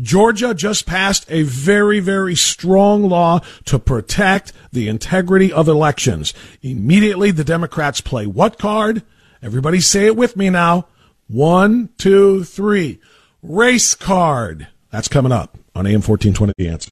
Georgia 0.00 0.54
just 0.54 0.86
passed 0.86 1.26
a 1.28 1.42
very, 1.42 2.00
very 2.00 2.34
strong 2.34 3.02
law 3.02 3.40
to 3.66 3.78
protect 3.78 4.52
the 4.72 4.88
integrity 4.88 5.52
of 5.52 5.68
elections. 5.68 6.32
Immediately, 6.62 7.30
the 7.30 7.44
Democrats 7.44 8.00
play 8.00 8.26
what 8.26 8.58
card? 8.58 9.02
Everybody 9.42 9.80
say 9.80 10.06
it 10.06 10.16
with 10.16 10.36
me 10.36 10.48
now. 10.48 10.86
One, 11.28 11.90
two, 11.98 12.44
three. 12.44 13.00
Race 13.42 13.94
card. 13.94 14.68
That's 14.90 15.08
coming 15.08 15.32
up 15.32 15.58
on 15.74 15.86
AM 15.86 16.02
1420 16.02 16.52
The 16.56 16.68
Answer. 16.68 16.90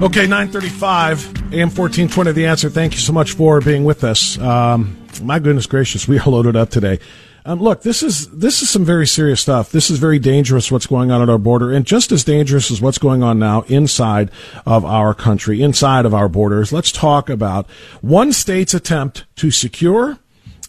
Okay, 0.00 0.28
935, 0.28 1.52
AM 1.52 1.70
1420, 1.70 2.32
The 2.32 2.46
Answer. 2.46 2.70
Thank 2.70 2.94
you 2.94 3.00
so 3.00 3.12
much 3.12 3.32
for 3.32 3.60
being 3.60 3.84
with 3.84 4.04
us. 4.04 4.38
Um, 4.38 4.96
my 5.22 5.38
goodness 5.38 5.66
gracious, 5.66 6.06
we 6.06 6.18
are 6.18 6.28
loaded 6.28 6.54
up 6.56 6.70
today. 6.70 7.00
Um, 7.44 7.60
look, 7.60 7.82
this 7.82 8.02
is 8.02 8.28
this 8.30 8.60
is 8.60 8.68
some 8.68 8.84
very 8.84 9.06
serious 9.06 9.40
stuff. 9.40 9.72
This 9.72 9.90
is 9.90 9.98
very 9.98 10.18
dangerous. 10.18 10.70
What's 10.70 10.86
going 10.86 11.10
on 11.10 11.22
at 11.22 11.30
our 11.30 11.38
border, 11.38 11.72
and 11.72 11.86
just 11.86 12.12
as 12.12 12.22
dangerous 12.22 12.70
as 12.70 12.82
what's 12.82 12.98
going 12.98 13.22
on 13.22 13.38
now 13.38 13.62
inside 13.62 14.30
of 14.66 14.84
our 14.84 15.14
country, 15.14 15.62
inside 15.62 16.04
of 16.04 16.12
our 16.12 16.28
borders. 16.28 16.72
Let's 16.72 16.92
talk 16.92 17.30
about 17.30 17.66
one 18.02 18.32
state's 18.34 18.74
attempt 18.74 19.24
to 19.36 19.50
secure 19.50 20.18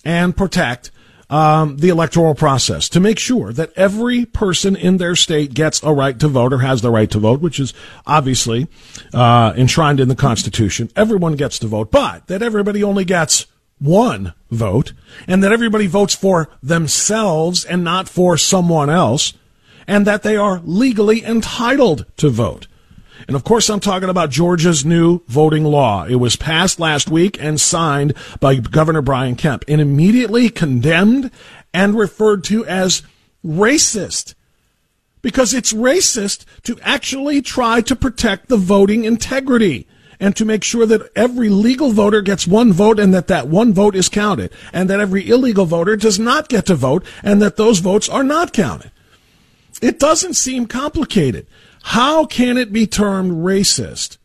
and 0.06 0.38
protect 0.38 0.90
um, 1.30 1.78
the 1.78 1.90
electoral 1.90 2.36
process 2.36 2.90
to 2.90 3.00
make 3.00 3.20
sure 3.20 3.54
that 3.54 3.72
every 3.76 4.26
person 4.26 4.76
in 4.76 4.98
their 4.98 5.16
state 5.16 5.54
gets 5.54 5.82
a 5.84 5.94
right 5.94 6.20
to 6.20 6.28
vote 6.28 6.54
or 6.54 6.60
has 6.60 6.82
the 6.82 6.90
right 6.90 7.10
to 7.12 7.20
vote, 7.20 7.42
which 7.42 7.60
is 7.60 7.74
obviously 8.08 8.68
uh, 9.14 9.54
enshrined 9.56 10.00
in 10.00 10.08
the 10.08 10.16
Constitution. 10.16 10.90
Everyone 10.96 11.36
gets 11.36 11.60
to 11.60 11.68
vote, 11.68 11.92
but 11.92 12.28
that 12.28 12.42
everybody 12.42 12.84
only 12.84 13.06
gets 13.06 13.46
one 13.80 14.34
vote 14.52 14.94
and 15.28 15.44
that 15.44 15.52
everybody 15.52 15.88
votes 15.88 16.16
for 16.16 16.50
themselves 16.62 17.64
and 17.64 17.84
not 17.84 18.10
for 18.10 18.38
someone 18.38 18.90
else 18.90 19.34
and 19.88 20.06
that 20.06 20.24
they 20.24 20.36
are 20.36 20.62
legally 20.64 21.24
entitled 21.24 22.06
to 22.18 22.30
vote. 22.30 22.68
And 23.28 23.36
of 23.36 23.44
course, 23.44 23.70
I'm 23.70 23.80
talking 23.80 24.10
about 24.10 24.30
Georgia's 24.30 24.86
new 24.86 25.22
voting 25.28 25.64
law. 25.64 26.06
It 26.06 26.16
was 26.16 26.36
passed 26.36 26.80
last 26.80 27.10
week 27.10 27.42
and 27.42 27.60
signed 27.60 28.14
by 28.40 28.56
Governor 28.56 29.02
Brian 29.02 29.36
Kemp 29.36 29.64
and 29.68 29.82
immediately 29.82 30.50
condemned 30.50 31.32
and 31.74 31.96
referred 31.96 32.44
to 32.46 32.66
as 32.66 33.04
racist 33.46 34.36
because 35.22 35.54
it's 35.54 35.74
racist 35.74 36.46
to 36.64 36.80
actually 36.82 37.42
try 37.42 37.82
to 37.82 37.96
protect 37.96 38.48
the 38.48 38.58
voting 38.58 39.04
integrity 39.04 39.88
and 40.20 40.36
to 40.36 40.46
make 40.46 40.64
sure 40.64 40.86
that 40.86 41.10
every 41.16 41.50
legal 41.50 41.92
voter 41.92 42.22
gets 42.22 42.46
one 42.46 42.74
vote 42.74 43.00
and 43.00 43.14
that 43.14 43.28
that 43.28 43.48
one 43.48 43.74
vote 43.74 43.96
is 43.96 44.10
counted 44.10 44.52
and 44.74 44.90
that 44.90 45.00
every 45.00 45.30
illegal 45.30 45.66
voter 45.66 45.96
does 45.96 46.20
not 46.20 46.50
get 46.50 46.66
to 46.66 46.76
vote 46.76 47.06
and 47.24 47.42
that 47.42 47.56
those 47.56 47.80
votes 47.80 48.10
are 48.10 48.24
not 48.24 48.52
counted. 48.52 48.92
It 49.82 50.00
doesn't 50.00 50.34
seem 50.34 50.66
complicated. 50.66 51.48
How 51.82 52.26
can 52.26 52.58
it 52.58 52.72
be 52.72 52.88
termed 52.88 53.32
racist 53.32 54.18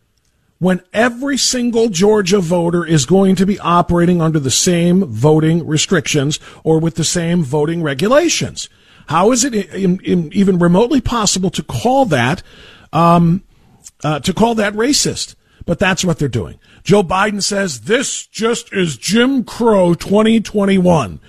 when 0.58 0.82
every 0.92 1.36
single 1.36 1.88
Georgia 1.88 2.40
voter 2.40 2.84
is 2.84 3.06
going 3.06 3.36
to 3.36 3.46
be 3.46 3.58
operating 3.60 4.20
under 4.20 4.38
the 4.38 4.50
same 4.50 5.04
voting 5.04 5.66
restrictions 5.66 6.40
or 6.62 6.78
with 6.78 6.94
the 6.94 7.04
same 7.04 7.42
voting 7.42 7.82
regulations? 7.82 8.68
How 9.06 9.32
is 9.32 9.44
it 9.44 9.54
in, 9.54 10.00
in, 10.00 10.32
even 10.32 10.58
remotely 10.58 11.00
possible 11.00 11.50
to 11.50 11.62
call 11.62 12.06
that 12.06 12.42
um, 12.92 13.44
uh, 14.02 14.20
to 14.20 14.32
call 14.32 14.54
that 14.56 14.74
racist? 14.74 15.34
But 15.66 15.78
that's 15.78 16.04
what 16.04 16.18
they're 16.18 16.28
doing. 16.28 16.58
Joe 16.82 17.02
Biden 17.02 17.42
says 17.42 17.82
this 17.82 18.26
just 18.26 18.72
is 18.72 18.98
Jim 18.98 19.44
Crow 19.44 19.94
2021, 19.94 21.20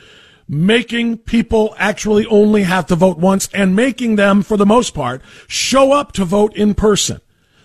making 0.47 1.17
people 1.17 1.75
actually 1.77 2.25
only 2.27 2.63
have 2.63 2.85
to 2.87 2.95
vote 2.95 3.17
once 3.17 3.49
and 3.53 3.75
making 3.75 4.15
them, 4.15 4.43
for 4.43 4.57
the 4.57 4.65
most 4.65 4.93
part, 4.93 5.21
show 5.47 5.91
up 5.91 6.11
to 6.13 6.25
vote 6.25 6.55
in 6.55 6.73
person, 6.73 7.19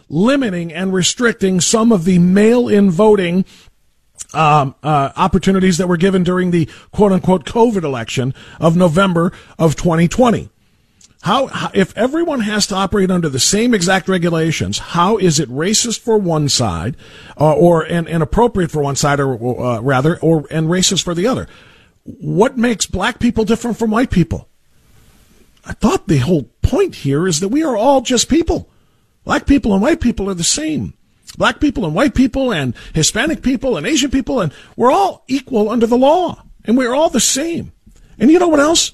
limiting 0.08 0.72
and 0.72 0.92
restricting 0.92 1.60
some 1.60 1.92
of 1.92 2.04
the 2.04 2.18
mail-in 2.18 2.90
voting 2.90 3.44
um, 4.32 4.74
uh, 4.82 5.10
opportunities 5.16 5.78
that 5.78 5.88
were 5.88 5.96
given 5.96 6.22
during 6.22 6.50
the 6.50 6.68
quote 6.92 7.12
unquote 7.12 7.44
COVID 7.44 7.82
election 7.82 8.34
of 8.60 8.76
November 8.76 9.32
of 9.58 9.76
2020. 9.76 10.50
How, 11.22 11.48
how, 11.48 11.70
if 11.74 11.94
everyone 11.98 12.40
has 12.40 12.66
to 12.68 12.74
operate 12.74 13.10
under 13.10 13.28
the 13.28 13.38
same 13.38 13.74
exact 13.74 14.08
regulations, 14.08 14.78
how 14.78 15.18
is 15.18 15.38
it 15.38 15.50
racist 15.50 16.00
for 16.00 16.16
one 16.16 16.48
side, 16.48 16.96
uh, 17.38 17.52
or 17.52 17.82
and, 17.82 18.08
and 18.08 18.22
appropriate 18.22 18.70
for 18.70 18.82
one 18.82 18.96
side, 18.96 19.20
or 19.20 19.62
uh, 19.62 19.80
rather, 19.80 20.18
or 20.20 20.46
and 20.50 20.68
racist 20.68 21.02
for 21.02 21.14
the 21.14 21.26
other? 21.26 21.46
What 22.20 22.56
makes 22.56 22.86
black 22.86 23.18
people 23.18 23.44
different 23.44 23.78
from 23.78 23.90
white 23.90 24.10
people? 24.10 24.48
I 25.64 25.72
thought 25.72 26.08
the 26.08 26.18
whole 26.18 26.50
point 26.62 26.96
here 26.96 27.28
is 27.28 27.40
that 27.40 27.48
we 27.48 27.62
are 27.62 27.76
all 27.76 28.00
just 28.00 28.28
people. 28.28 28.68
Black 29.24 29.46
people 29.46 29.72
and 29.72 29.82
white 29.82 30.00
people 30.00 30.28
are 30.30 30.34
the 30.34 30.42
same. 30.42 30.94
Black 31.36 31.60
people 31.60 31.84
and 31.84 31.94
white 31.94 32.14
people 32.14 32.52
and 32.52 32.74
Hispanic 32.94 33.42
people 33.42 33.76
and 33.76 33.86
Asian 33.86 34.10
people, 34.10 34.40
and 34.40 34.52
we're 34.76 34.90
all 34.90 35.24
equal 35.28 35.68
under 35.68 35.86
the 35.86 35.98
law, 35.98 36.42
and 36.64 36.76
we're 36.76 36.94
all 36.94 37.10
the 37.10 37.20
same. 37.20 37.72
And 38.18 38.30
you 38.30 38.38
know 38.38 38.48
what 38.48 38.60
else? 38.60 38.92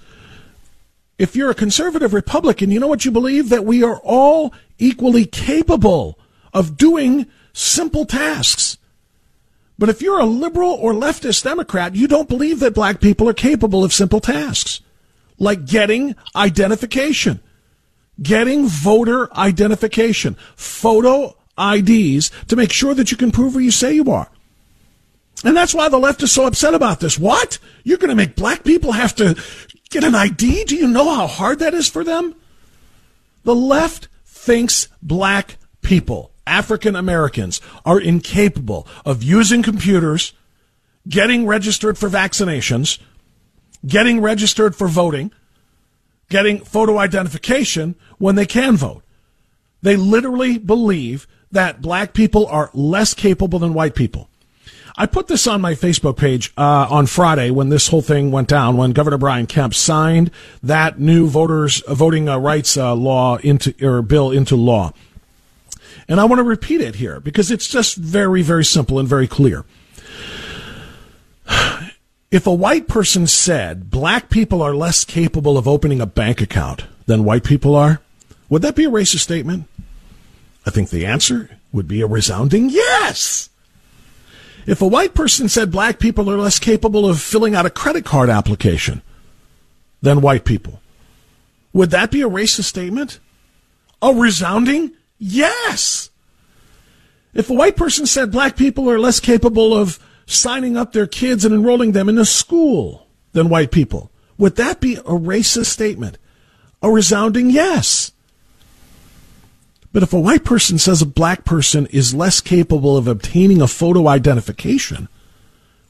if 1.19 1.35
you're 1.35 1.51
a 1.51 1.55
conservative 1.55 2.13
Republican, 2.13 2.71
you 2.71 2.81
know 2.81 2.87
what 2.87 3.05
you 3.05 3.11
believe? 3.11 3.49
That 3.49 3.65
we 3.65 3.83
are 3.83 3.99
all 4.05 4.53
equally 4.79 5.25
capable 5.25 6.19
of 6.53 6.77
doing 6.77 7.27
simple 7.53 8.05
tasks. 8.05 8.77
But 9.79 9.89
if 9.89 10.01
you're 10.01 10.19
a 10.19 10.25
liberal 10.25 10.71
or 10.71 10.93
leftist 10.93 11.45
Democrat, 11.45 11.95
you 11.95 12.09
don't 12.09 12.29
believe 12.29 12.61
that 12.61 12.75
black 12.75 13.01
people 13.01 13.29
are 13.29 13.35
capable 13.35 13.85
of 13.85 13.93
simple 13.93 14.21
tasks, 14.21 14.81
like 15.39 15.67
getting 15.67 16.15
identification, 16.35 17.41
getting 18.23 18.67
voter 18.67 19.33
identification, 19.37 20.37
photo 20.57 21.37
IDs 21.59 22.31
to 22.49 22.57
make 22.57 22.73
sure 22.73 22.95
that 22.95 23.11
you 23.11 23.17
can 23.17 23.31
prove 23.31 23.53
who 23.53 23.59
you 23.59 23.71
say 23.71 23.95
you 23.95 24.11
are. 24.11 24.31
And 25.45 25.57
that's 25.57 25.75
why 25.75 25.89
the 25.89 25.99
left 25.99 26.23
is 26.23 26.33
so 26.33 26.47
upset 26.47 26.75
about 26.75 27.01
this. 27.01 27.19
What? 27.19 27.59
You're 27.85 27.99
going 27.99 28.11
to 28.11 28.17
make 28.17 28.37
black 28.37 28.65
people 28.65 28.93
have 28.93 29.15
to 29.17 29.37
get 29.91 30.05
an 30.05 30.15
ID? 30.15 30.65
Do 30.65 30.77
you 30.77 30.89
know 30.89 31.15
how 31.15 31.27
hard 31.27 31.59
that 31.59 31.75
is 31.75 31.89
for 31.89 32.03
them? 32.03 32.35
The 33.45 33.55
left 33.55 34.09
thinks 34.25 34.89
black 35.03 35.57
people, 35.83 36.33
African 36.47 36.97
Americans, 36.97 37.61
are 37.85 38.01
incapable 38.01 38.87
of 39.05 39.23
using 39.23 39.63
computers, 39.63 40.33
getting 41.09 41.47
registered 41.47 41.99
for 41.99 42.09
vaccinations, 42.09 42.99
getting 43.87 44.21
registered 44.21 44.75
for 44.75 44.89
voting, 44.89 45.33
getting 46.29 46.61
photo 46.61 46.99
identification 46.99 47.95
when 48.19 48.35
they 48.35 48.47
can 48.47 48.77
vote. 48.77 49.03
They 49.83 49.97
literally 49.97 50.59
believe 50.59 51.27
that 51.53 51.81
black 51.81 52.13
people 52.13 52.47
are 52.47 52.71
less 52.75 53.15
capable 53.15 53.59
than 53.59 53.75
white 53.75 53.95
people. 53.95 54.29
I 54.99 55.05
put 55.05 55.27
this 55.27 55.47
on 55.47 55.61
my 55.61 55.75
Facebook 55.75 56.17
page 56.17 56.55
uh, 56.57 56.87
on 56.91 57.07
Friday 57.07 57.51
when 57.51 57.69
this 57.69 57.89
whole 57.89 58.01
thing 58.01 58.31
went 58.31 58.49
down, 58.49 58.79
when 58.79 58.93
Governor 58.93 59.19
Brian 59.19 59.47
Kemp 59.47 59.75
signed 59.75 60.31
that 60.63 60.99
new 60.99 61.29
voters 61.29 61.83
uh, 61.83 61.95
voting 61.95 62.31
uh, 62.31 62.39
rights 62.39 62.79
uh, 62.79 62.95
law 62.95 63.37
into 63.37 63.75
or 63.87 64.01
bill 64.01 64.31
into 64.31 64.57
law. 64.57 64.93
And 66.09 66.21
I 66.21 66.25
want 66.25 66.39
to 66.39 66.45
repeat 66.45 66.81
it 66.81 66.97
here 66.97 67.21
because 67.21 67.51
it's 67.51 67.69
just 67.69 67.97
very, 67.97 68.43
very 68.43 68.65
simple 68.65 68.99
and 68.99 69.09
very 69.09 69.27
clear. 69.27 69.65
If 72.31 72.47
a 72.47 72.55
white 72.55 72.89
person 72.89 73.27
said 73.27 73.89
black 73.89 74.31
people 74.31 74.61
are 74.61 74.75
less 74.75 75.05
capable 75.05 75.57
of 75.57 75.69
opening 75.69 76.01
a 76.01 76.07
bank 76.07 76.41
account 76.41 76.85
than 77.07 77.25
white 77.25 77.45
people 77.45 77.75
are, 77.75 78.01
would 78.49 78.63
that 78.63 78.75
be 78.75 78.85
a 78.85 78.91
racist 78.91 79.21
statement? 79.21 79.69
I 80.67 80.71
think 80.71 80.91
the 80.91 81.07
answer 81.07 81.59
would 81.73 81.87
be 81.87 82.01
a 82.01 82.07
resounding 82.07 82.69
yes. 82.69 83.49
If 84.67 84.83
a 84.83 84.87
white 84.89 85.15
person 85.15 85.49
said 85.49 85.71
black 85.71 86.01
people 86.01 86.29
are 86.29 86.37
less 86.37 86.59
capable 86.59 87.09
of 87.09 87.21
filling 87.21 87.55
out 87.55 87.67
a 87.67 87.71
credit 87.71 88.05
card 88.05 88.29
application 88.29 89.03
than 90.03 90.21
white 90.21 90.45
people, 90.45 90.81
would 91.73 91.91
that 91.91 92.11
be 92.11 92.23
a 92.23 92.29
racist 92.29 92.65
statement? 92.65 93.21
A 94.03 94.13
resounding 94.13 94.93
yes. 95.19 96.11
If 97.35 97.51
a 97.51 97.55
white 97.55 97.77
person 97.77 98.07
said 98.07 98.33
black 98.33 98.57
people 98.57 98.91
are 98.91 98.99
less 98.99 99.21
capable 99.21 99.75
of 99.75 99.99
signing 100.27 100.77
up 100.77 100.93
their 100.93 101.07
kids 101.07 101.45
and 101.45 101.55
enrolling 101.55 101.93
them 101.93 102.09
in 102.09 102.19
a 102.19 102.25
school 102.25 103.07
than 103.33 103.49
white 103.49 103.71
people, 103.71 104.11
would 104.39 104.57
that 104.57 104.81
be 104.81 104.97
a 104.97 105.03
racist 105.03 105.67
statement? 105.67 106.19
A 106.83 106.91
resounding 106.91 107.51
yes. 107.51 108.13
But 109.93 110.03
if 110.03 110.13
a 110.13 110.21
white 110.21 110.45
person 110.45 110.79
says 110.79 111.01
a 111.01 111.07
black 111.07 111.45
person 111.45 111.87
is 111.87 112.15
less 112.15 112.41
capable 112.41 112.97
of 112.97 113.09
obtaining 113.09 113.63
a 113.63 113.67
photo 113.67 114.09
identification, 114.09 115.09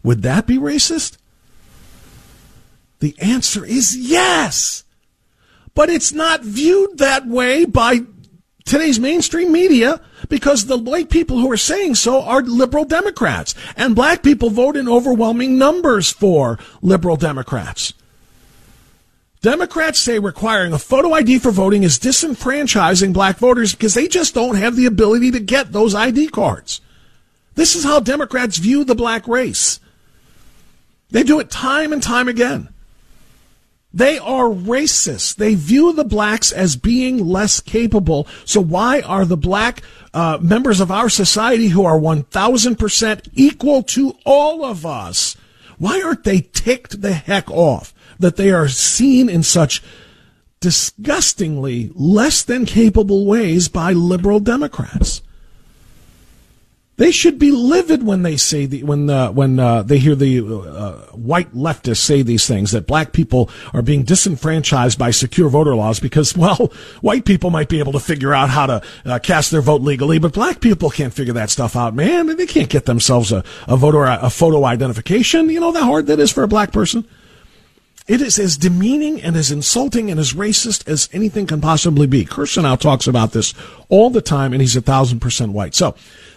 would 0.05 0.23
that 0.23 0.47
be 0.47 0.59
racist? 0.59 1.17
The 3.01 3.17
answer 3.21 3.65
is 3.65 3.97
yes. 3.97 4.85
But 5.75 5.91
it's 5.91 6.13
not 6.13 6.43
viewed 6.43 6.99
that 6.99 7.27
way 7.27 7.65
by 7.65 8.03
today's 8.67 9.01
mainstream 9.01 9.51
media 9.51 10.01
because 10.29 10.67
the 10.67 10.77
white 10.77 11.09
people 11.09 11.39
who 11.39 11.51
are 11.51 11.57
saying 11.57 11.95
so 11.95 12.21
are 12.23 12.43
liberal 12.43 12.85
Democrats 12.85 13.55
and 13.77 13.97
black 13.97 14.23
people 14.23 14.51
vote 14.51 14.77
in 14.77 14.89
overwhelming 14.89 15.57
numbers 15.57 16.11
for 16.11 16.59
liberal 16.83 17.17
Democrats. 17.17 17.95
Democrats 19.41 20.01
say 20.01 20.19
requiring 20.19 20.73
a 20.73 20.79
photo 20.79 21.13
ID 21.13 21.39
for 21.39 21.53
voting 21.53 21.85
is 21.85 21.99
disenfranchising 21.99 23.13
black 23.13 23.39
voters 23.39 23.73
because 23.73 23.95
they 23.95 24.09
just 24.09 24.35
don't 24.35 24.57
have 24.57 24.75
the 24.75 24.87
ability 24.87 25.31
to 25.31 25.41
get 25.41 25.73
those 25.73 25.95
ID 25.95 26.29
cards. 26.29 26.81
This 27.55 27.77
is 27.77 27.85
how 27.85 28.01
Democrats 28.01 28.59
view 28.59 28.85
the 28.85 28.95
black 28.95 29.29
race. 29.29 29.79
They 31.11 31.23
do 31.23 31.39
it 31.39 31.51
time 31.51 31.93
and 31.93 32.03
time 32.03 32.29
again. 32.29 32.69
They 33.97 34.19
are 34.19 34.51
racist. 34.51 35.37
They 35.37 35.55
view 35.55 35.95
the 35.95 36.05
blacks 36.05 36.53
as 36.53 36.77
being 36.77 37.27
less 37.27 37.61
capable. 37.61 38.27
So 38.45 38.61
why 38.61 39.01
are 39.01 39.25
the 39.25 39.39
black 39.39 39.81
uh, 40.13 40.37
members 40.39 40.81
of 40.81 40.91
our 40.91 41.09
society 41.09 41.69
who 41.69 41.83
are 41.83 41.99
1000% 41.99 43.29
equal 43.33 43.83
to 43.85 44.15
all 44.27 44.67
of 44.67 44.85
us, 44.85 45.35
why 45.79 46.03
aren't 46.03 46.25
they 46.25 46.43
ticked 46.43 47.01
the 47.01 47.15
heck 47.15 47.51
off 47.51 47.95
that 48.19 48.37
they 48.37 48.51
are 48.51 48.69
seen 48.69 49.31
in 49.31 49.43
such 49.43 49.83
disgustingly 50.61 51.91
less 51.95 52.43
than 52.43 52.67
capable 52.67 53.25
ways 53.25 53.69
by 53.69 53.95
liberal 53.95 54.41
Democrats? 54.41 55.23
They 56.99 57.11
should 57.11 57.39
be 57.39 57.51
livid 57.51 58.03
when 58.03 58.23
they 58.23 58.39
say 58.39 58.65
the 58.65 58.83
when 58.83 59.11
uh, 59.11 59.31
when 59.31 59.59
uh, 59.59 59.83
they 59.83 59.99
hear 59.99 60.15
the 60.15 60.39
uh, 60.39 60.93
white 61.13 61.53
leftists 61.53 61.99
say 61.99 62.23
these 62.23 62.47
things 62.47 62.71
that 62.71 62.87
black 62.87 63.13
people 63.13 63.51
are 63.75 63.83
being 63.83 64.03
disenfranchised 64.03 64.99
by 64.99 65.11
secure 65.11 65.51
voter 65.51 65.75
laws 65.75 66.01
because 66.01 66.35
well 66.37 66.73
white 67.03 67.27
people 67.27 67.51
might 67.51 67.69
be 67.69 67.81
able 67.81 67.93
to 67.93 68.01
figure 68.01 68.33
out 68.33 68.49
how 68.49 68.65
to 68.65 68.83
uh, 69.05 69.19
cast 69.19 69.51
their 69.51 69.61
vote 69.61 69.83
legally 69.83 70.19
but 70.19 70.33
black 70.33 70.61
people 70.61 70.89
can't 70.89 71.13
figure 71.13 71.35
that 71.35 71.51
stuff 71.51 71.77
out 71.77 71.95
man 71.95 72.35
they 72.37 72.47
can't 72.47 72.71
get 72.71 72.87
themselves 72.87 73.31
a, 73.31 73.45
a 73.69 73.77
voter 73.77 74.05
a 74.05 74.31
photo 74.31 74.65
identification 74.65 75.51
you 75.51 75.61
know 75.61 75.73
how 75.73 75.85
hard 75.85 76.07
that 76.07 76.19
is 76.19 76.33
for 76.33 76.43
a 76.43 76.49
black 76.49 76.73
person 76.73 77.07
it 78.07 78.21
is 78.21 78.39
as 78.39 78.57
demeaning 78.57 79.21
and 79.21 79.37
as 79.37 79.51
insulting 79.51 80.13
and 80.13 80.21
as 80.21 80.33
racist 80.33 80.87
as 80.87 81.09
anything 81.13 81.45
can 81.47 81.61
possibly 81.61 82.07
be. 82.07 82.25
Kirsanow 82.25 82.79
talks 82.79 83.09
about 83.09 83.33
this 83.33 83.53
all 83.89 84.11
the 84.11 84.21
time, 84.21 84.53
and 84.53 84.63
he's 84.63 84.77
a 84.77 84.81
thousand 84.81 85.19
percent 85.19 85.51
white. 85.51 85.75
So 85.75 85.97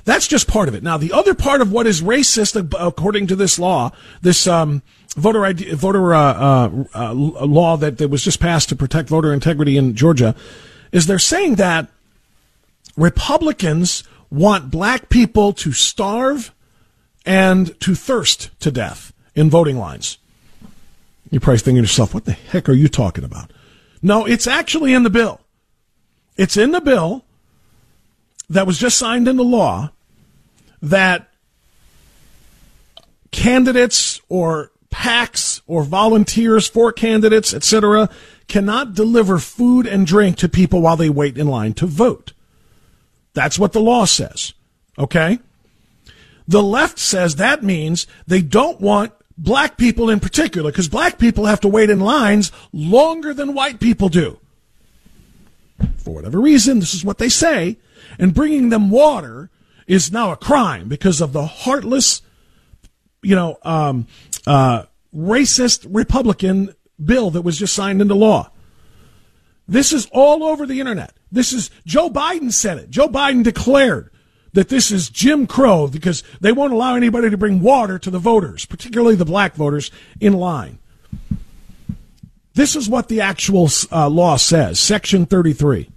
that's 0.10 0.28
just 0.28 0.48
part 0.48 0.68
of 0.68 0.76
it. 0.76 0.84
Now, 0.84 0.98
the 0.98 1.12
other 1.12 1.34
part 1.34 1.62
of 1.62 1.72
what 1.72 1.86
is 1.86 2.02
racist, 2.02 2.56
according 2.80 3.28
to 3.28 3.36
this 3.36 3.60
law, 3.60 3.92
this 4.22 4.48
um, 4.48 4.82
voter 5.16 5.46
ID, 5.46 5.74
voter 5.74 6.14
uh, 6.14 6.34
uh, 6.34 6.86
uh, 6.96 7.14
law 7.14 7.78
that, 7.78 7.98
that 7.98 8.10
was 8.10 8.24
just 8.24 8.40
passed 8.40 8.70
to 8.70 8.76
protect 8.76 9.10
voter 9.10 9.34
integrity 9.34 9.78
in 9.78 9.96
Georgia, 9.96 10.36
is 10.92 11.06
they're 11.06 11.20
saying 11.20 11.56
that 11.56 11.88
Republicans 12.98 14.04
want 14.30 14.72
black 14.72 15.10
people 15.10 15.54
to 15.54 15.72
starve 15.72 16.54
and 17.26 17.80
to 17.80 17.96
thirst 17.96 18.50
to 18.60 18.72
death 18.72 19.14
in 19.36 19.50
voting 19.50 19.78
lines. 19.78 20.18
You're 21.30 21.42
probably 21.42 21.60
thinking 21.60 21.84
to 21.84 21.88
yourself, 21.88 22.14
what 22.14 22.26
the 22.26 22.32
heck 22.32 22.68
are 22.68 22.74
you 22.74 22.88
talking 22.88 23.24
about? 23.24 23.52
No, 24.02 24.26
it's 24.26 24.48
actually 24.48 24.94
in 24.94 25.04
the 25.04 25.10
bill. 25.10 25.42
It's 26.38 26.58
in 26.58 26.72
the 26.72 26.82
bill 26.82 27.26
that 28.50 28.66
was 28.66 28.80
just 28.80 28.98
signed 28.98 29.28
into 29.28 29.44
law 29.44 29.92
that 30.82 31.30
candidates 33.32 34.22
or 34.30 34.72
PACs 34.92 35.62
or 35.68 35.84
volunteers 35.84 36.68
for 36.68 36.92
candidates, 36.92 37.54
etc., 37.54 38.10
cannot 38.48 38.96
deliver 38.96 39.38
food 39.38 39.86
and 39.86 40.08
drink 40.08 40.38
to 40.38 40.50
people 40.50 40.82
while 40.82 40.98
they 40.98 41.10
wait 41.10 41.38
in 41.38 41.48
line 41.48 41.74
to 41.76 41.86
vote. 41.86 42.34
That's 43.34 43.60
what 43.60 43.74
the 43.74 43.82
law 43.82 44.06
says. 44.06 44.54
Okay? 44.98 45.40
The 46.48 46.64
left 46.64 46.98
says 46.98 47.36
that 47.36 47.64
means 47.64 48.08
they 48.26 48.42
don't 48.42 48.82
want 48.82 49.14
black 49.38 49.78
people 49.78 50.10
in 50.10 50.20
particular, 50.20 50.72
because 50.72 50.90
black 50.90 51.20
people 51.20 51.46
have 51.46 51.62
to 51.62 51.68
wait 51.68 51.90
in 51.90 52.00
lines 52.00 52.52
longer 52.74 53.34
than 53.34 53.54
white 53.54 53.80
people 53.80 54.10
do. 54.10 54.40
For 55.98 56.14
whatever 56.14 56.42
reason, 56.42 56.80
this 56.80 56.94
is 56.94 57.06
what 57.06 57.20
they 57.20 57.30
say. 57.30 57.78
And 58.18 58.34
bringing 58.34 58.70
them 58.70 58.90
water 58.90 59.50
is 59.90 60.12
now 60.12 60.32
a 60.32 60.38
crime 60.38 60.88
because 60.88 61.20
of 61.20 61.34
the 61.34 61.46
heartless, 61.46 62.22
you 63.24 63.36
know, 63.36 63.58
um, 63.64 64.06
uh, 64.46 64.84
racist 65.14 65.86
Republican 65.90 66.74
bill 67.04 67.32
that 67.32 67.42
was 67.42 67.58
just 67.58 67.74
signed 67.74 68.00
into 68.00 68.14
law. 68.14 68.52
This 69.68 69.92
is 69.92 70.08
all 70.12 70.44
over 70.44 70.68
the 70.68 70.80
internet. 70.80 71.14
This 71.32 71.52
is 71.52 71.72
Joe 71.86 72.10
Biden 72.10 72.54
said 72.54 72.78
it. 72.78 72.90
Joe 72.92 73.10
Biden 73.10 73.44
declared 73.44 74.12
that 74.54 74.70
this 74.70 74.92
is 74.92 75.10
Jim 75.10 75.48
Crow 75.48 75.88
because 75.88 76.24
they 76.40 76.52
won't 76.52 76.74
allow 76.74 76.96
anybody 76.96 77.30
to 77.32 77.38
bring 77.38 77.60
water 77.60 77.98
to 77.98 78.12
the 78.12 78.20
voters, 78.20 78.66
particularly 78.66 79.16
the 79.16 79.26
black 79.26 79.56
voters, 79.56 79.90
in 80.20 80.34
line. 80.34 80.78
This 82.54 82.76
is 82.76 82.88
what 82.88 83.08
the 83.08 83.22
actual 83.22 83.70
uh, 83.92 84.08
law 84.08 84.36
says, 84.36 84.80
Section 84.80 85.26
33. 85.26 85.90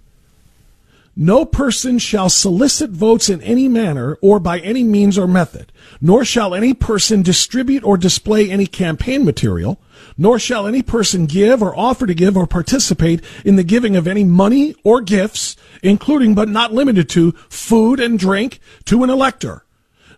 No 1.15 1.45
person 1.45 1.99
shall 1.99 2.27
solicit 2.27 2.89
votes 2.89 3.29
in 3.29 3.39
any 3.43 3.67
manner 3.67 4.17
or 4.19 4.39
by 4.39 4.59
any 4.59 4.83
means 4.83 5.15
or 5.15 5.27
method, 5.27 5.71
nor 6.01 6.25
shall 6.25 6.55
any 6.55 6.73
person 6.73 7.21
distribute 7.21 7.83
or 7.83 7.97
display 7.97 8.49
any 8.49 8.65
campaign 8.65 9.23
material, 9.23 9.79
nor 10.17 10.39
shall 10.39 10.65
any 10.65 10.81
person 10.81 11.27
give 11.27 11.61
or 11.61 11.77
offer 11.77 12.07
to 12.07 12.15
give 12.15 12.35
or 12.35 12.47
participate 12.47 13.21
in 13.45 13.57
the 13.57 13.63
giving 13.63 13.95
of 13.95 14.07
any 14.07 14.23
money 14.23 14.75
or 14.83 15.01
gifts, 15.01 15.55
including 15.83 16.33
but 16.33 16.49
not 16.49 16.73
limited 16.73 17.07
to 17.09 17.33
food 17.47 17.99
and 17.99 18.17
drink 18.17 18.59
to 18.85 19.03
an 19.03 19.11
elector. 19.11 19.65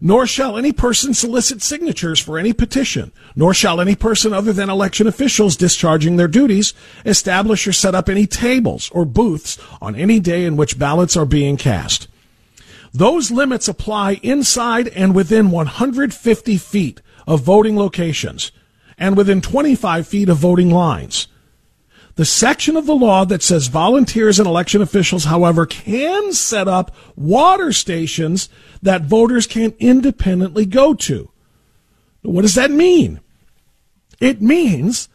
Nor 0.02 0.28
shall 0.28 0.58
any 0.58 0.72
person 0.72 1.14
solicit 1.14 1.62
signatures 1.62 2.20
for 2.20 2.38
any 2.38 2.54
petition, 2.54 3.12
nor 3.36 3.54
shall 3.54 3.80
any 3.80 3.96
person 3.96 4.34
other 4.34 4.52
than 4.54 4.70
election 4.70 5.08
officials 5.08 5.56
discharging 5.56 6.16
their 6.16 6.28
duties 6.28 6.74
establish 7.06 7.68
or 7.68 7.74
set 7.74 7.96
up 7.96 8.10
any 8.10 8.28
tables 8.28 8.90
or 8.92 9.06
booths 9.06 9.58
on 9.82 9.96
any 9.96 10.20
day 10.20 10.46
in 10.46 10.58
which 10.58 10.80
ballots 10.80 11.16
are 11.16 11.26
being 11.26 11.58
cast. 11.58 12.08
Those 12.94 13.32
limits 13.32 13.68
apply 13.68 14.20
inside 14.24 14.88
and 14.90 15.14
within 15.14 15.52
150 15.52 16.58
feet 16.58 17.02
of 17.28 17.42
voting 17.42 17.78
locations 17.78 18.52
and 18.98 19.18
within 19.18 19.42
25 19.42 20.08
feet 20.08 20.30
of 20.30 20.38
voting 20.38 20.70
lines. 20.72 21.28
The 22.16 22.26
section 22.26 22.78
of 22.78 22.86
the 22.86 22.96
law 22.96 23.26
that 23.26 23.44
says 23.44 23.68
volunteers 23.68 24.40
and 24.40 24.48
election 24.48 24.82
officials, 24.82 25.26
however, 25.26 25.66
can 25.66 26.32
set 26.32 26.68
up 26.68 26.96
water 27.16 27.74
stations 27.74 28.48
that 28.82 29.04
voters 29.04 29.46
can 29.46 29.74
independently 29.80 30.66
go 30.66 30.94
to. 30.94 31.30
What 32.22 32.44
does 32.44 32.56
that 32.56 32.72
mean? 32.72 33.20
It 34.22 34.42
means 34.42 35.10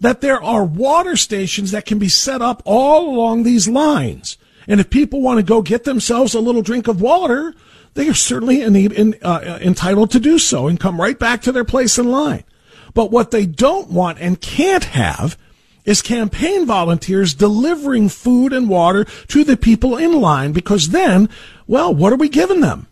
that 0.00 0.22
there 0.22 0.42
are 0.42 0.64
water 0.64 1.16
stations 1.16 1.70
that 1.70 1.86
can 1.86 1.98
be 1.98 2.08
set 2.08 2.42
up 2.42 2.62
all 2.64 3.08
along 3.08 3.42
these 3.42 3.68
lines. 3.68 4.36
And 4.66 4.80
if 4.80 4.90
people 4.90 5.20
want 5.20 5.38
to 5.38 5.44
go 5.44 5.62
get 5.62 5.84
themselves 5.84 6.34
a 6.34 6.40
little 6.40 6.62
drink 6.62 6.88
of 6.88 7.00
water, 7.00 7.54
they 7.94 8.08
are 8.08 8.14
certainly 8.14 8.62
in, 8.62 8.74
in, 8.74 9.14
uh, 9.22 9.58
entitled 9.60 10.10
to 10.12 10.20
do 10.20 10.38
so 10.38 10.66
and 10.66 10.80
come 10.80 11.00
right 11.00 11.18
back 11.18 11.42
to 11.42 11.52
their 11.52 11.64
place 11.64 11.98
in 11.98 12.10
line. 12.10 12.44
But 12.92 13.12
what 13.12 13.30
they 13.30 13.46
don't 13.46 13.90
want 13.90 14.18
and 14.20 14.40
can't 14.40 14.84
have 14.84 15.38
is 15.90 16.02
campaign 16.02 16.64
volunteers 16.66 17.34
delivering 17.34 18.08
food 18.08 18.52
and 18.52 18.68
water 18.68 19.04
to 19.26 19.42
the 19.42 19.56
people 19.56 19.96
in 19.96 20.20
line 20.20 20.52
because 20.52 20.90
then, 20.90 21.28
well, 21.66 21.92
what 21.92 22.12
are 22.12 22.16
we 22.16 22.28
giving 22.28 22.60
them? 22.60 22.86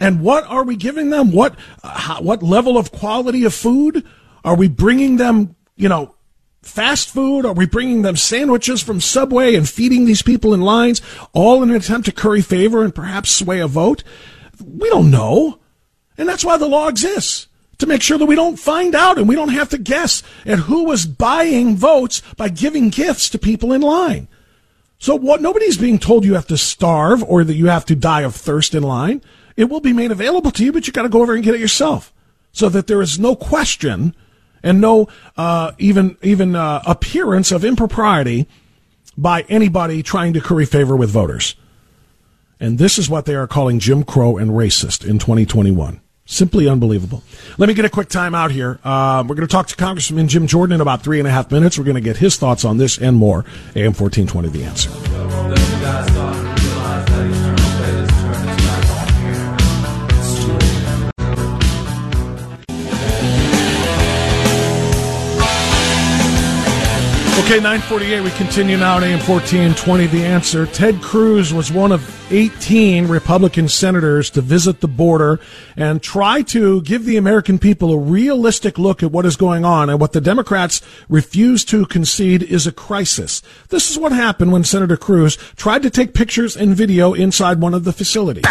And 0.00 0.20
what 0.20 0.44
are 0.46 0.64
we 0.64 0.74
giving 0.74 1.10
them? 1.10 1.30
What, 1.30 1.54
uh, 1.84 2.20
what 2.20 2.42
level 2.42 2.76
of 2.76 2.90
quality 2.90 3.44
of 3.44 3.54
food? 3.54 4.04
Are 4.44 4.56
we 4.56 4.66
bringing 4.66 5.16
them, 5.16 5.54
you 5.76 5.88
know, 5.88 6.16
fast 6.62 7.08
food? 7.08 7.46
Are 7.46 7.52
we 7.52 7.66
bringing 7.66 8.02
them 8.02 8.16
sandwiches 8.16 8.82
from 8.82 9.00
Subway 9.00 9.54
and 9.54 9.68
feeding 9.68 10.04
these 10.04 10.22
people 10.22 10.52
in 10.52 10.60
lines, 10.60 11.00
all 11.32 11.62
in 11.62 11.70
an 11.70 11.76
attempt 11.76 12.06
to 12.06 12.12
curry 12.12 12.42
favor 12.42 12.82
and 12.82 12.92
perhaps 12.92 13.30
sway 13.30 13.60
a 13.60 13.68
vote? 13.68 14.02
We 14.60 14.88
don't 14.88 15.12
know. 15.12 15.60
And 16.18 16.28
that's 16.28 16.44
why 16.44 16.56
the 16.56 16.66
law 16.66 16.88
exists 16.88 17.46
to 17.78 17.86
make 17.86 18.02
sure 18.02 18.18
that 18.18 18.26
we 18.26 18.34
don't 18.34 18.58
find 18.58 18.94
out 18.94 19.18
and 19.18 19.28
we 19.28 19.34
don't 19.34 19.48
have 19.48 19.68
to 19.70 19.78
guess 19.78 20.22
at 20.46 20.60
who 20.60 20.84
was 20.84 21.06
buying 21.06 21.76
votes 21.76 22.22
by 22.36 22.48
giving 22.48 22.90
gifts 22.90 23.28
to 23.30 23.38
people 23.38 23.72
in 23.72 23.80
line. 23.80 24.28
So 24.98 25.16
what 25.16 25.42
nobody's 25.42 25.78
being 25.78 25.98
told 25.98 26.24
you 26.24 26.34
have 26.34 26.46
to 26.46 26.56
starve 26.56 27.24
or 27.24 27.42
that 27.42 27.54
you 27.54 27.66
have 27.66 27.84
to 27.86 27.96
die 27.96 28.20
of 28.20 28.36
thirst 28.36 28.74
in 28.74 28.82
line. 28.82 29.20
It 29.56 29.64
will 29.64 29.80
be 29.80 29.92
made 29.92 30.12
available 30.12 30.50
to 30.52 30.64
you, 30.64 30.72
but 30.72 30.86
you 30.86 30.92
got 30.92 31.02
to 31.02 31.08
go 31.08 31.22
over 31.22 31.34
and 31.34 31.42
get 31.42 31.54
it 31.54 31.60
yourself 31.60 32.12
so 32.52 32.68
that 32.68 32.86
there 32.86 33.02
is 33.02 33.18
no 33.18 33.34
question 33.34 34.14
and 34.62 34.80
no 34.80 35.08
uh, 35.36 35.72
even 35.78 36.16
even 36.22 36.54
uh, 36.54 36.82
appearance 36.86 37.50
of 37.50 37.64
impropriety 37.64 38.46
by 39.16 39.42
anybody 39.48 40.02
trying 40.02 40.32
to 40.34 40.40
curry 40.40 40.66
favor 40.66 40.96
with 40.96 41.10
voters. 41.10 41.56
And 42.60 42.78
this 42.78 42.98
is 42.98 43.10
what 43.10 43.26
they 43.26 43.34
are 43.34 43.48
calling 43.48 43.80
Jim 43.80 44.04
Crow 44.04 44.36
and 44.36 44.52
racist 44.52 45.04
in 45.04 45.18
2021. 45.18 46.00
Simply 46.32 46.66
unbelievable. 46.66 47.22
Let 47.58 47.68
me 47.68 47.74
get 47.74 47.84
a 47.84 47.90
quick 47.90 48.08
time 48.08 48.34
out 48.34 48.52
here. 48.52 48.78
Uh, 48.82 49.22
we're 49.28 49.34
going 49.34 49.46
to 49.46 49.52
talk 49.52 49.66
to 49.66 49.76
Congressman 49.76 50.28
Jim 50.28 50.46
Jordan 50.46 50.76
in 50.76 50.80
about 50.80 51.02
three 51.02 51.18
and 51.18 51.28
a 51.28 51.30
half 51.30 51.50
minutes. 51.50 51.76
We're 51.76 51.84
going 51.84 51.96
to 51.96 52.00
get 52.00 52.16
his 52.16 52.36
thoughts 52.36 52.64
on 52.64 52.78
this 52.78 52.96
and 52.96 53.18
more. 53.18 53.44
AM 53.76 53.92
1420, 53.92 54.48
The 54.48 54.64
Answer. 54.64 55.71
Okay, 67.34 67.56
948, 67.60 68.20
we 68.20 68.30
continue 68.32 68.76
now 68.76 68.98
at 68.98 69.02
AM 69.02 69.18
1420. 69.18 70.06
The 70.06 70.22
answer 70.22 70.66
Ted 70.66 71.00
Cruz 71.00 71.52
was 71.52 71.72
one 71.72 71.90
of 71.90 72.30
18 72.30 73.08
Republican 73.08 73.68
senators 73.68 74.28
to 74.30 74.42
visit 74.42 74.80
the 74.80 74.86
border 74.86 75.40
and 75.74 76.02
try 76.02 76.42
to 76.42 76.82
give 76.82 77.06
the 77.06 77.16
American 77.16 77.58
people 77.58 77.90
a 77.92 77.98
realistic 77.98 78.78
look 78.78 79.02
at 79.02 79.10
what 79.10 79.24
is 79.24 79.36
going 79.36 79.64
on. 79.64 79.88
And 79.88 79.98
what 79.98 80.12
the 80.12 80.20
Democrats 80.20 80.82
refuse 81.08 81.64
to 81.66 81.86
concede 81.86 82.42
is 82.42 82.66
a 82.66 82.72
crisis. 82.72 83.42
This 83.70 83.90
is 83.90 83.98
what 83.98 84.12
happened 84.12 84.52
when 84.52 84.62
Senator 84.62 84.98
Cruz 84.98 85.36
tried 85.56 85.82
to 85.82 85.90
take 85.90 86.12
pictures 86.14 86.54
and 86.54 86.76
video 86.76 87.14
inside 87.14 87.60
one 87.60 87.72
of 87.72 87.84
the 87.84 87.94
facilities. 87.94 88.44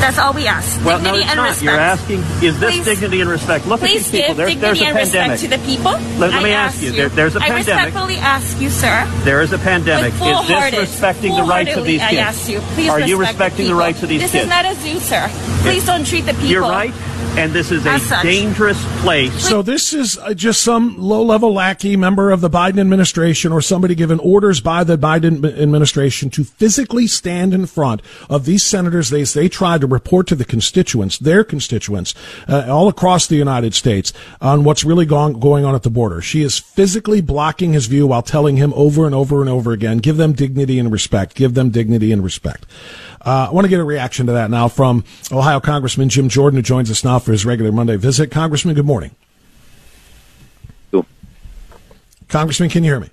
That's 0.00 0.18
all 0.18 0.32
we 0.32 0.46
ask. 0.46 0.82
Well, 0.84 0.98
dignity 0.98 1.18
no, 1.18 1.20
it's 1.20 1.28
and 1.30 1.36
not. 1.36 1.48
respect. 1.48 1.64
You're 1.64 1.80
asking, 1.80 2.20
is 2.46 2.60
this 2.60 2.74
Please- 2.76 2.84
dignity 2.84 3.20
and 3.20 3.28
respect? 3.30 3.66
Look 3.66 3.82
at 3.82 3.88
these 3.88 4.10
people. 4.10 4.34
There, 4.34 4.54
there's 4.54 4.80
a 4.80 4.84
and 4.86 4.96
pandemic. 4.96 5.30
respect 5.32 5.40
to 5.42 5.48
the 5.58 5.58
people. 5.66 5.92
Let- 6.18 6.32
let 6.32 6.42
me 6.42 6.50
ask 6.52 6.80
you, 6.80 6.92
there- 6.92 7.08
there's 7.08 7.34
a 7.36 7.40
I 7.40 7.48
pandemic. 7.50 7.68
I 7.68 7.84
respectfully 7.84 8.16
ask 8.18 8.60
you, 8.60 8.70
sir. 8.70 9.06
There 9.24 9.42
is 9.42 9.52
a 9.52 9.58
pandemic. 9.58 10.14
Is 10.14 10.48
this 10.48 10.78
respecting 10.78 11.34
the 11.34 11.42
rights 11.42 11.76
of 11.76 11.84
these 11.84 12.00
kids? 12.00 12.12
I 12.12 12.22
ask 12.22 12.48
you, 12.48 12.60
please 12.74 12.88
Are 12.90 13.00
you 13.00 13.16
respecting 13.16 13.64
the 13.66 13.70
people. 13.70 13.78
rights 13.80 14.02
of 14.02 14.08
these 14.08 14.22
this 14.22 14.30
kids? 14.32 14.44
is 14.44 14.48
not 14.50 14.64
a 14.64 14.74
zoo, 14.76 15.00
sir. 15.00 15.28
Please 15.62 15.84
don't 15.84 16.06
treat 16.06 16.26
the 16.26 16.32
people. 16.34 16.46
You're 16.48 16.62
right, 16.62 16.94
and 17.38 17.52
this 17.52 17.70
is 17.70 17.86
a 17.86 17.98
such. 18.00 18.22
dangerous 18.22 18.82
place. 19.00 19.32
So 19.48 19.62
this 19.62 19.92
is 19.92 20.18
uh, 20.18 20.34
just 20.34 20.62
some 20.62 20.98
low-level 20.98 21.52
lackey 21.52 21.96
member 21.96 22.30
of 22.30 22.40
the 22.40 22.50
Biden 22.50 22.80
administration 22.80 23.52
or 23.52 23.62
somebody 23.62 23.94
given 23.94 24.18
orders 24.20 24.60
by 24.60 24.82
the 24.82 24.98
Biden 24.98 25.44
administration 25.44 26.30
to 26.30 26.44
physically 26.44 27.06
stand 27.06 27.54
in 27.54 27.66
front 27.66 28.02
of 28.28 28.44
these 28.44 28.64
senators. 28.64 29.10
They 29.10 29.22
they 29.22 29.48
try 29.48 29.78
to 29.78 29.86
report 29.86 30.26
to 30.28 30.34
the 30.34 30.44
constituents, 30.44 31.18
their 31.18 31.44
constituents, 31.44 32.14
uh, 32.48 32.66
all 32.68 32.88
across 32.88 33.26
the 33.26 33.36
United 33.36 33.74
States, 33.74 34.12
on 34.40 34.64
what's 34.64 34.82
really 34.82 35.06
going 35.06 35.38
going 35.38 35.64
on 35.64 35.74
at 35.74 35.84
the 35.84 35.90
border. 35.90 36.20
She 36.20 36.42
is 36.42 36.58
physically 36.58 37.20
blocking 37.20 37.72
his 37.72 37.86
view 37.86 38.08
while 38.08 38.22
telling 38.22 38.56
him 38.56 38.72
over 38.74 39.06
and 39.06 39.14
over 39.14 39.40
and 39.40 39.48
over 39.48 39.72
again, 39.72 39.98
"Give 39.98 40.16
them 40.16 40.32
dignity 40.32 40.78
and 40.78 40.90
respect. 40.90 41.34
Give 41.34 41.54
them 41.54 41.70
dignity 41.70 42.10
and 42.10 42.24
respect." 42.24 42.66
Uh, 43.24 43.48
I 43.50 43.52
want 43.52 43.64
to 43.64 43.68
get 43.68 43.80
a 43.80 43.84
reaction 43.84 44.26
to 44.26 44.32
that 44.32 44.50
now 44.50 44.68
from 44.68 45.04
Ohio 45.32 45.60
Congressman 45.60 46.08
Jim 46.08 46.28
Jordan, 46.28 46.56
who 46.56 46.62
joins 46.62 46.90
us 46.90 47.04
now 47.04 47.18
for 47.18 47.32
his 47.32 47.44
regular 47.44 47.72
Monday 47.72 47.96
visit. 47.96 48.30
Congressman, 48.30 48.74
good 48.74 48.86
morning. 48.86 49.10
Cool. 50.90 51.06
Congressman, 52.28 52.68
can 52.70 52.84
you 52.84 52.90
hear 52.90 53.00
me? 53.00 53.10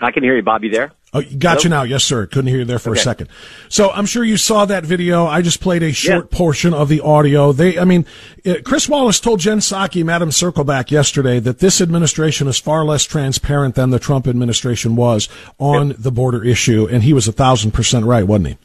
I 0.00 0.10
can 0.10 0.22
hear 0.22 0.36
you, 0.36 0.42
Bobby. 0.42 0.68
There. 0.68 0.92
Oh, 1.14 1.22
got 1.38 1.64
you 1.64 1.70
now. 1.70 1.84
Yes, 1.84 2.04
sir. 2.04 2.26
Couldn't 2.26 2.48
hear 2.48 2.58
you 2.58 2.64
there 2.66 2.78
for 2.78 2.92
a 2.92 2.96
second. 2.98 3.28
So 3.70 3.90
I'm 3.90 4.04
sure 4.04 4.22
you 4.22 4.36
saw 4.36 4.66
that 4.66 4.84
video. 4.84 5.24
I 5.26 5.40
just 5.40 5.58
played 5.60 5.82
a 5.82 5.90
short 5.90 6.28
Yeah. 6.30 6.36
portion 6.36 6.74
of 6.74 6.90
the 6.90 7.00
audio. 7.00 7.52
They, 7.52 7.78
I 7.78 7.84
mean, 7.84 8.04
uh, 8.44 8.56
Chris 8.62 8.90
Wallace 8.90 9.18
told 9.18 9.40
Jen 9.40 9.58
Psaki, 9.60 10.04
Madam 10.04 10.28
Circleback 10.28 10.90
yesterday 10.90 11.40
that 11.40 11.60
this 11.60 11.80
administration 11.80 12.46
is 12.46 12.58
far 12.58 12.84
less 12.84 13.04
transparent 13.04 13.74
than 13.74 13.88
the 13.88 13.98
Trump 13.98 14.28
administration 14.28 14.96
was 14.96 15.30
on 15.58 15.94
the 15.98 16.12
border 16.12 16.44
issue. 16.44 16.86
And 16.90 17.02
he 17.02 17.14
was 17.14 17.26
a 17.26 17.32
thousand 17.32 17.70
percent 17.70 18.04
right, 18.04 18.26
wasn't 18.26 18.48
he? 18.48 18.56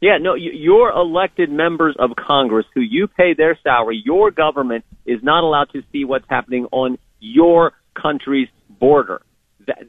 Yeah, 0.00 0.18
no, 0.20 0.34
you- 0.34 0.50
your 0.52 0.90
elected 0.90 1.50
members 1.50 1.94
of 1.98 2.16
Congress 2.16 2.66
who 2.74 2.80
you 2.80 3.06
pay 3.06 3.34
their 3.34 3.56
salary, 3.62 4.02
your 4.04 4.32
government 4.32 4.84
is 5.06 5.22
not 5.22 5.44
allowed 5.44 5.70
to 5.74 5.82
see 5.92 6.04
what's 6.04 6.26
happening 6.28 6.66
on 6.72 6.98
your 7.20 7.72
country's 7.94 8.48
border. 8.68 9.22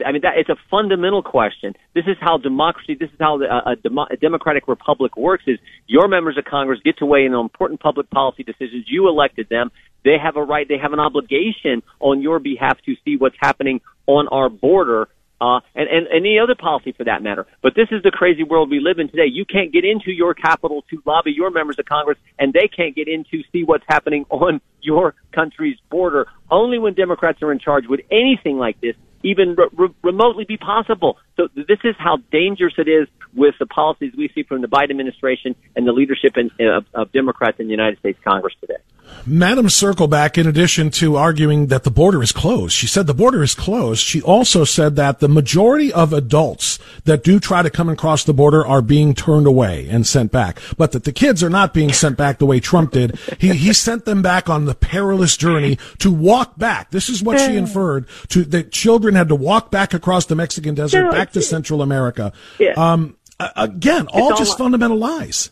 I 0.05 0.11
mean, 0.11 0.21
that 0.23 0.33
it's 0.37 0.49
a 0.49 0.55
fundamental 0.71 1.21
question. 1.21 1.73
This 1.93 2.05
is 2.07 2.17
how 2.19 2.37
democracy, 2.37 2.97
this 2.99 3.09
is 3.09 3.17
how 3.19 3.41
uh, 3.41 3.71
a, 3.71 3.75
demo, 3.75 4.05
a 4.09 4.17
democratic 4.17 4.67
republic 4.67 5.15
works. 5.15 5.43
Is 5.47 5.59
your 5.85 6.07
members 6.07 6.37
of 6.37 6.45
Congress 6.45 6.79
get 6.83 6.97
to 6.97 7.05
weigh 7.05 7.25
in 7.25 7.33
on 7.33 7.45
important 7.45 7.79
public 7.79 8.09
policy 8.09 8.43
decisions? 8.43 8.85
You 8.87 9.07
elected 9.07 9.49
them. 9.49 9.71
They 10.03 10.17
have 10.21 10.35
a 10.35 10.43
right. 10.43 10.67
They 10.67 10.77
have 10.77 10.93
an 10.93 10.99
obligation 10.99 11.83
on 11.99 12.21
your 12.21 12.39
behalf 12.39 12.77
to 12.85 12.95
see 13.05 13.17
what's 13.17 13.35
happening 13.39 13.81
on 14.07 14.27
our 14.29 14.49
border 14.49 15.09
uh, 15.39 15.59
and, 15.75 15.87
and 15.89 16.07
any 16.13 16.39
other 16.39 16.55
policy 16.55 16.91
for 16.91 17.03
that 17.03 17.21
matter. 17.21 17.45
But 17.61 17.73
this 17.75 17.87
is 17.91 18.01
the 18.03 18.11
crazy 18.11 18.43
world 18.43 18.69
we 18.69 18.79
live 18.79 18.99
in 18.99 19.09
today. 19.09 19.27
You 19.31 19.45
can't 19.45 19.71
get 19.71 19.85
into 19.85 20.11
your 20.11 20.33
capital 20.33 20.83
to 20.89 21.01
lobby 21.05 21.31
your 21.31 21.51
members 21.51 21.77
of 21.77 21.85
Congress, 21.85 22.17
and 22.39 22.53
they 22.53 22.67
can't 22.67 22.95
get 22.95 23.07
in 23.07 23.23
to 23.31 23.43
see 23.51 23.63
what's 23.63 23.85
happening 23.87 24.25
on 24.29 24.61
your 24.81 25.13
country's 25.33 25.77
border. 25.89 26.27
Only 26.49 26.79
when 26.79 26.93
Democrats 26.93 27.41
are 27.41 27.51
in 27.51 27.59
charge 27.59 27.85
would 27.87 28.03
anything 28.09 28.57
like 28.57 28.79
this 28.81 28.95
even 29.23 29.55
re- 29.55 29.69
re- 29.77 29.93
remotely 30.03 30.45
be 30.45 30.57
possible. 30.57 31.17
So 31.37 31.47
this 31.53 31.79
is 31.83 31.95
how 31.97 32.17
dangerous 32.31 32.73
it 32.77 32.87
is 32.87 33.07
with 33.33 33.55
the 33.59 33.67
policies 33.67 34.13
we 34.17 34.29
see 34.33 34.43
from 34.43 34.61
the 34.61 34.67
Biden 34.67 34.89
administration 34.89 35.55
and 35.75 35.87
the 35.87 35.91
leadership 35.91 36.35
in, 36.35 36.49
uh, 36.59 36.77
of, 36.77 36.85
of 36.93 37.11
Democrats 37.11 37.59
in 37.59 37.67
the 37.67 37.71
United 37.71 37.99
States 37.99 38.19
Congress 38.23 38.55
today. 38.59 38.77
Madam 39.25 39.67
Circleback, 39.67 40.37
in 40.37 40.47
addition 40.47 40.89
to 40.89 41.17
arguing 41.17 41.67
that 41.67 41.83
the 41.83 41.91
border 41.91 42.23
is 42.23 42.31
closed, 42.31 42.73
she 42.73 42.87
said 42.87 43.07
the 43.07 43.13
border 43.13 43.43
is 43.43 43.55
closed. 43.55 44.01
She 44.01 44.21
also 44.21 44.63
said 44.63 44.95
that 44.95 45.19
the 45.19 45.27
majority 45.27 45.91
of 45.91 46.13
adults 46.13 46.79
that 47.03 47.23
do 47.23 47.39
try 47.39 47.61
to 47.61 47.69
come 47.69 47.89
across 47.89 48.23
the 48.23 48.33
border 48.33 48.65
are 48.65 48.81
being 48.81 49.13
turned 49.13 49.45
away 49.45 49.87
and 49.89 50.07
sent 50.07 50.31
back, 50.31 50.59
but 50.77 50.93
that 50.93 51.03
the 51.03 51.11
kids 51.11 51.43
are 51.43 51.49
not 51.49 51.73
being 51.73 51.91
sent 51.91 52.17
back 52.17 52.37
the 52.37 52.45
way 52.45 52.59
Trump 52.59 52.91
did. 52.91 53.17
He, 53.37 53.53
he 53.53 53.73
sent 53.73 54.05
them 54.05 54.21
back 54.21 54.49
on 54.49 54.65
the 54.65 54.75
perilous 54.75 55.35
journey 55.35 55.77
to 55.99 56.11
walk 56.11 56.57
back. 56.57 56.91
This 56.91 57.09
is 57.09 57.21
what 57.21 57.39
she 57.39 57.55
inferred 57.55 58.07
to 58.29 58.43
that 58.45 58.71
children 58.71 59.15
had 59.15 59.27
to 59.29 59.35
walk 59.35 59.71
back 59.71 59.93
across 59.93 60.25
the 60.25 60.35
Mexican 60.35 60.75
desert 60.75 61.03
No, 61.03 61.11
back 61.11 61.26
to 61.33 61.41
Central 61.41 61.81
America. 61.81 62.33
Yeah. 62.59 62.73
Um, 62.77 63.17
again, 63.55 64.07
all 64.07 64.31
all 64.31 64.37
just 64.37 64.57
fundamental 64.57 64.97
lies. 64.97 65.51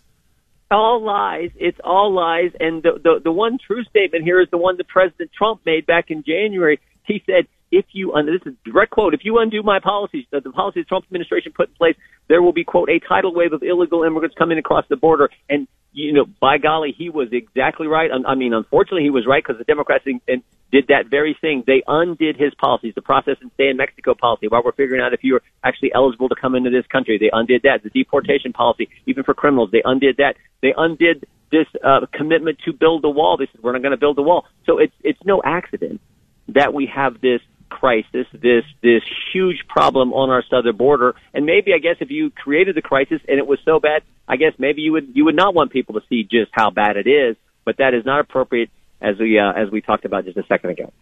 all 0.71 1.01
lies. 1.03 1.51
It's 1.55 1.79
all 1.83 2.13
lies. 2.13 2.51
And 2.59 2.83
the, 2.83 2.99
the 3.03 3.21
the 3.23 3.31
one 3.31 3.57
true 3.65 3.83
statement 3.85 4.23
here 4.23 4.41
is 4.41 4.47
the 4.51 4.57
one 4.57 4.77
that 4.77 4.88
President 4.88 5.31
Trump 5.38 5.61
made 5.65 5.85
back 5.85 6.09
in 6.09 6.23
January. 6.23 6.79
He 7.03 7.21
said, 7.25 7.47
"If 7.71 7.86
you 7.91 8.13
un- 8.13 8.25
this 8.25 8.41
is 8.45 8.54
a 8.54 8.69
direct 8.69 8.91
quote, 8.91 9.13
if 9.13 9.23
you 9.23 9.38
undo 9.39 9.63
my 9.63 9.80
policies, 9.80 10.25
the, 10.32 10.41
the 10.41 10.51
policies 10.51 10.86
Trump 10.88 11.06
administration 11.06 11.51
put 11.56 11.69
in 11.69 11.75
place, 11.75 11.95
there 12.28 12.41
will 12.41 12.54
be 12.54 12.63
quote 12.63 12.89
a 12.89 12.99
tidal 12.99 13.34
wave 13.34 13.54
of 13.54 13.63
illegal 13.63 14.04
immigrants 14.04 14.36
coming 14.38 14.58
across 14.58 14.86
the 14.89 14.95
border." 14.95 15.30
And 15.49 15.67
you 15.95 16.12
know, 16.12 16.25
by 16.41 16.58
golly, 16.58 16.93
he 16.95 17.10
was 17.10 17.30
exactly 17.32 17.88
right. 17.88 18.12
I, 18.12 18.36
mean, 18.36 18.54
unfortunately, 18.54 19.04
he 19.04 19.10
was 19.10 19.25
right 19.25 19.41
because 19.41 19.58
the 19.58 19.63
Democrats 19.63 20.04
in, 20.06 20.43
did 20.69 20.88
that 20.88 21.06
very 21.10 21.38
thing. 21.39 21.63
They 21.65 21.84
undid 21.88 22.36
his 22.36 22.54
policies, 22.56 22.93
the 22.95 23.01
process 23.01 23.38
and 23.39 23.49
stay 23.54 23.69
in 23.69 23.78
Mexico 23.78 24.13
policy, 24.13 24.49
while 24.49 24.62
we're 24.63 24.73
figuring 24.73 25.01
out 25.01 25.13
if 25.13 25.23
you're 25.23 25.41
actually 25.63 25.93
eligible 25.95 26.28
to 26.30 26.36
come 26.36 26.54
into 26.54 26.69
this 26.69 26.86
country. 26.88 27.17
They 27.17 27.30
undid 27.32 27.62
that. 27.63 27.82
The 27.84 27.89
deportation 27.89 28.51
policy, 28.51 28.89
even 29.06 29.23
for 29.23 29.34
criminals, 29.34 29.69
they 29.71 29.82
undid 29.86 30.17
that. 30.17 30.36
They 30.62 30.73
undid 30.75 31.25
this 31.49 31.67
uh, 31.82 32.08
commitment 32.12 32.60
to 32.65 32.73
build 32.73 33.01
the 33.01 33.10
wall. 33.10 33.38
They 33.38 33.45
said 33.45 33.63
we're 33.63 33.71
not 33.71 33.82
going 33.82 33.91
to 33.91 33.97
build 33.97 34.17
the 34.17 34.23
wall. 34.23 34.45
So 34.65 34.80
it's 34.80 34.93
it's 35.01 35.19
no 35.23 35.41
accident 35.45 36.01
that 36.49 36.73
we 36.73 36.91
have 36.93 37.21
this 37.21 37.39
crisis, 37.75 38.25
this 38.31 38.63
this 38.81 39.03
huge 39.33 39.67
problem 39.67 40.13
on 40.13 40.29
our 40.29 40.43
southern 40.49 40.77
border. 40.77 41.13
And 41.33 41.45
maybe 41.45 41.73
I 41.73 41.79
guess 41.79 41.97
if 41.99 42.09
you 42.09 42.31
created 42.31 42.75
the 42.75 42.81
crisis 42.81 43.19
and 43.27 43.38
it 43.38 43.45
was 43.45 43.59
so 43.65 43.79
bad, 43.79 44.01
I 44.27 44.38
guess 44.38 44.53
maybe 44.57 44.81
you 44.81 44.93
would 44.93 45.09
you 45.13 45.25
would 45.25 45.35
not 45.35 45.53
want 45.53 45.71
people 45.71 45.95
to 45.95 46.01
see 46.07 46.23
just 46.23 46.51
how 46.53 46.69
bad 46.69 46.95
it 46.95 47.07
is. 47.07 47.35
But 47.65 47.77
that 47.77 47.93
is 47.93 48.05
not 48.05 48.19
appropriate 48.21 48.69
as 49.01 49.19
we 49.19 49.38
uh, 49.38 49.51
as 49.51 49.69
we 49.71 49.81
talked 49.81 50.05
about 50.05 50.23
just 50.23 50.38
a 50.38 50.45
second 50.47 50.69
ago. 50.69 50.93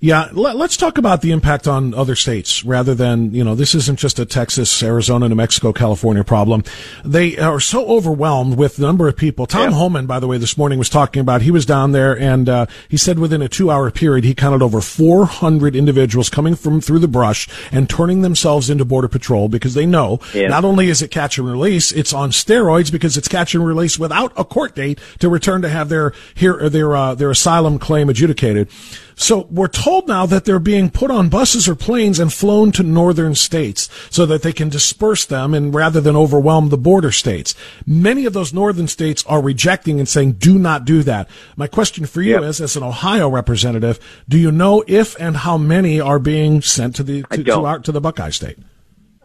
Yeah, 0.00 0.28
let, 0.32 0.56
us 0.56 0.76
talk 0.76 0.98
about 0.98 1.22
the 1.22 1.32
impact 1.32 1.66
on 1.66 1.92
other 1.92 2.14
states 2.14 2.64
rather 2.64 2.94
than, 2.94 3.32
you 3.34 3.42
know, 3.42 3.54
this 3.54 3.74
isn't 3.74 3.98
just 3.98 4.18
a 4.18 4.24
Texas, 4.24 4.82
Arizona, 4.82 5.28
New 5.28 5.34
Mexico, 5.34 5.72
California 5.72 6.22
problem. 6.22 6.62
They 7.04 7.36
are 7.38 7.58
so 7.58 7.84
overwhelmed 7.86 8.56
with 8.56 8.76
the 8.76 8.86
number 8.86 9.08
of 9.08 9.16
people. 9.16 9.46
Tom 9.46 9.70
Yeah. 9.70 9.76
Homan, 9.76 10.06
by 10.06 10.20
the 10.20 10.26
way, 10.28 10.38
this 10.38 10.56
morning 10.56 10.78
was 10.78 10.88
talking 10.88 11.20
about, 11.20 11.42
he 11.42 11.50
was 11.50 11.66
down 11.66 11.92
there 11.92 12.16
and, 12.18 12.48
uh, 12.48 12.66
he 12.88 12.96
said 12.96 13.18
within 13.18 13.42
a 13.42 13.48
two 13.48 13.70
hour 13.70 13.90
period, 13.90 14.24
he 14.24 14.34
counted 14.34 14.62
over 14.62 14.80
400 14.80 15.74
individuals 15.74 16.28
coming 16.30 16.54
from 16.54 16.80
through 16.80 17.00
the 17.00 17.08
brush 17.08 17.48
and 17.72 17.90
turning 17.90 18.22
themselves 18.22 18.70
into 18.70 18.84
border 18.84 19.08
patrol 19.08 19.48
because 19.48 19.74
they 19.74 19.86
know 19.86 20.20
Yeah. 20.32 20.48
not 20.48 20.64
only 20.64 20.88
is 20.88 21.02
it 21.02 21.10
catch 21.10 21.38
and 21.38 21.50
release, 21.50 21.90
it's 21.90 22.12
on 22.12 22.30
steroids 22.30 22.92
because 22.92 23.16
it's 23.16 23.28
catch 23.28 23.54
and 23.54 23.66
release 23.66 23.98
without 23.98 24.32
a 24.36 24.44
court 24.44 24.76
date 24.76 25.00
to 25.18 25.28
return 25.28 25.62
to 25.62 25.68
have 25.68 25.88
their, 25.88 26.12
here, 26.34 26.68
their, 26.68 26.96
uh, 26.96 27.14
their 27.14 27.30
asylum 27.30 27.78
claim 27.78 28.08
adjudicated. 28.08 28.68
So 29.18 29.48
we're 29.50 29.66
told 29.66 30.06
now 30.06 30.26
that 30.26 30.44
they're 30.44 30.60
being 30.60 30.90
put 30.90 31.10
on 31.10 31.28
buses 31.28 31.68
or 31.68 31.74
planes 31.74 32.20
and 32.20 32.32
flown 32.32 32.70
to 32.72 32.84
northern 32.84 33.34
states 33.34 33.88
so 34.10 34.24
that 34.26 34.42
they 34.42 34.52
can 34.52 34.68
disperse 34.68 35.24
them 35.24 35.54
and 35.54 35.74
rather 35.74 36.00
than 36.00 36.14
overwhelm 36.14 36.68
the 36.68 36.78
border 36.78 37.10
states. 37.10 37.56
Many 37.84 38.26
of 38.26 38.32
those 38.32 38.54
northern 38.54 38.86
states 38.86 39.24
are 39.26 39.42
rejecting 39.42 39.98
and 39.98 40.08
saying, 40.08 40.34
do 40.34 40.56
not 40.56 40.84
do 40.84 41.02
that. 41.02 41.28
My 41.56 41.66
question 41.66 42.06
for 42.06 42.22
you 42.22 42.34
Yep. 42.34 42.42
is, 42.44 42.60
as 42.60 42.76
an 42.76 42.84
Ohio 42.84 43.28
representative, 43.28 43.98
do 44.28 44.38
you 44.38 44.52
know 44.52 44.84
if 44.86 45.20
and 45.20 45.38
how 45.38 45.58
many 45.58 46.00
are 46.00 46.20
being 46.20 46.62
sent 46.62 46.94
to 46.96 47.02
the, 47.02 47.24
to, 47.32 47.42
to, 47.42 47.64
our, 47.64 47.78
to 47.80 47.90
the 47.90 48.00
Buckeye 48.00 48.30
state? 48.30 48.58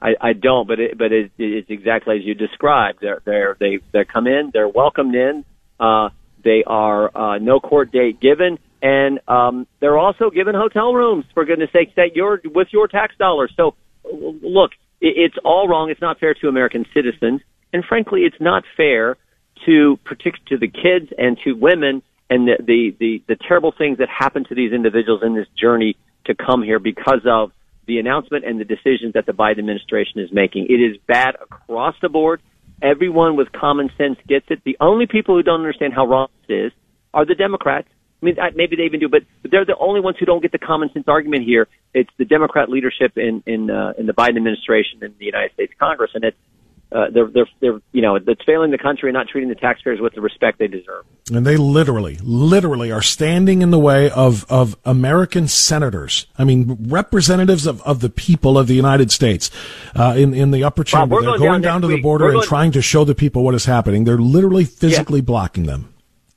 I, 0.02 0.16
I 0.20 0.34
don't, 0.34 0.68
but 0.68 0.80
it, 0.80 0.98
but 0.98 1.12
it, 1.12 1.32
it's 1.38 1.70
exactly 1.70 2.18
as 2.18 2.24
you 2.26 2.34
described. 2.34 3.00
They're 3.00 3.22
they're 3.24 3.56
they 3.58 3.80
they 3.94 4.04
come 4.04 4.28
in, 4.28 4.52
they're 4.54 4.68
welcomed 4.68 5.16
in. 5.16 5.46
Uh, 5.80 6.10
they 6.44 6.64
are 6.68 7.16
uh, 7.16 7.38
no 7.38 7.62
court 7.62 7.92
date 7.94 8.20
given, 8.20 8.60
and 8.84 9.22
um, 9.30 9.66
they're 9.80 9.98
also 9.98 10.30
given 10.30 10.54
hotel 10.54 10.94
rooms 10.94 11.24
for 11.34 11.46
goodness 11.46 11.70
sakes 11.72 11.94
that 11.96 12.16
you're 12.16 12.42
with 12.44 12.68
your 12.72 12.90
tax 12.90 13.16
dollars. 13.18 13.52
So 13.56 13.76
look, 14.04 14.72
it, 15.00 15.14
it's 15.16 15.36
all 15.46 15.70
wrong. 15.70 15.90
It's 15.90 16.02
not 16.02 16.20
fair 16.20 16.34
to 16.36 16.48
American 16.50 16.86
citizens, 16.94 17.42
and 17.72 17.84
frankly, 17.86 18.22
it's 18.22 18.42
not 18.42 18.64
fair 18.76 19.18
to 19.66 19.98
partic- 20.06 20.46
to 20.50 20.58
the 20.58 20.68
kids 20.68 21.12
and 21.18 21.38
to 21.46 21.54
women 21.54 22.04
and 22.30 22.48
the, 22.48 22.58
the 22.60 22.96
the 23.00 23.24
the 23.30 23.38
terrible 23.48 23.74
things 23.76 24.00
that 24.00 24.10
happen 24.10 24.44
to 24.50 24.56
these 24.56 24.74
individuals 24.74 25.22
in 25.24 25.34
this 25.34 25.48
journey 25.60 25.96
to 26.26 26.36
come 26.36 26.62
here 26.62 26.80
because 26.80 27.22
of 27.26 27.52
the 27.86 28.00
announcement 28.00 28.46
and 28.46 28.60
the 28.60 28.66
decisions 28.66 29.14
that 29.14 29.26
the 29.26 29.34
Biden 29.34 29.60
administration 29.60 30.20
is 30.20 30.30
making. 30.32 30.68
It 30.70 30.82
is 30.82 30.98
bad 31.08 31.36
across 31.42 31.96
the 32.02 32.10
board. 32.10 32.42
Everyone 32.82 33.38
with 33.38 33.52
common 33.54 33.90
sense 33.98 34.18
gets 34.28 34.46
it. 34.50 34.62
The 34.66 34.78
only 34.82 35.06
people 35.06 35.36
who 35.36 35.44
don't 35.44 35.60
understand 35.60 35.94
how 35.94 36.06
wrong 36.06 36.28
this 36.48 36.68
is 36.68 36.72
are 37.14 37.26
the 37.26 37.36
Democrats. 37.36 37.88
I 38.24 38.26
mean, 38.26 38.56
maybe 38.56 38.76
they 38.76 38.84
even 38.84 39.00
do, 39.00 39.10
but 39.10 39.24
they're 39.44 39.66
the 39.66 39.78
only 39.78 40.00
ones 40.00 40.18
who 40.18 40.26
don't 40.26 40.42
get 40.42 40.52
the 40.52 40.58
common 40.58 40.92
sense 40.94 41.08
argument 41.08 41.44
here. 41.44 41.68
It's 41.94 42.10
the 42.18 42.26
Democrat 42.26 42.70
leadership 42.70 43.18
in 43.18 43.44
in 43.46 43.70
uh, 43.70 43.94
in 43.98 44.06
the 44.06 44.14
Biden 44.14 44.38
administration 44.38 45.00
and 45.02 45.14
the 45.20 45.26
United 45.26 45.54
States 45.54 45.74
Congress, 45.78 46.12
and 46.14 46.24
it's 46.24 46.38
uh, 46.94 47.10
they're 47.12 47.28
they're 47.28 47.50
they're 47.60 47.82
you 47.92 48.02
know 48.02 48.16
it's 48.16 48.44
failing 48.46 48.72
the 48.72 48.78
country 48.78 49.10
and 49.10 49.16
not 49.16 49.28
treating 49.28 49.50
the 49.50 49.56
taxpayers 49.56 50.00
with 50.00 50.14
the 50.14 50.22
respect 50.22 50.60
they 50.60 50.68
deserve. 50.68 51.04
And 51.34 51.46
they 51.46 51.58
literally, 51.58 52.18
literally 52.22 52.92
are 52.92 53.02
standing 53.02 53.62
in 53.62 53.72
the 53.72 53.80
way 53.80 54.10
of 54.10 54.46
of 54.50 54.78
American 54.86 55.48
senators. 55.48 56.28
I 56.38 56.44
mean, 56.44 56.78
representatives 56.90 57.66
of, 57.66 57.82
of 57.82 58.00
the 58.00 58.10
people 58.10 58.58
of 58.58 58.68
the 58.68 58.76
United 58.76 59.12
States 59.12 59.50
uh, 59.96 60.14
in 60.16 60.34
in 60.34 60.52
the 60.52 60.64
upper 60.64 60.84
chamber. 60.84 61.16
They're 61.16 61.24
going 61.24 61.40
going 61.40 61.62
down 61.62 61.62
down 61.62 61.82
to 61.82 61.88
next 61.88 61.98
the 61.98 62.02
border 62.04 62.26
We're 62.26 62.32
and 62.32 62.38
going- 62.38 62.48
trying 62.48 62.72
to 62.74 62.82
show 62.82 63.04
the 63.04 63.16
people 63.16 63.44
what 63.44 63.56
is 63.56 63.66
happening. 63.66 64.06
They're 64.06 64.18
literally 64.18 64.66
physically 64.66 65.22
blocking 65.22 65.66
them. 65.66 65.93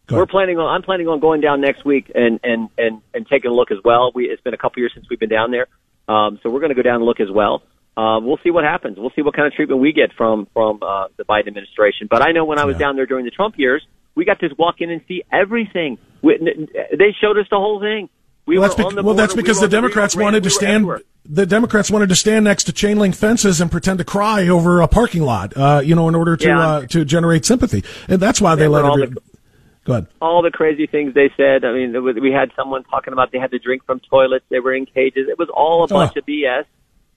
Go 0.06 0.16
We're 0.16 0.22
ahead. 0.22 0.28
planning 0.30 0.58
on. 0.58 0.66
I'm 0.72 0.82
planning 0.82 1.08
on 1.08 1.18
going 1.20 1.40
down 1.40 1.60
next 1.60 1.84
week 1.84 2.10
and 2.14 2.38
and 2.44 2.68
and 2.78 3.02
and 3.12 3.26
taking 3.26 3.50
a 3.50 3.54
look 3.54 3.70
as 3.72 3.78
well. 3.84 4.12
We 4.14 4.26
it's 4.26 4.40
been 4.42 4.54
a 4.54 4.58
couple 4.58 4.80
years 4.80 4.92
since 4.94 5.06
we've 5.10 5.18
been 5.18 5.28
down 5.28 5.50
there, 5.50 5.66
um, 6.08 6.38
so 6.42 6.50
we're 6.50 6.60
going 6.60 6.70
to 6.70 6.76
go 6.76 6.82
down 6.82 6.96
and 6.96 7.04
look 7.04 7.18
as 7.20 7.30
well. 7.30 7.62
Uh, 7.96 8.20
we'll 8.20 8.38
see 8.44 8.50
what 8.50 8.62
happens. 8.62 8.98
We'll 8.98 9.10
see 9.16 9.22
what 9.22 9.34
kind 9.34 9.46
of 9.48 9.54
treatment 9.54 9.80
we 9.80 9.92
get 9.92 10.12
from 10.16 10.46
from 10.54 10.78
uh, 10.82 11.08
the 11.16 11.24
Biden 11.24 11.48
administration. 11.48 12.06
But 12.08 12.22
I 12.22 12.30
know 12.32 12.44
when 12.44 12.58
I 12.58 12.64
was 12.66 12.74
Yeah. 12.74 12.80
down 12.86 12.96
there 12.96 13.06
during 13.06 13.24
the 13.24 13.30
Trump 13.32 13.58
years, 13.58 13.84
we 14.14 14.24
got 14.24 14.38
to 14.40 14.48
walk 14.56 14.76
in 14.80 14.90
and 14.90 15.00
see 15.08 15.24
everything. 15.32 15.98
We, 16.22 16.38
they 16.38 17.14
showed 17.20 17.36
us 17.38 17.46
the 17.50 17.56
whole 17.56 17.80
thing. 17.80 18.08
We 18.46 18.58
Well, 18.58 18.68
that's, 18.68 18.78
were 18.78 18.84
on 18.86 18.94
the 18.94 19.02
well, 19.02 19.14
that's 19.14 19.34
we 19.34 19.42
because 19.42 19.60
were 19.60 19.66
the 19.66 19.70
Democrats 19.76 20.14
Grande, 20.14 20.26
wanted 20.26 20.42
to 20.44 20.50
stand. 20.50 20.74
everywhere. 20.84 21.00
The 21.28 21.46
Democrats 21.46 21.90
wanted 21.90 22.10
to 22.10 22.14
stand 22.14 22.44
next 22.44 22.64
to 22.64 22.72
chain 22.72 22.98
link 23.00 23.16
fences 23.16 23.60
and 23.60 23.72
pretend 23.72 23.98
to 23.98 24.04
cry 24.04 24.46
over 24.46 24.82
a 24.82 24.86
parking 24.86 25.22
lot, 25.22 25.56
uh, 25.56 25.80
you 25.84 25.96
know, 25.96 26.08
in 26.08 26.14
order 26.14 26.36
to 26.36 26.46
Yeah. 26.46 26.60
uh, 26.68 26.86
to 26.86 27.04
generate 27.04 27.44
sympathy, 27.44 27.82
and 28.06 28.20
that's 28.20 28.40
why 28.40 28.54
they 28.54 28.68
let 28.68 28.82
Remember 28.84 28.90
all 28.98 29.02
every. 29.02 29.14
the- 29.16 29.20
Go 29.86 29.92
ahead. 29.94 30.06
all 30.20 30.42
the 30.42 30.50
crazy 30.50 30.86
things 30.86 31.14
they 31.14 31.30
said. 31.36 31.64
I 31.64 31.72
mean, 31.72 31.92
was, 32.02 32.16
we 32.20 32.32
had 32.32 32.50
someone 32.56 32.82
talking 32.84 33.12
about 33.12 33.32
they 33.32 33.38
had 33.38 33.52
to 33.52 33.58
drink 33.58 33.84
from 33.86 34.00
toilets. 34.00 34.44
They 34.50 34.60
were 34.60 34.74
in 34.74 34.84
cages. 34.86 35.28
It 35.28 35.38
was 35.38 35.48
all 35.54 35.84
a 35.84 35.88
bunch 35.88 36.12
Oh. 36.16 36.18
of 36.20 36.26
BS. 36.26 36.64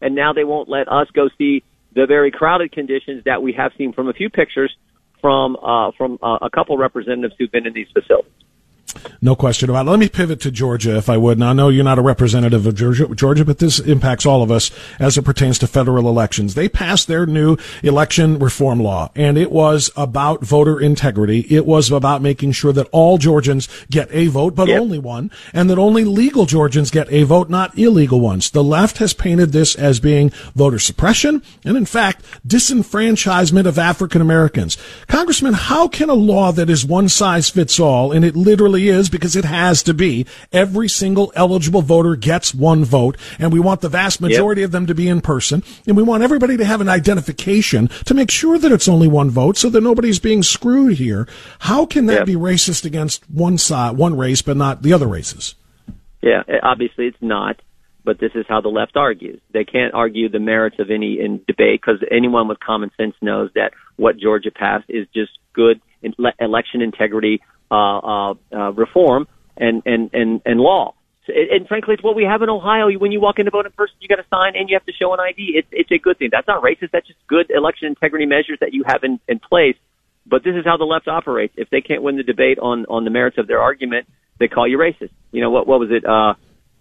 And 0.01 0.15
now 0.15 0.31
they 0.33 0.43
won't 0.45 0.69
let 0.69 0.87
us 0.87 1.07
go 1.13 1.29
see 1.37 1.63
the 1.93 2.05
very 2.05 2.31
crowded 2.31 2.71
conditions 2.71 3.23
that 3.25 3.41
we 3.41 3.51
have 3.53 3.71
seen 3.77 3.91
from 3.91 4.07
a 4.07 4.13
few 4.13 4.29
pictures 4.29 4.73
from 5.19 5.57
uh, 5.57 5.91
from 5.97 6.17
uh, 6.23 6.37
a 6.41 6.49
couple 6.49 6.77
representatives 6.77 7.33
who've 7.37 7.51
been 7.51 7.67
in 7.67 7.73
these 7.73 7.87
facilities. 7.93 8.31
No 9.21 9.35
question 9.35 9.69
about 9.69 9.85
it. 9.85 9.89
Let 9.89 9.99
me 9.99 10.09
pivot 10.09 10.39
to 10.41 10.51
Georgia, 10.51 10.97
if 10.97 11.09
I 11.09 11.17
would. 11.17 11.37
Now, 11.39 11.49
I 11.49 11.53
know 11.53 11.69
you're 11.69 11.83
not 11.83 11.99
a 11.99 12.01
representative 12.03 12.65
of 12.65 12.75
Georgia, 12.75 13.07
Georgia, 13.15 13.45
but 13.45 13.59
this 13.59 13.79
impacts 13.79 14.25
all 14.25 14.41
of 14.41 14.51
us 14.51 14.71
as 14.99 15.17
it 15.17 15.23
pertains 15.23 15.59
to 15.59 15.67
federal 15.67 16.07
elections. 16.07 16.55
They 16.55 16.69
passed 16.69 17.07
their 17.07 17.25
new 17.25 17.57
election 17.83 18.39
reform 18.39 18.79
law, 18.79 19.11
and 19.15 19.37
it 19.37 19.51
was 19.51 19.91
about 19.97 20.43
voter 20.43 20.79
integrity. 20.79 21.45
It 21.49 21.65
was 21.65 21.91
about 21.91 22.21
making 22.21 22.53
sure 22.53 22.73
that 22.73 22.87
all 22.91 23.17
Georgians 23.17 23.67
get 23.89 24.09
a 24.11 24.27
vote, 24.27 24.55
but 24.55 24.67
Yep. 24.67 24.81
only 24.81 24.99
one, 24.99 25.31
and 25.53 25.69
that 25.69 25.77
only 25.77 26.03
legal 26.03 26.45
Georgians 26.45 26.91
get 26.91 27.11
a 27.11 27.23
vote, 27.23 27.49
not 27.49 27.77
illegal 27.77 28.19
ones. 28.19 28.49
The 28.49 28.63
left 28.63 28.97
has 28.99 29.13
painted 29.13 29.51
this 29.51 29.75
as 29.75 29.99
being 29.99 30.31
voter 30.55 30.79
suppression, 30.79 31.41
and 31.65 31.75
in 31.77 31.85
fact, 31.85 32.23
disenfranchisement 32.47 33.65
of 33.65 33.77
African 33.79 34.21
Americans. 34.21 34.77
Congressman, 35.07 35.53
how 35.53 35.87
can 35.87 36.09
a 36.09 36.13
law 36.13 36.51
that 36.51 36.69
is 36.69 36.85
one 36.85 37.09
size 37.09 37.49
fits 37.49 37.79
all, 37.79 38.11
and 38.11 38.23
it 38.23 38.35
literally 38.35 38.88
is 38.89 39.09
because 39.09 39.35
it 39.35 39.45
has 39.45 39.83
to 39.83 39.93
be, 39.93 40.25
every 40.51 40.89
single 40.89 41.31
eligible 41.35 41.81
voter 41.81 42.15
gets 42.15 42.53
one 42.53 42.83
vote, 42.83 43.15
and 43.39 43.53
we 43.53 43.59
want 43.59 43.81
the 43.81 43.89
vast 43.89 44.19
majority 44.19 44.63
of 44.63 44.71
them 44.71 44.85
to 44.87 44.95
be 44.95 45.07
in 45.07 45.21
person, 45.21 45.63
and 45.87 45.95
we 45.95 46.03
want 46.03 46.23
everybody 46.23 46.57
to 46.57 46.65
have 46.65 46.81
an 46.81 46.89
identification 46.89 47.87
to 48.05 48.13
make 48.13 48.31
sure 48.31 48.57
that 48.57 48.71
it's 48.71 48.87
only 48.87 49.07
one 49.07 49.29
vote 49.29 49.57
so 49.57 49.69
that 49.69 49.81
nobody's 49.81 50.19
being 50.19 50.43
screwed 50.43 50.97
here. 50.97 51.27
How 51.59 51.85
can 51.85 52.07
that 52.07 52.19
Yep. 52.19 52.25
be 52.27 52.35
racist 52.35 52.85
against 52.85 53.23
one 53.29 53.57
side, 53.57 53.95
one 53.97 54.17
race, 54.17 54.41
but 54.41 54.57
not 54.57 54.81
the 54.81 54.93
other 54.93 55.07
races? 55.07 55.55
Yeah, 56.21 56.43
eh, 56.47 56.59
obviously 56.61 57.07
it's 57.07 57.21
not, 57.21 57.61
but 58.03 58.19
this 58.19 58.31
is 58.35 58.45
how 58.47 58.59
the 58.61 58.69
left 58.69 58.97
argues. 58.97 59.39
They 59.53 59.63
can't 59.63 59.93
argue 59.93 60.29
the 60.29 60.39
merits 60.39 60.79
of 60.79 60.89
any 60.89 61.19
in 61.19 61.41
debate 61.47 61.81
because 61.81 62.03
anyone 62.11 62.47
with 62.47 62.59
common 62.59 62.91
sense 62.97 63.15
knows 63.21 63.51
that 63.55 63.71
what 63.95 64.17
Georgia 64.17 64.51
passed 64.51 64.85
is 64.89 65.07
just 65.13 65.31
good 65.53 65.79
election 66.39 66.81
integrity 66.81 67.41
uh, 67.71 67.99
uh, 67.99 68.33
uh, 68.51 68.71
reform 68.71 69.27
and 69.57 69.83
and 69.85 70.09
and 70.13 70.41
and 70.45 70.59
law. 70.59 70.93
And, 71.27 71.67
frankly, 71.67 71.93
it's 71.93 72.03
what 72.03 72.15
we 72.15 72.23
have 72.23 72.41
in 72.41 72.49
Ohio. 72.49 72.89
When 72.97 73.11
you 73.11 73.21
walk 73.21 73.37
in 73.37 73.45
to 73.45 73.51
vote 73.51 73.67
in 73.67 73.71
person, 73.73 73.95
you 73.99 74.07
got 74.07 74.15
to 74.15 74.25
sign 74.31 74.53
and 74.55 74.67
you 74.67 74.75
have 74.75 74.85
to 74.87 74.93
show 74.93 75.13
an 75.13 75.19
ID. 75.19 75.53
It's 75.55 75.67
it's 75.71 75.91
a 75.91 75.99
good 75.99 76.17
thing. 76.17 76.29
That's 76.31 76.47
not 76.47 76.63
racist. 76.63 76.89
That's 76.91 77.05
just 77.05 77.19
good 77.27 77.51
election 77.51 77.87
integrity 77.87 78.25
measures 78.25 78.57
that 78.61 78.73
you 78.73 78.83
have 78.87 79.03
in 79.03 79.19
in 79.27 79.39
place. 79.39 79.75
But 80.25 80.43
this 80.43 80.55
is 80.55 80.65
how 80.65 80.77
the 80.77 80.85
left 80.85 81.07
operates. 81.07 81.53
If 81.57 81.69
they 81.69 81.81
can't 81.81 82.01
win 82.01 82.17
the 82.17 82.23
debate 82.23 82.57
on 82.59 82.85
on 82.87 83.03
the 83.03 83.11
merits 83.11 83.37
of 83.37 83.47
their 83.47 83.61
argument, 83.61 84.07
they 84.39 84.47
call 84.47 84.67
you 84.67 84.77
racist. 84.77 85.11
You 85.31 85.41
know 85.41 85.51
what? 85.51 85.67
What 85.67 85.79
was 85.79 85.89
it? 85.91 86.03
Uh, 86.05 86.33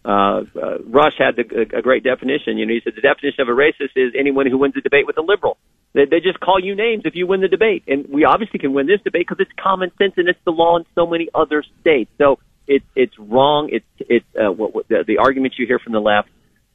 uh, 0.04 0.44
uh, 0.56 0.78
Rush 0.86 1.14
had 1.18 1.36
the, 1.36 1.44
a, 1.74 1.78
a 1.80 1.82
great 1.82 2.02
definition. 2.02 2.56
You 2.56 2.64
know, 2.64 2.72
he 2.72 2.80
said 2.82 2.94
the 2.96 3.02
definition 3.02 3.42
of 3.42 3.48
a 3.48 3.52
racist 3.52 3.92
is 3.96 4.14
anyone 4.18 4.46
who 4.46 4.56
wins 4.56 4.74
a 4.76 4.80
debate 4.80 5.06
with 5.06 5.18
a 5.18 5.22
liberal. 5.22 5.58
They, 5.98 6.04
they 6.04 6.20
just 6.20 6.38
call 6.38 6.60
you 6.60 6.76
names 6.76 7.02
if 7.06 7.16
you 7.16 7.26
win 7.26 7.40
the 7.40 7.48
debate, 7.48 7.82
and 7.88 8.08
we 8.08 8.24
obviously 8.24 8.60
can 8.60 8.72
win 8.72 8.86
this 8.86 9.00
debate 9.02 9.26
because 9.26 9.40
it's 9.40 9.50
common 9.60 9.90
sense 9.98 10.12
and 10.16 10.28
it's 10.28 10.38
the 10.44 10.52
law 10.52 10.76
in 10.76 10.86
so 10.94 11.08
many 11.08 11.28
other 11.34 11.64
states. 11.80 12.08
So 12.18 12.38
it's 12.68 12.84
it's 12.94 13.18
wrong. 13.18 13.68
It's 13.72 13.84
it's 13.98 14.24
uh, 14.40 14.52
what, 14.52 14.72
what 14.72 14.86
the, 14.86 15.02
the 15.04 15.18
arguments 15.18 15.58
you 15.58 15.66
hear 15.66 15.80
from 15.80 15.94
the 15.94 16.00
left. 16.00 16.28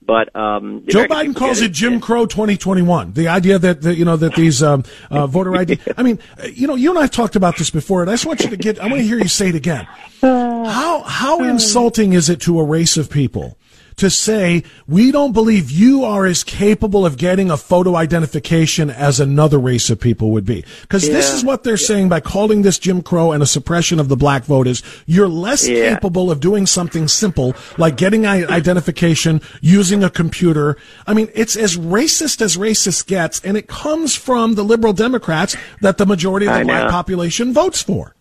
But 0.05 0.35
um, 0.35 0.83
Joe 0.89 1.05
American 1.05 1.31
Biden 1.31 1.35
calls 1.37 1.61
get 1.61 1.69
it 1.69 1.73
Jim 1.73 2.01
Crow 2.01 2.25
2021. 2.25 3.13
The 3.13 3.29
idea 3.29 3.57
that, 3.59 3.81
that 3.83 3.95
you 3.95 4.03
know 4.03 4.17
that 4.17 4.35
these 4.35 4.61
um, 4.61 4.83
uh, 5.09 5.25
voter 5.25 5.55
ID. 5.55 5.79
I 5.95 6.03
mean, 6.03 6.19
you 6.51 6.67
know, 6.67 6.75
you 6.75 6.89
and 6.89 6.99
I 6.99 7.03
have 7.03 7.11
talked 7.11 7.37
about 7.37 7.55
this 7.55 7.69
before, 7.69 8.01
and 8.01 8.11
I 8.11 8.15
just 8.15 8.25
want 8.25 8.41
you 8.43 8.49
to 8.49 8.57
get. 8.57 8.77
I 8.77 8.87
want 8.87 8.97
to 8.97 9.03
hear 9.03 9.19
you 9.19 9.29
say 9.29 9.47
it 9.47 9.55
again. 9.55 9.87
How 10.21 11.03
how 11.03 11.45
insulting 11.45 12.11
is 12.11 12.29
it 12.29 12.41
to 12.41 12.59
a 12.59 12.63
race 12.65 12.97
of 12.97 13.09
people 13.09 13.57
to 13.97 14.09
say 14.09 14.63
we 14.87 15.11
don't 15.11 15.33
believe 15.33 15.71
you 15.71 16.03
are 16.03 16.25
as 16.25 16.43
capable 16.43 17.05
of 17.05 17.17
getting 17.17 17.49
a 17.51 17.57
photo 17.57 17.95
identification 17.95 18.89
as 18.89 19.19
another 19.19 19.59
race 19.59 19.89
of 19.89 19.99
people 19.99 20.31
would 20.31 20.45
be? 20.45 20.63
Because 20.81 21.07
this 21.07 21.33
is 21.33 21.43
what 21.43 21.63
they're 21.63 21.77
saying 21.77 22.09
by 22.09 22.19
calling 22.19 22.61
this 22.61 22.79
Jim 22.79 23.01
Crow 23.01 23.31
and 23.31 23.43
a 23.43 23.47
suppression 23.47 23.99
of 23.99 24.07
the 24.07 24.17
black 24.17 24.43
vote 24.45 24.67
is 24.67 24.81
you're 25.05 25.27
less 25.27 25.67
Yeah. 25.67 25.93
capable 25.93 26.31
of 26.31 26.39
doing 26.39 26.65
something 26.65 27.07
simple 27.07 27.55
like 27.77 27.97
getting 27.97 28.25
identification 28.25 29.41
using 29.61 30.03
a 30.03 30.09
computer. 30.09 30.77
I 31.07 31.13
mean, 31.13 31.29
it's 31.33 31.55
as 31.55 31.77
racist 31.77 32.41
as 32.41 32.57
racist 32.57 33.07
gets, 33.07 33.39
and 33.41 33.57
it 33.57 33.67
comes 33.67 34.15
from 34.15 34.55
the 34.55 34.63
liberal 34.63 34.93
Democrats 34.93 35.55
that 35.81 35.97
the 35.97 36.05
majority 36.05 36.47
of 36.47 36.57
the 36.57 36.65
black 36.65 36.89
population 36.89 37.53
votes 37.53 37.81
for. 37.81 38.15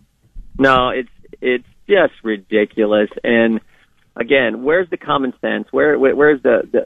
No, 0.57 0.89
it's 0.89 1.09
it's 1.41 1.67
just 1.87 2.13
ridiculous. 2.23 3.09
And 3.23 3.59
again, 4.15 4.63
where's 4.63 4.89
the 4.89 4.97
common 4.97 5.33
sense? 5.41 5.67
Where, 5.71 5.97
where 5.97 6.15
where's 6.15 6.41
the, 6.41 6.67
the 6.71 6.85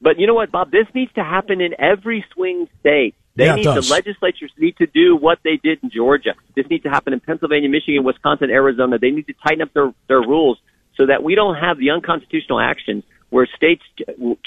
But 0.00 0.18
you 0.18 0.26
know 0.26 0.34
what, 0.34 0.50
Bob? 0.50 0.70
This 0.70 0.86
needs 0.94 1.12
to 1.14 1.24
happen 1.24 1.60
in 1.60 1.74
every 1.78 2.24
swing 2.34 2.68
state. 2.80 3.14
They 3.36 3.46
Yeah, 3.46 3.54
need 3.54 3.66
the 3.66 3.86
legislatures 3.90 4.50
need 4.58 4.76
to 4.78 4.86
do 4.86 5.16
what 5.16 5.38
they 5.44 5.56
did 5.56 5.78
in 5.82 5.90
Georgia. 5.90 6.34
This 6.56 6.66
needs 6.68 6.82
to 6.82 6.90
happen 6.90 7.12
in 7.12 7.20
Pennsylvania, 7.20 7.68
Michigan, 7.68 8.04
Wisconsin, 8.04 8.50
Arizona. 8.50 8.98
They 8.98 9.10
need 9.10 9.26
to 9.28 9.34
tighten 9.34 9.62
up 9.62 9.72
their 9.72 9.92
their 10.08 10.20
rules 10.20 10.58
so 10.96 11.06
that 11.06 11.22
we 11.22 11.34
don't 11.34 11.54
have 11.54 11.78
the 11.78 11.90
unconstitutional 11.90 12.60
actions 12.60 13.04
where 13.30 13.48
states 13.56 13.82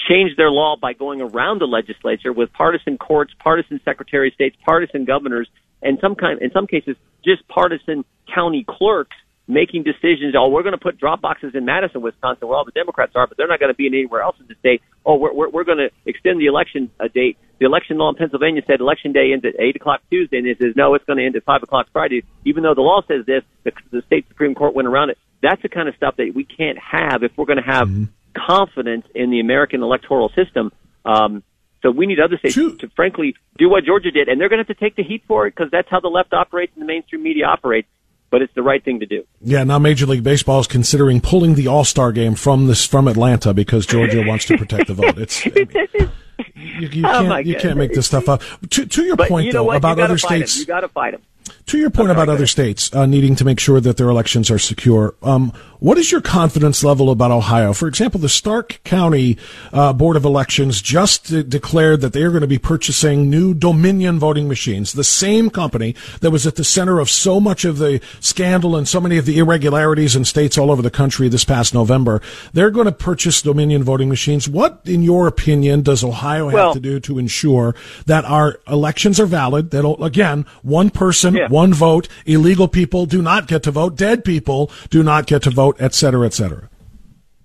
change 0.06 0.36
their 0.36 0.50
law 0.50 0.76
by 0.76 0.92
going 0.92 1.22
around 1.22 1.58
the 1.58 1.66
legislature 1.66 2.32
with 2.32 2.52
partisan 2.52 2.98
courts, 2.98 3.32
partisan 3.42 3.80
secretary 3.82 4.28
of 4.28 4.34
states, 4.34 4.56
partisan 4.64 5.06
governors, 5.06 5.48
and 5.82 5.98
some 6.00 6.14
kind, 6.14 6.40
in 6.42 6.50
some 6.52 6.66
cases, 6.66 6.94
just 7.24 7.46
partisan 7.48 8.04
county 8.32 8.64
clerks 8.68 9.16
making 9.46 9.82
decisions. 9.82 10.34
Oh, 10.36 10.48
we're 10.48 10.62
going 10.62 10.72
to 10.72 10.78
put 10.78 10.98
drop 10.98 11.20
boxes 11.20 11.52
in 11.54 11.64
Madison, 11.64 12.00
Wisconsin, 12.00 12.48
where 12.48 12.56
all 12.56 12.64
the 12.64 12.72
Democrats 12.72 13.12
are, 13.14 13.26
but 13.26 13.36
they're 13.36 13.48
not 13.48 13.60
going 13.60 13.72
to 13.72 13.76
be 13.76 13.86
in 13.86 13.94
anywhere 13.94 14.22
else 14.22 14.36
in 14.40 14.46
the 14.46 14.54
state. 14.60 14.82
Oh, 15.04 15.16
we're 15.16 15.32
we're, 15.32 15.50
we're 15.50 15.64
going 15.64 15.78
to 15.78 15.90
extend 16.06 16.40
the 16.40 16.46
election 16.46 16.90
uh, 16.98 17.08
date. 17.12 17.36
The 17.58 17.66
election 17.66 17.98
law 17.98 18.10
in 18.10 18.16
Pennsylvania 18.16 18.62
said 18.66 18.80
election 18.80 19.12
day 19.12 19.32
ends 19.32 19.44
at 19.44 19.60
eight 19.60 19.76
o'clock 19.76 20.00
Tuesday, 20.10 20.38
and 20.38 20.46
it 20.46 20.58
says 20.58 20.74
no, 20.76 20.94
it's 20.94 21.04
going 21.04 21.18
to 21.18 21.24
end 21.24 21.36
at 21.36 21.44
five 21.44 21.62
o'clock 21.62 21.88
Friday. 21.92 22.24
Even 22.44 22.62
though 22.62 22.74
the 22.74 22.80
law 22.80 23.02
says 23.06 23.26
this, 23.26 23.42
the, 23.64 23.72
the 23.90 24.02
state 24.06 24.26
supreme 24.28 24.54
court 24.54 24.74
went 24.74 24.88
around 24.88 25.10
it. 25.10 25.18
That's 25.42 25.60
the 25.60 25.68
kind 25.68 25.88
of 25.88 25.94
stuff 25.96 26.16
that 26.16 26.32
we 26.34 26.44
can't 26.44 26.78
have 26.78 27.22
if 27.22 27.32
we're 27.36 27.44
going 27.44 27.62
to 27.62 27.70
have 27.70 27.88
confidence 28.34 29.06
in 29.14 29.30
the 29.30 29.40
American 29.40 29.82
electoral 29.82 30.30
system. 30.30 30.72
Um, 31.04 31.42
so 31.82 31.90
we 31.90 32.06
need 32.06 32.18
other 32.18 32.38
states 32.38 32.54
True. 32.54 32.76
to, 32.78 32.88
frankly, 32.96 33.36
do 33.58 33.68
what 33.68 33.84
Georgia 33.84 34.10
did, 34.10 34.28
and 34.28 34.40
they're 34.40 34.48
going 34.48 34.64
to 34.64 34.66
have 34.66 34.74
to 34.74 34.82
take 34.82 34.96
the 34.96 35.02
heat 35.04 35.22
for 35.28 35.46
it 35.46 35.54
because 35.54 35.70
that's 35.70 35.88
how 35.90 36.00
the 36.00 36.08
left 36.08 36.32
operates 36.32 36.72
and 36.74 36.82
the 36.82 36.86
mainstream 36.86 37.22
media 37.22 37.44
operates. 37.44 37.88
But 38.34 38.42
it's 38.42 38.54
the 38.54 38.64
right 38.64 38.84
thing 38.84 38.98
to 38.98 39.06
do. 39.06 39.24
Yeah, 39.42 39.62
now 39.62 39.78
Major 39.78 40.06
League 40.06 40.24
Baseball 40.24 40.58
is 40.58 40.66
considering 40.66 41.20
pulling 41.20 41.54
the 41.54 41.68
All 41.68 41.84
Star 41.84 42.10
game 42.10 42.34
from 42.34 42.66
this 42.66 42.84
from 42.84 43.06
Atlanta 43.06 43.54
because 43.54 43.86
Georgia 43.86 44.24
wants 44.26 44.44
to 44.46 44.58
protect 44.58 44.88
the 44.88 44.94
vote. 44.94 45.18
It's 45.18 45.46
I 45.46 45.50
mean, 45.50 46.10
you, 46.56 46.88
you 46.88 47.02
Oh, 47.06 47.22
can't 47.22 47.46
you 47.46 47.54
can't 47.54 47.78
make 47.78 47.94
this 47.94 48.08
stuff 48.08 48.28
up. 48.28 48.42
To, 48.70 48.86
to 48.86 49.04
your 49.04 49.14
But 49.14 49.28
point 49.28 49.46
you 49.46 49.52
know 49.52 49.60
though 49.60 49.64
what? 49.66 49.76
about 49.76 50.00
other 50.00 50.18
states, 50.18 50.58
You 50.58 50.66
got 50.66 50.80
to 50.80 50.88
fight 50.88 51.12
them. 51.12 51.22
To 51.66 51.78
your 51.78 51.90
point 51.90 52.10
about 52.10 52.28
other 52.28 52.48
states 52.48 52.92
uh, 52.92 53.06
needing 53.06 53.36
to 53.36 53.44
make 53.44 53.60
sure 53.60 53.80
that 53.80 53.98
their 53.98 54.08
elections 54.08 54.50
are 54.50 54.58
secure, 54.58 55.14
um, 55.22 55.52
What 55.84 55.98
is 55.98 56.10
your 56.10 56.22
confidence 56.22 56.82
level 56.82 57.10
about 57.10 57.30
Ohio? 57.30 57.74
For 57.74 57.86
example, 57.88 58.18
the 58.18 58.30
Stark 58.30 58.80
County 58.84 59.36
uh, 59.70 59.92
Board 59.92 60.16
of 60.16 60.24
Elections 60.24 60.80
just 60.80 61.26
de- 61.26 61.42
declared 61.42 62.00
that 62.00 62.14
they 62.14 62.22
are 62.22 62.30
going 62.30 62.40
to 62.40 62.46
be 62.46 62.56
purchasing 62.56 63.28
new 63.28 63.52
Dominion 63.52 64.18
voting 64.18 64.48
machines, 64.48 64.94
the 64.94 65.04
same 65.04 65.50
company 65.50 65.94
that 66.22 66.30
was 66.30 66.46
at 66.46 66.54
the 66.56 66.64
center 66.64 67.00
of 67.00 67.10
so 67.10 67.38
much 67.38 67.66
of 67.66 67.76
the 67.76 68.00
scandal 68.18 68.76
and 68.76 68.88
so 68.88 68.98
many 68.98 69.18
of 69.18 69.26
the 69.26 69.38
irregularities 69.38 70.16
in 70.16 70.24
states 70.24 70.56
all 70.56 70.70
over 70.70 70.80
the 70.80 70.90
country 70.90 71.28
this 71.28 71.44
past 71.44 71.74
November. 71.74 72.22
They're 72.54 72.70
going 72.70 72.86
to 72.86 72.90
purchase 72.92 73.42
Dominion 73.42 73.84
voting 73.84 74.08
machines. 74.08 74.48
What, 74.48 74.80
in 74.86 75.02
your 75.02 75.26
opinion, 75.26 75.82
does 75.82 76.02
Ohio 76.02 76.46
have 76.46 76.54
Well- 76.54 76.72
to 76.72 76.80
do 76.80 76.98
to 77.00 77.18
ensure 77.18 77.74
that 78.06 78.24
our 78.24 78.58
elections 78.68 79.20
are 79.20 79.26
valid? 79.26 79.70
That 79.72 79.86
again, 80.00 80.46
one 80.62 80.88
person, 80.88 81.34
Yeah. 81.34 81.48
one 81.48 81.74
vote. 81.74 82.08
Illegal 82.24 82.68
people 82.68 83.04
do 83.04 83.20
not 83.20 83.48
get 83.48 83.62
to 83.64 83.70
vote. 83.70 83.96
Dead 83.96 84.24
people 84.24 84.70
do 84.88 85.02
not 85.02 85.26
get 85.26 85.42
to 85.42 85.50
vote, 85.50 85.73
et 85.78 85.94
cetera, 85.94 86.26
et 86.26 86.34
cetera. 86.34 86.68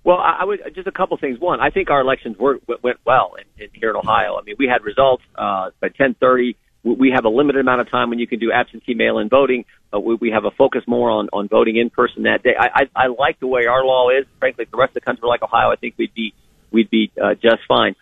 Well, 0.02 0.18
I, 0.18 0.44
would 0.44 0.60
just 0.74 0.86
a 0.88 0.92
couple 0.92 1.16
things. 1.18 1.38
One, 1.38 1.60
I 1.60 1.70
think 1.70 1.90
our 1.90 2.00
elections 2.00 2.36
were, 2.38 2.58
went, 2.82 2.98
well 3.04 3.34
in, 3.38 3.64
in, 3.64 3.70
here 3.74 3.90
in 3.90 3.96
Ohio. 3.96 4.38
I 4.38 4.42
mean, 4.42 4.56
we 4.58 4.66
had 4.66 4.82
results 4.82 5.22
uh, 5.36 5.70
by 5.80 5.88
10:30. 5.90 6.56
We- 6.82 6.94
We 6.94 7.10
have 7.14 7.26
a 7.26 7.28
limited 7.28 7.60
amount 7.60 7.82
of 7.82 7.90
time 7.90 8.08
when 8.08 8.18
you 8.18 8.26
can 8.26 8.38
do 8.38 8.50
absentee 8.50 8.94
mail-in 8.94 9.28
voting. 9.28 9.66
Uh, 9.92 10.00
we, 10.00 10.14
we 10.14 10.30
have 10.30 10.46
a 10.46 10.50
focus 10.52 10.82
more 10.86 11.10
on, 11.10 11.28
on 11.34 11.48
voting 11.48 11.76
in 11.76 11.90
person 11.90 12.22
that 12.22 12.42
day. 12.42 12.54
I, 12.58 12.68
I, 12.74 13.04
I 13.04 13.06
like 13.08 13.38
the 13.40 13.46
way 13.46 13.66
our 13.66 13.84
law 13.84 14.08
is. 14.08 14.24
Frankly, 14.38 14.62
if 14.64 14.70
the 14.70 14.78
rest 14.78 14.90
of 14.90 14.94
the 14.94 15.00
country 15.02 15.28
like 15.28 15.42
Ohio, 15.42 15.70
I 15.70 15.76
think 15.76 15.94
we'd 15.98 16.14
be 16.14 16.32
we'd 16.72 16.88
be 16.88 17.12
uh, 17.22 17.34
just 17.34 17.58
fine. 17.68 17.94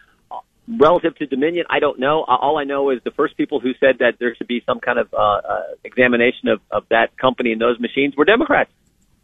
Relative 0.69 1.17
to 1.17 1.27
Dominion, 1.27 1.65
I 1.71 1.81
don't 1.81 1.99
know. 1.99 2.23
All 2.25 2.59
I 2.59 2.65
know 2.65 2.91
is 2.91 3.01
the 3.03 3.11
first 3.11 3.37
people 3.39 3.59
who 3.59 3.73
said 3.81 4.01
that 4.01 4.19
there 4.21 4.35
should 4.37 4.47
be 4.47 4.63
some 4.67 4.79
kind 4.81 4.99
of 4.99 5.13
uh, 5.15 5.17
uh, 5.17 5.63
examination 5.83 6.49
of, 6.49 6.61
of 6.71 6.85
that 6.91 7.17
company 7.17 7.53
and 7.53 7.61
those 7.61 7.81
machines 7.81 8.15
were 8.15 8.27
Democrats. 8.27 8.71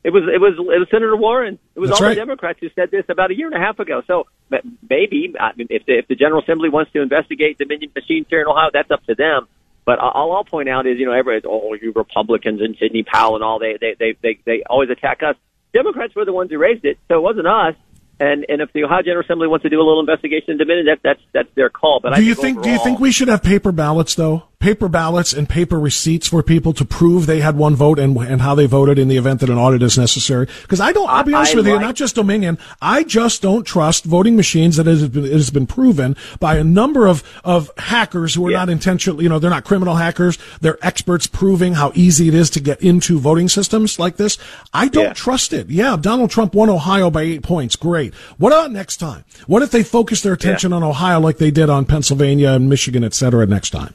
It 0.04 0.12
was 0.12 0.24
it 0.24 0.38
was 0.38 0.52
it 0.58 0.78
was 0.78 0.88
Senator 0.90 1.16
Warren. 1.16 1.58
It 1.74 1.80
was 1.80 1.88
That's 1.88 2.00
all 2.00 2.08
right. 2.08 2.14
the 2.14 2.20
Democrats 2.20 2.58
who 2.60 2.68
said 2.74 2.90
this 2.90 3.06
about 3.08 3.30
a 3.30 3.34
year 3.34 3.46
and 3.46 3.56
a 3.56 3.58
half 3.58 3.78
ago. 3.78 4.02
So 4.06 4.26
maybe 4.50 5.34
I 5.40 5.52
mean, 5.56 5.68
if 5.70 5.86
the, 5.86 5.98
if 5.98 6.08
the 6.08 6.14
General 6.14 6.42
Assembly 6.42 6.68
wants 6.68 6.92
to 6.92 7.00
investigate 7.00 7.56
Dominion 7.56 7.90
machines 7.94 8.26
here 8.28 8.42
in 8.42 8.46
Ohio, 8.46 8.68
that's 8.70 8.90
up 8.90 9.02
to 9.06 9.14
them. 9.14 9.48
But 9.86 9.98
all 9.98 10.36
I'll 10.36 10.44
point 10.44 10.68
out 10.68 10.86
is, 10.86 10.98
you 10.98 11.06
know, 11.06 11.12
everybody, 11.12 11.46
oh, 11.46 11.74
you 11.74 11.92
Republicans 11.94 12.60
and 12.60 12.76
Sidney 12.78 13.02
Powell 13.02 13.34
and 13.34 13.44
all, 13.44 13.58
they 13.58 13.78
they 13.80 13.94
they 13.98 14.16
they, 14.22 14.38
they 14.44 14.62
always 14.68 14.90
attack 14.90 15.22
us. 15.22 15.36
Democrats 15.72 16.14
were 16.14 16.26
the 16.26 16.32
ones 16.34 16.50
who 16.50 16.58
raised 16.58 16.84
it, 16.84 16.98
so 17.08 17.16
it 17.16 17.22
wasn't 17.22 17.46
us. 17.46 17.74
And 18.20 18.44
and 18.48 18.60
if 18.60 18.72
the 18.72 18.84
Ohio 18.84 19.02
General 19.02 19.24
Assembly 19.24 19.48
wants 19.48 19.62
to 19.62 19.70
do 19.70 19.76
a 19.76 19.82
little 19.82 20.00
investigation 20.00 20.52
in 20.52 20.58
Dominion, 20.58 20.86
that 20.86 21.00
that's 21.02 21.20
that's 21.32 21.48
their 21.54 21.70
call. 21.70 22.00
But 22.02 22.12
I 22.12 22.18
do 22.18 22.24
you 22.24 22.34
think? 22.34 22.62
Do 22.62 22.70
you 22.70 22.78
think 22.78 23.00
we 23.00 23.10
should 23.10 23.28
have 23.28 23.42
paper 23.42 23.72
ballots 23.72 24.14
though? 24.14 24.44
Paper 24.64 24.88
ballots 24.88 25.34
and 25.34 25.46
paper 25.46 25.78
receipts 25.78 26.28
for 26.28 26.42
people 26.42 26.72
to 26.72 26.86
prove 26.86 27.26
they 27.26 27.40
had 27.40 27.58
one 27.58 27.76
vote 27.76 27.98
and 27.98 28.16
and 28.16 28.40
how 28.40 28.54
they 28.54 28.64
voted 28.64 28.98
in 28.98 29.08
the 29.08 29.18
event 29.18 29.40
that 29.40 29.50
an 29.50 29.58
audit 29.58 29.82
is 29.82 29.98
necessary? 29.98 30.46
Because 30.62 30.80
I 30.80 30.90
don't. 30.90 31.06
I'll 31.10 31.22
be 31.22 31.34
honest 31.34 31.52
I 31.52 31.56
with 31.56 31.66
you, 31.66 31.78
not 31.78 31.96
just 31.96 32.14
Dominion. 32.14 32.56
I 32.80 33.04
just 33.04 33.42
don't 33.42 33.64
trust 33.66 34.06
voting 34.06 34.36
machines 34.36 34.76
that 34.76 34.86
has 34.86 35.06
been, 35.06 35.26
it 35.26 35.32
has 35.32 35.50
been 35.50 35.66
proven 35.66 36.16
by 36.40 36.56
a 36.56 36.64
number 36.64 37.06
of 37.06 37.22
of 37.44 37.70
hackers 37.76 38.34
who 38.34 38.46
are 38.46 38.52
Yeah. 38.52 38.60
not 38.60 38.70
intentional. 38.70 39.22
You 39.22 39.28
know, 39.28 39.38
they're 39.38 39.50
not 39.50 39.64
criminal 39.64 39.96
hackers. 39.96 40.38
They're 40.62 40.78
experts 40.80 41.26
proving 41.26 41.74
how 41.74 41.92
easy 41.94 42.28
it 42.28 42.34
is 42.34 42.48
to 42.50 42.60
get 42.60 42.80
into 42.80 43.18
voting 43.18 43.50
systems 43.50 43.98
like 43.98 44.16
this. 44.16 44.38
I 44.72 44.88
don't 44.88 45.04
Yeah. 45.04 45.12
trust 45.12 45.52
it. 45.52 45.68
Yeah, 45.68 45.98
Donald 46.00 46.30
Trump 46.30 46.54
won 46.54 46.70
Ohio 46.70 47.10
by 47.10 47.20
eight 47.20 47.42
points. 47.42 47.76
Great. 47.76 48.14
What 48.38 48.54
about 48.54 48.72
next 48.72 48.96
time? 48.96 49.24
What 49.46 49.62
if 49.62 49.70
they 49.70 49.82
focus 49.82 50.22
their 50.22 50.32
attention 50.32 50.72
on 50.72 50.82
Ohio 50.82 51.20
like 51.20 51.36
they 51.36 51.50
did 51.50 51.68
on 51.68 51.84
Pennsylvania 51.84 52.52
and 52.52 52.66
Michigan, 52.70 53.04
et 53.04 53.12
cetera, 53.12 53.44
next 53.44 53.68
time? 53.68 53.92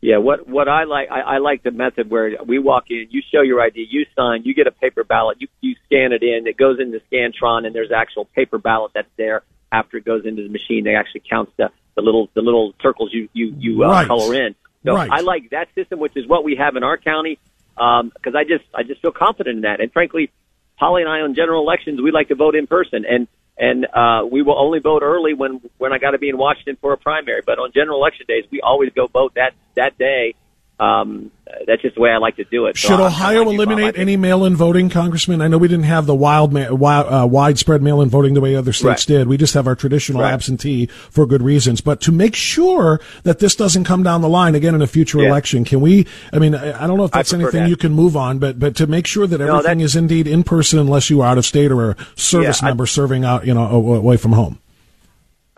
Yeah, 0.00 0.18
what 0.18 0.48
what 0.48 0.68
I 0.68 0.84
like, 0.84 1.08
I, 1.10 1.20
I 1.20 1.38
like 1.38 1.64
the 1.64 1.72
method 1.72 2.08
where 2.08 2.30
we 2.46 2.60
walk 2.60 2.84
in, 2.90 3.08
you 3.10 3.20
show 3.32 3.42
your 3.42 3.60
ID, 3.60 3.86
you 3.90 4.06
sign, 4.16 4.42
you 4.44 4.54
get 4.54 4.68
a 4.68 4.70
paper 4.70 5.02
ballot, 5.02 5.38
you 5.40 5.48
you 5.60 5.74
scan 5.86 6.12
it 6.12 6.22
in, 6.22 6.46
it 6.46 6.56
goes 6.56 6.78
into 6.78 7.00
Scantron, 7.10 7.66
and 7.66 7.74
there's 7.74 7.90
actual 7.90 8.24
paper 8.24 8.58
ballot 8.58 8.92
that's 8.94 9.10
there 9.16 9.42
after 9.72 9.96
it 9.96 10.04
goes 10.04 10.24
into 10.24 10.42
the 10.42 10.48
machine. 10.50 10.84
They 10.84 10.94
actually 10.94 11.22
counts 11.28 11.52
the 11.56 11.70
the 11.96 12.02
little 12.02 12.28
the 12.34 12.42
little 12.42 12.74
circles 12.80 13.10
you 13.12 13.28
you 13.32 13.54
you 13.58 13.84
uh, 13.84 13.88
Right. 13.88 14.06
color 14.08 14.34
in. 14.34 14.54
So 14.84 14.94
Right. 14.94 15.10
I 15.10 15.20
like 15.20 15.50
that 15.50 15.68
system, 15.74 15.98
which 15.98 16.16
is 16.16 16.28
what 16.28 16.44
we 16.44 16.54
have 16.54 16.76
in 16.76 16.84
our 16.84 16.96
county, 16.96 17.40
because 17.74 18.36
I 18.36 18.44
just 18.44 18.64
I 18.72 18.84
just 18.84 19.02
feel 19.02 19.10
confident 19.10 19.56
in 19.56 19.62
that. 19.62 19.80
And 19.80 19.92
frankly, 19.92 20.30
Polly 20.78 21.02
and 21.02 21.10
I 21.10 21.22
on 21.22 21.34
general 21.34 21.60
elections, 21.64 22.00
we 22.00 22.12
like 22.12 22.28
to 22.28 22.36
vote 22.36 22.54
in 22.54 22.68
person, 22.68 23.04
and 23.04 23.26
and 23.58 23.86
uh, 23.86 24.24
we 24.30 24.42
will 24.42 24.58
only 24.58 24.78
vote 24.78 25.02
early 25.02 25.34
when 25.34 25.60
when 25.78 25.92
I 25.92 25.98
got 25.98 26.12
to 26.12 26.18
be 26.18 26.28
in 26.28 26.38
Washington 26.38 26.76
for 26.80 26.92
a 26.92 26.96
primary. 26.96 27.42
But 27.44 27.58
on 27.58 27.72
general 27.72 27.98
election 27.98 28.26
days, 28.28 28.44
we 28.50 28.60
always 28.60 28.90
go 28.94 29.06
vote 29.06 29.34
that 29.34 29.54
that 29.74 29.98
day. 29.98 30.34
Um, 30.80 31.32
that's 31.66 31.82
just 31.82 31.96
the 31.96 32.00
way 32.00 32.10
I 32.10 32.18
like 32.18 32.36
to 32.36 32.44
do 32.44 32.66
it. 32.66 32.76
Should 32.76 32.92
I'm 32.92 33.00
Ohio 33.06 33.42
like 33.42 33.52
you, 33.52 33.58
Bob. 33.58 33.68
I 33.68 33.72
eliminate 33.72 33.98
any 33.98 34.16
mail-in 34.16 34.54
voting, 34.54 34.90
Congressman? 34.90 35.40
I 35.40 35.48
know 35.48 35.58
we 35.58 35.66
didn't 35.66 35.86
have 35.86 36.06
the 36.06 36.14
wild, 36.14 36.52
ma- 36.52 36.66
wi- 36.66 37.00
uh, 37.02 37.26
widespread 37.26 37.82
mail-in 37.82 38.08
voting 38.08 38.34
the 38.34 38.40
way 38.40 38.54
other 38.54 38.72
states 38.72 39.08
Right. 39.10 39.16
did. 39.18 39.28
We 39.28 39.36
just 39.38 39.54
have 39.54 39.66
our 39.66 39.74
traditional 39.74 40.22
Right. 40.22 40.32
absentee 40.32 40.86
for 41.10 41.26
good 41.26 41.42
reasons. 41.42 41.80
But 41.80 42.00
to 42.02 42.12
make 42.12 42.36
sure 42.36 43.00
that 43.24 43.40
this 43.40 43.56
doesn't 43.56 43.84
come 43.84 44.04
down 44.04 44.20
the 44.20 44.28
line 44.28 44.54
again 44.54 44.74
in 44.76 44.82
a 44.82 44.86
future 44.86 45.20
Yeah. 45.20 45.30
election, 45.30 45.64
can 45.64 45.80
we? 45.80 46.06
I 46.32 46.38
mean, 46.38 46.54
I, 46.54 46.84
I 46.84 46.86
don't 46.86 46.96
know 46.96 47.04
if 47.06 47.10
that's 47.10 47.32
anything 47.32 47.62
that. 47.64 47.68
you 47.70 47.76
can 47.76 47.92
move 47.92 48.16
on, 48.16 48.38
but 48.38 48.60
but 48.60 48.76
to 48.76 48.86
make 48.86 49.06
sure 49.06 49.26
that 49.26 49.38
No, 49.40 49.48
everything 49.58 49.78
that- 49.78 49.84
is 49.84 49.96
indeed 49.96 50.28
in 50.28 50.44
person, 50.44 50.78
unless 50.78 51.10
you 51.10 51.22
are 51.22 51.28
out 51.30 51.38
of 51.38 51.46
state 51.46 51.72
or 51.72 51.90
a 51.90 51.96
service 52.14 52.60
Yeah, 52.62 52.66
I- 52.68 52.70
member 52.70 52.86
serving 52.86 53.24
out, 53.24 53.46
you 53.46 53.54
know, 53.54 53.64
away 53.66 54.16
from 54.16 54.32
home. 54.32 54.58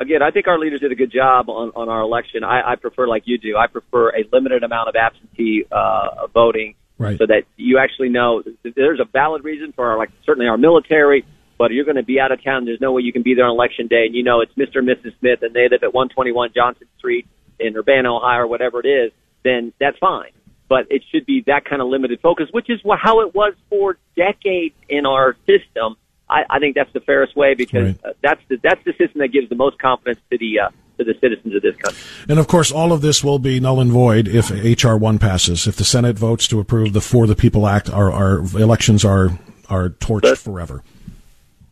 Again, 0.01 0.23
I 0.23 0.31
think 0.31 0.49
our 0.49 0.59
leaders 0.59 0.81
did 0.81 0.91
a 0.91 0.97
good 0.97 1.13
job 1.13 1.49
on, 1.49 1.71
on 1.77 1.89
our 1.89 2.01
election. 2.01 2.43
I, 2.43 2.73
I 2.73 2.77
prefer, 2.77 3.07
like 3.07 3.25
you 3.27 3.39
do, 3.39 3.57
I 3.57 3.67
prefer 3.67 4.09
a 4.11 4.25
limited 4.33 4.65
amount 4.65 4.89
of 4.89 4.97
absentee 4.97 5.65
uh, 5.71 6.27
voting, 6.35 6.75
Right. 6.99 7.17
so 7.19 7.25
that 7.27 7.45
you 7.57 7.79
actually 7.79 8.11
know 8.11 8.43
there's 8.63 9.01
a 9.01 9.07
valid 9.11 9.43
reason 9.43 9.73
for 9.73 9.91
our, 9.91 9.97
like 9.97 10.11
certainly 10.27 10.49
our 10.49 10.59
military. 10.59 11.25
But 11.57 11.73
you're 11.73 11.85
going 11.85 11.97
to 11.97 12.03
be 12.03 12.19
out 12.21 12.33
of 12.33 12.43
town. 12.43 12.65
There's 12.65 12.81
no 12.81 12.93
way 12.93 13.03
you 13.03 13.13
can 13.13 13.23
be 13.23 13.35
there 13.35 13.45
on 13.45 13.51
election 13.51 13.87
day, 13.87 14.05
and 14.07 14.15
you 14.15 14.23
know 14.23 14.41
it's 14.41 14.53
Mr. 14.55 14.79
and 14.79 14.89
Mrs. 14.89 15.19
Smith, 15.19 15.41
and 15.43 15.55
they 15.55 15.69
live 15.71 15.83
at 15.83 15.93
121 15.93 16.53
Johnson 16.55 16.87
Street 16.99 17.27
in 17.59 17.77
Urbana, 17.77 18.17
Ohio, 18.17 18.41
or 18.41 18.47
whatever 18.47 18.81
it 18.81 18.87
is. 18.87 19.13
Then 19.45 19.73
that's 19.79 19.99
fine. 19.99 20.31
But 20.69 20.87
it 20.91 21.03
should 21.11 21.27
be 21.27 21.43
that 21.47 21.65
kind 21.65 21.83
of 21.83 21.89
limited 21.89 22.21
focus, 22.21 22.49
which 22.51 22.71
is 22.71 22.81
how 23.03 23.21
it 23.21 23.35
was 23.35 23.55
for 23.69 23.99
decades 24.17 24.75
in 24.89 25.05
our 25.05 25.37
system. 25.47 25.97
I, 26.31 26.45
I 26.49 26.59
think 26.61 26.77
that's 26.77 26.93
the 26.93 27.01
fairest 27.01 27.37
way 27.37 27.55
because 27.55 27.87
Right. 27.89 27.99
uh, 28.05 28.13
that's 28.23 28.41
the 28.49 28.57
that's 28.63 28.83
the 28.85 28.93
system 28.93 29.21
that 29.21 29.29
gives 29.29 29.49
the 29.49 29.57
most 29.57 29.79
confidence 29.79 30.21
to 30.31 30.39
the 30.39 30.61
uh, 30.61 30.69
to 30.99 31.05
the 31.05 31.15
citizens 31.21 31.55
of 31.55 31.63
this 31.63 31.75
country. 31.77 32.01
And 32.29 32.39
of 32.39 32.47
course, 32.47 32.71
all 32.71 32.93
of 32.93 33.01
this 33.01 33.25
will 33.25 33.39
be 33.39 33.59
null 33.59 33.81
and 33.81 33.91
void 33.91 34.29
if 34.29 34.51
HR 34.51 34.95
one 34.97 35.19
passes. 35.19 35.67
If 35.67 35.77
the 35.77 35.85
Senate 35.85 36.19
votes 36.19 36.47
to 36.49 36.61
approve 36.61 36.93
the 36.93 37.01
For 37.01 37.27
the 37.27 37.35
People 37.35 37.67
Act, 37.67 37.91
our, 37.91 38.11
our 38.13 38.39
elections 38.59 39.05
are 39.05 39.39
are 39.69 39.91
torched 39.91 40.37
forever. 40.39 40.83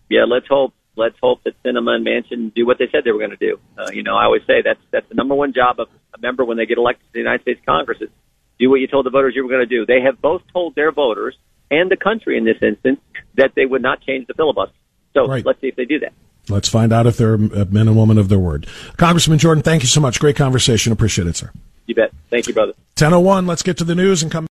Yeah, 0.09 0.24
let's 0.26 0.46
hope 0.48 0.74
let's 0.96 1.16
hope 1.22 1.42
that 1.44 1.54
Sinema 1.62 1.96
and 1.96 2.06
Manchin 2.06 2.52
do 2.54 2.66
what 2.66 2.78
they 2.78 2.88
said 2.90 3.04
they 3.04 3.12
were 3.12 3.18
going 3.18 3.30
to 3.30 3.36
do. 3.36 3.61
Uh, 3.78 3.90
you 3.92 4.02
know, 4.02 4.16
I 4.16 4.24
always 4.24 4.42
say 4.46 4.62
that's 4.62 4.80
that's 4.90 5.09
the 5.09 5.14
number 5.14 5.34
one 5.34 5.52
job 5.52 5.78
of 5.78 5.88
a 6.14 6.18
member 6.20 6.44
when 6.44 6.56
they 6.56 6.66
get 6.66 6.78
elected 6.78 7.06
to 7.06 7.12
the 7.12 7.18
United 7.20 7.42
States 7.42 7.61
Congress 7.64 7.98
is 8.00 8.09
do 8.59 8.68
what 8.70 8.80
you 8.80 8.88
told 8.88 9.06
the 9.06 9.11
voters 9.11 9.34
you 9.36 9.44
were 9.44 9.50
going 9.50 9.66
to 9.66 9.66
do. 9.66 9.86
They 9.86 10.00
have 10.00 10.20
both 10.20 10.42
told 10.52 10.74
their 10.74 10.90
voters 10.90 11.36
and 11.71 11.91
the 11.91 11.97
country 11.97 12.37
in 12.39 12.45
this 12.45 12.57
instance 12.62 13.01
that 13.37 13.53
they 13.55 13.66
would 13.66 13.83
not 13.83 14.01
change 14.03 14.27
the 14.27 14.35
filibuster. 14.35 14.75
So 15.14 15.27
Right. 15.27 15.45
let's 15.45 15.61
see 15.61 15.69
if 15.69 15.77
they 15.77 15.85
do 15.85 15.99
that. 16.01 16.12
Let's 16.49 16.69
find 16.69 16.93
out 16.93 17.07
if 17.07 17.16
they're 17.16 17.37
men 17.37 17.89
and 17.89 17.97
women 17.97 18.16
of 18.19 18.29
their 18.29 18.39
word. 18.39 18.66
Congressman 18.97 19.39
Jordan, 19.39 19.62
thank 19.62 19.83
you 19.83 19.89
so 19.89 20.01
much. 20.01 20.19
Great 20.19 20.37
conversation. 20.37 20.93
Appreciate 20.93 21.27
it, 21.29 21.37
sir. 21.37 21.51
You 21.87 21.95
bet. 21.95 22.11
Thank 22.31 22.47
you, 22.47 22.55
brother. 22.55 22.73
1001, 22.99 23.47
let's 23.47 23.62
get 23.62 23.77
to 23.79 23.85
the 23.85 23.95
news 23.95 24.23
and 24.23 24.31
come 24.33 24.47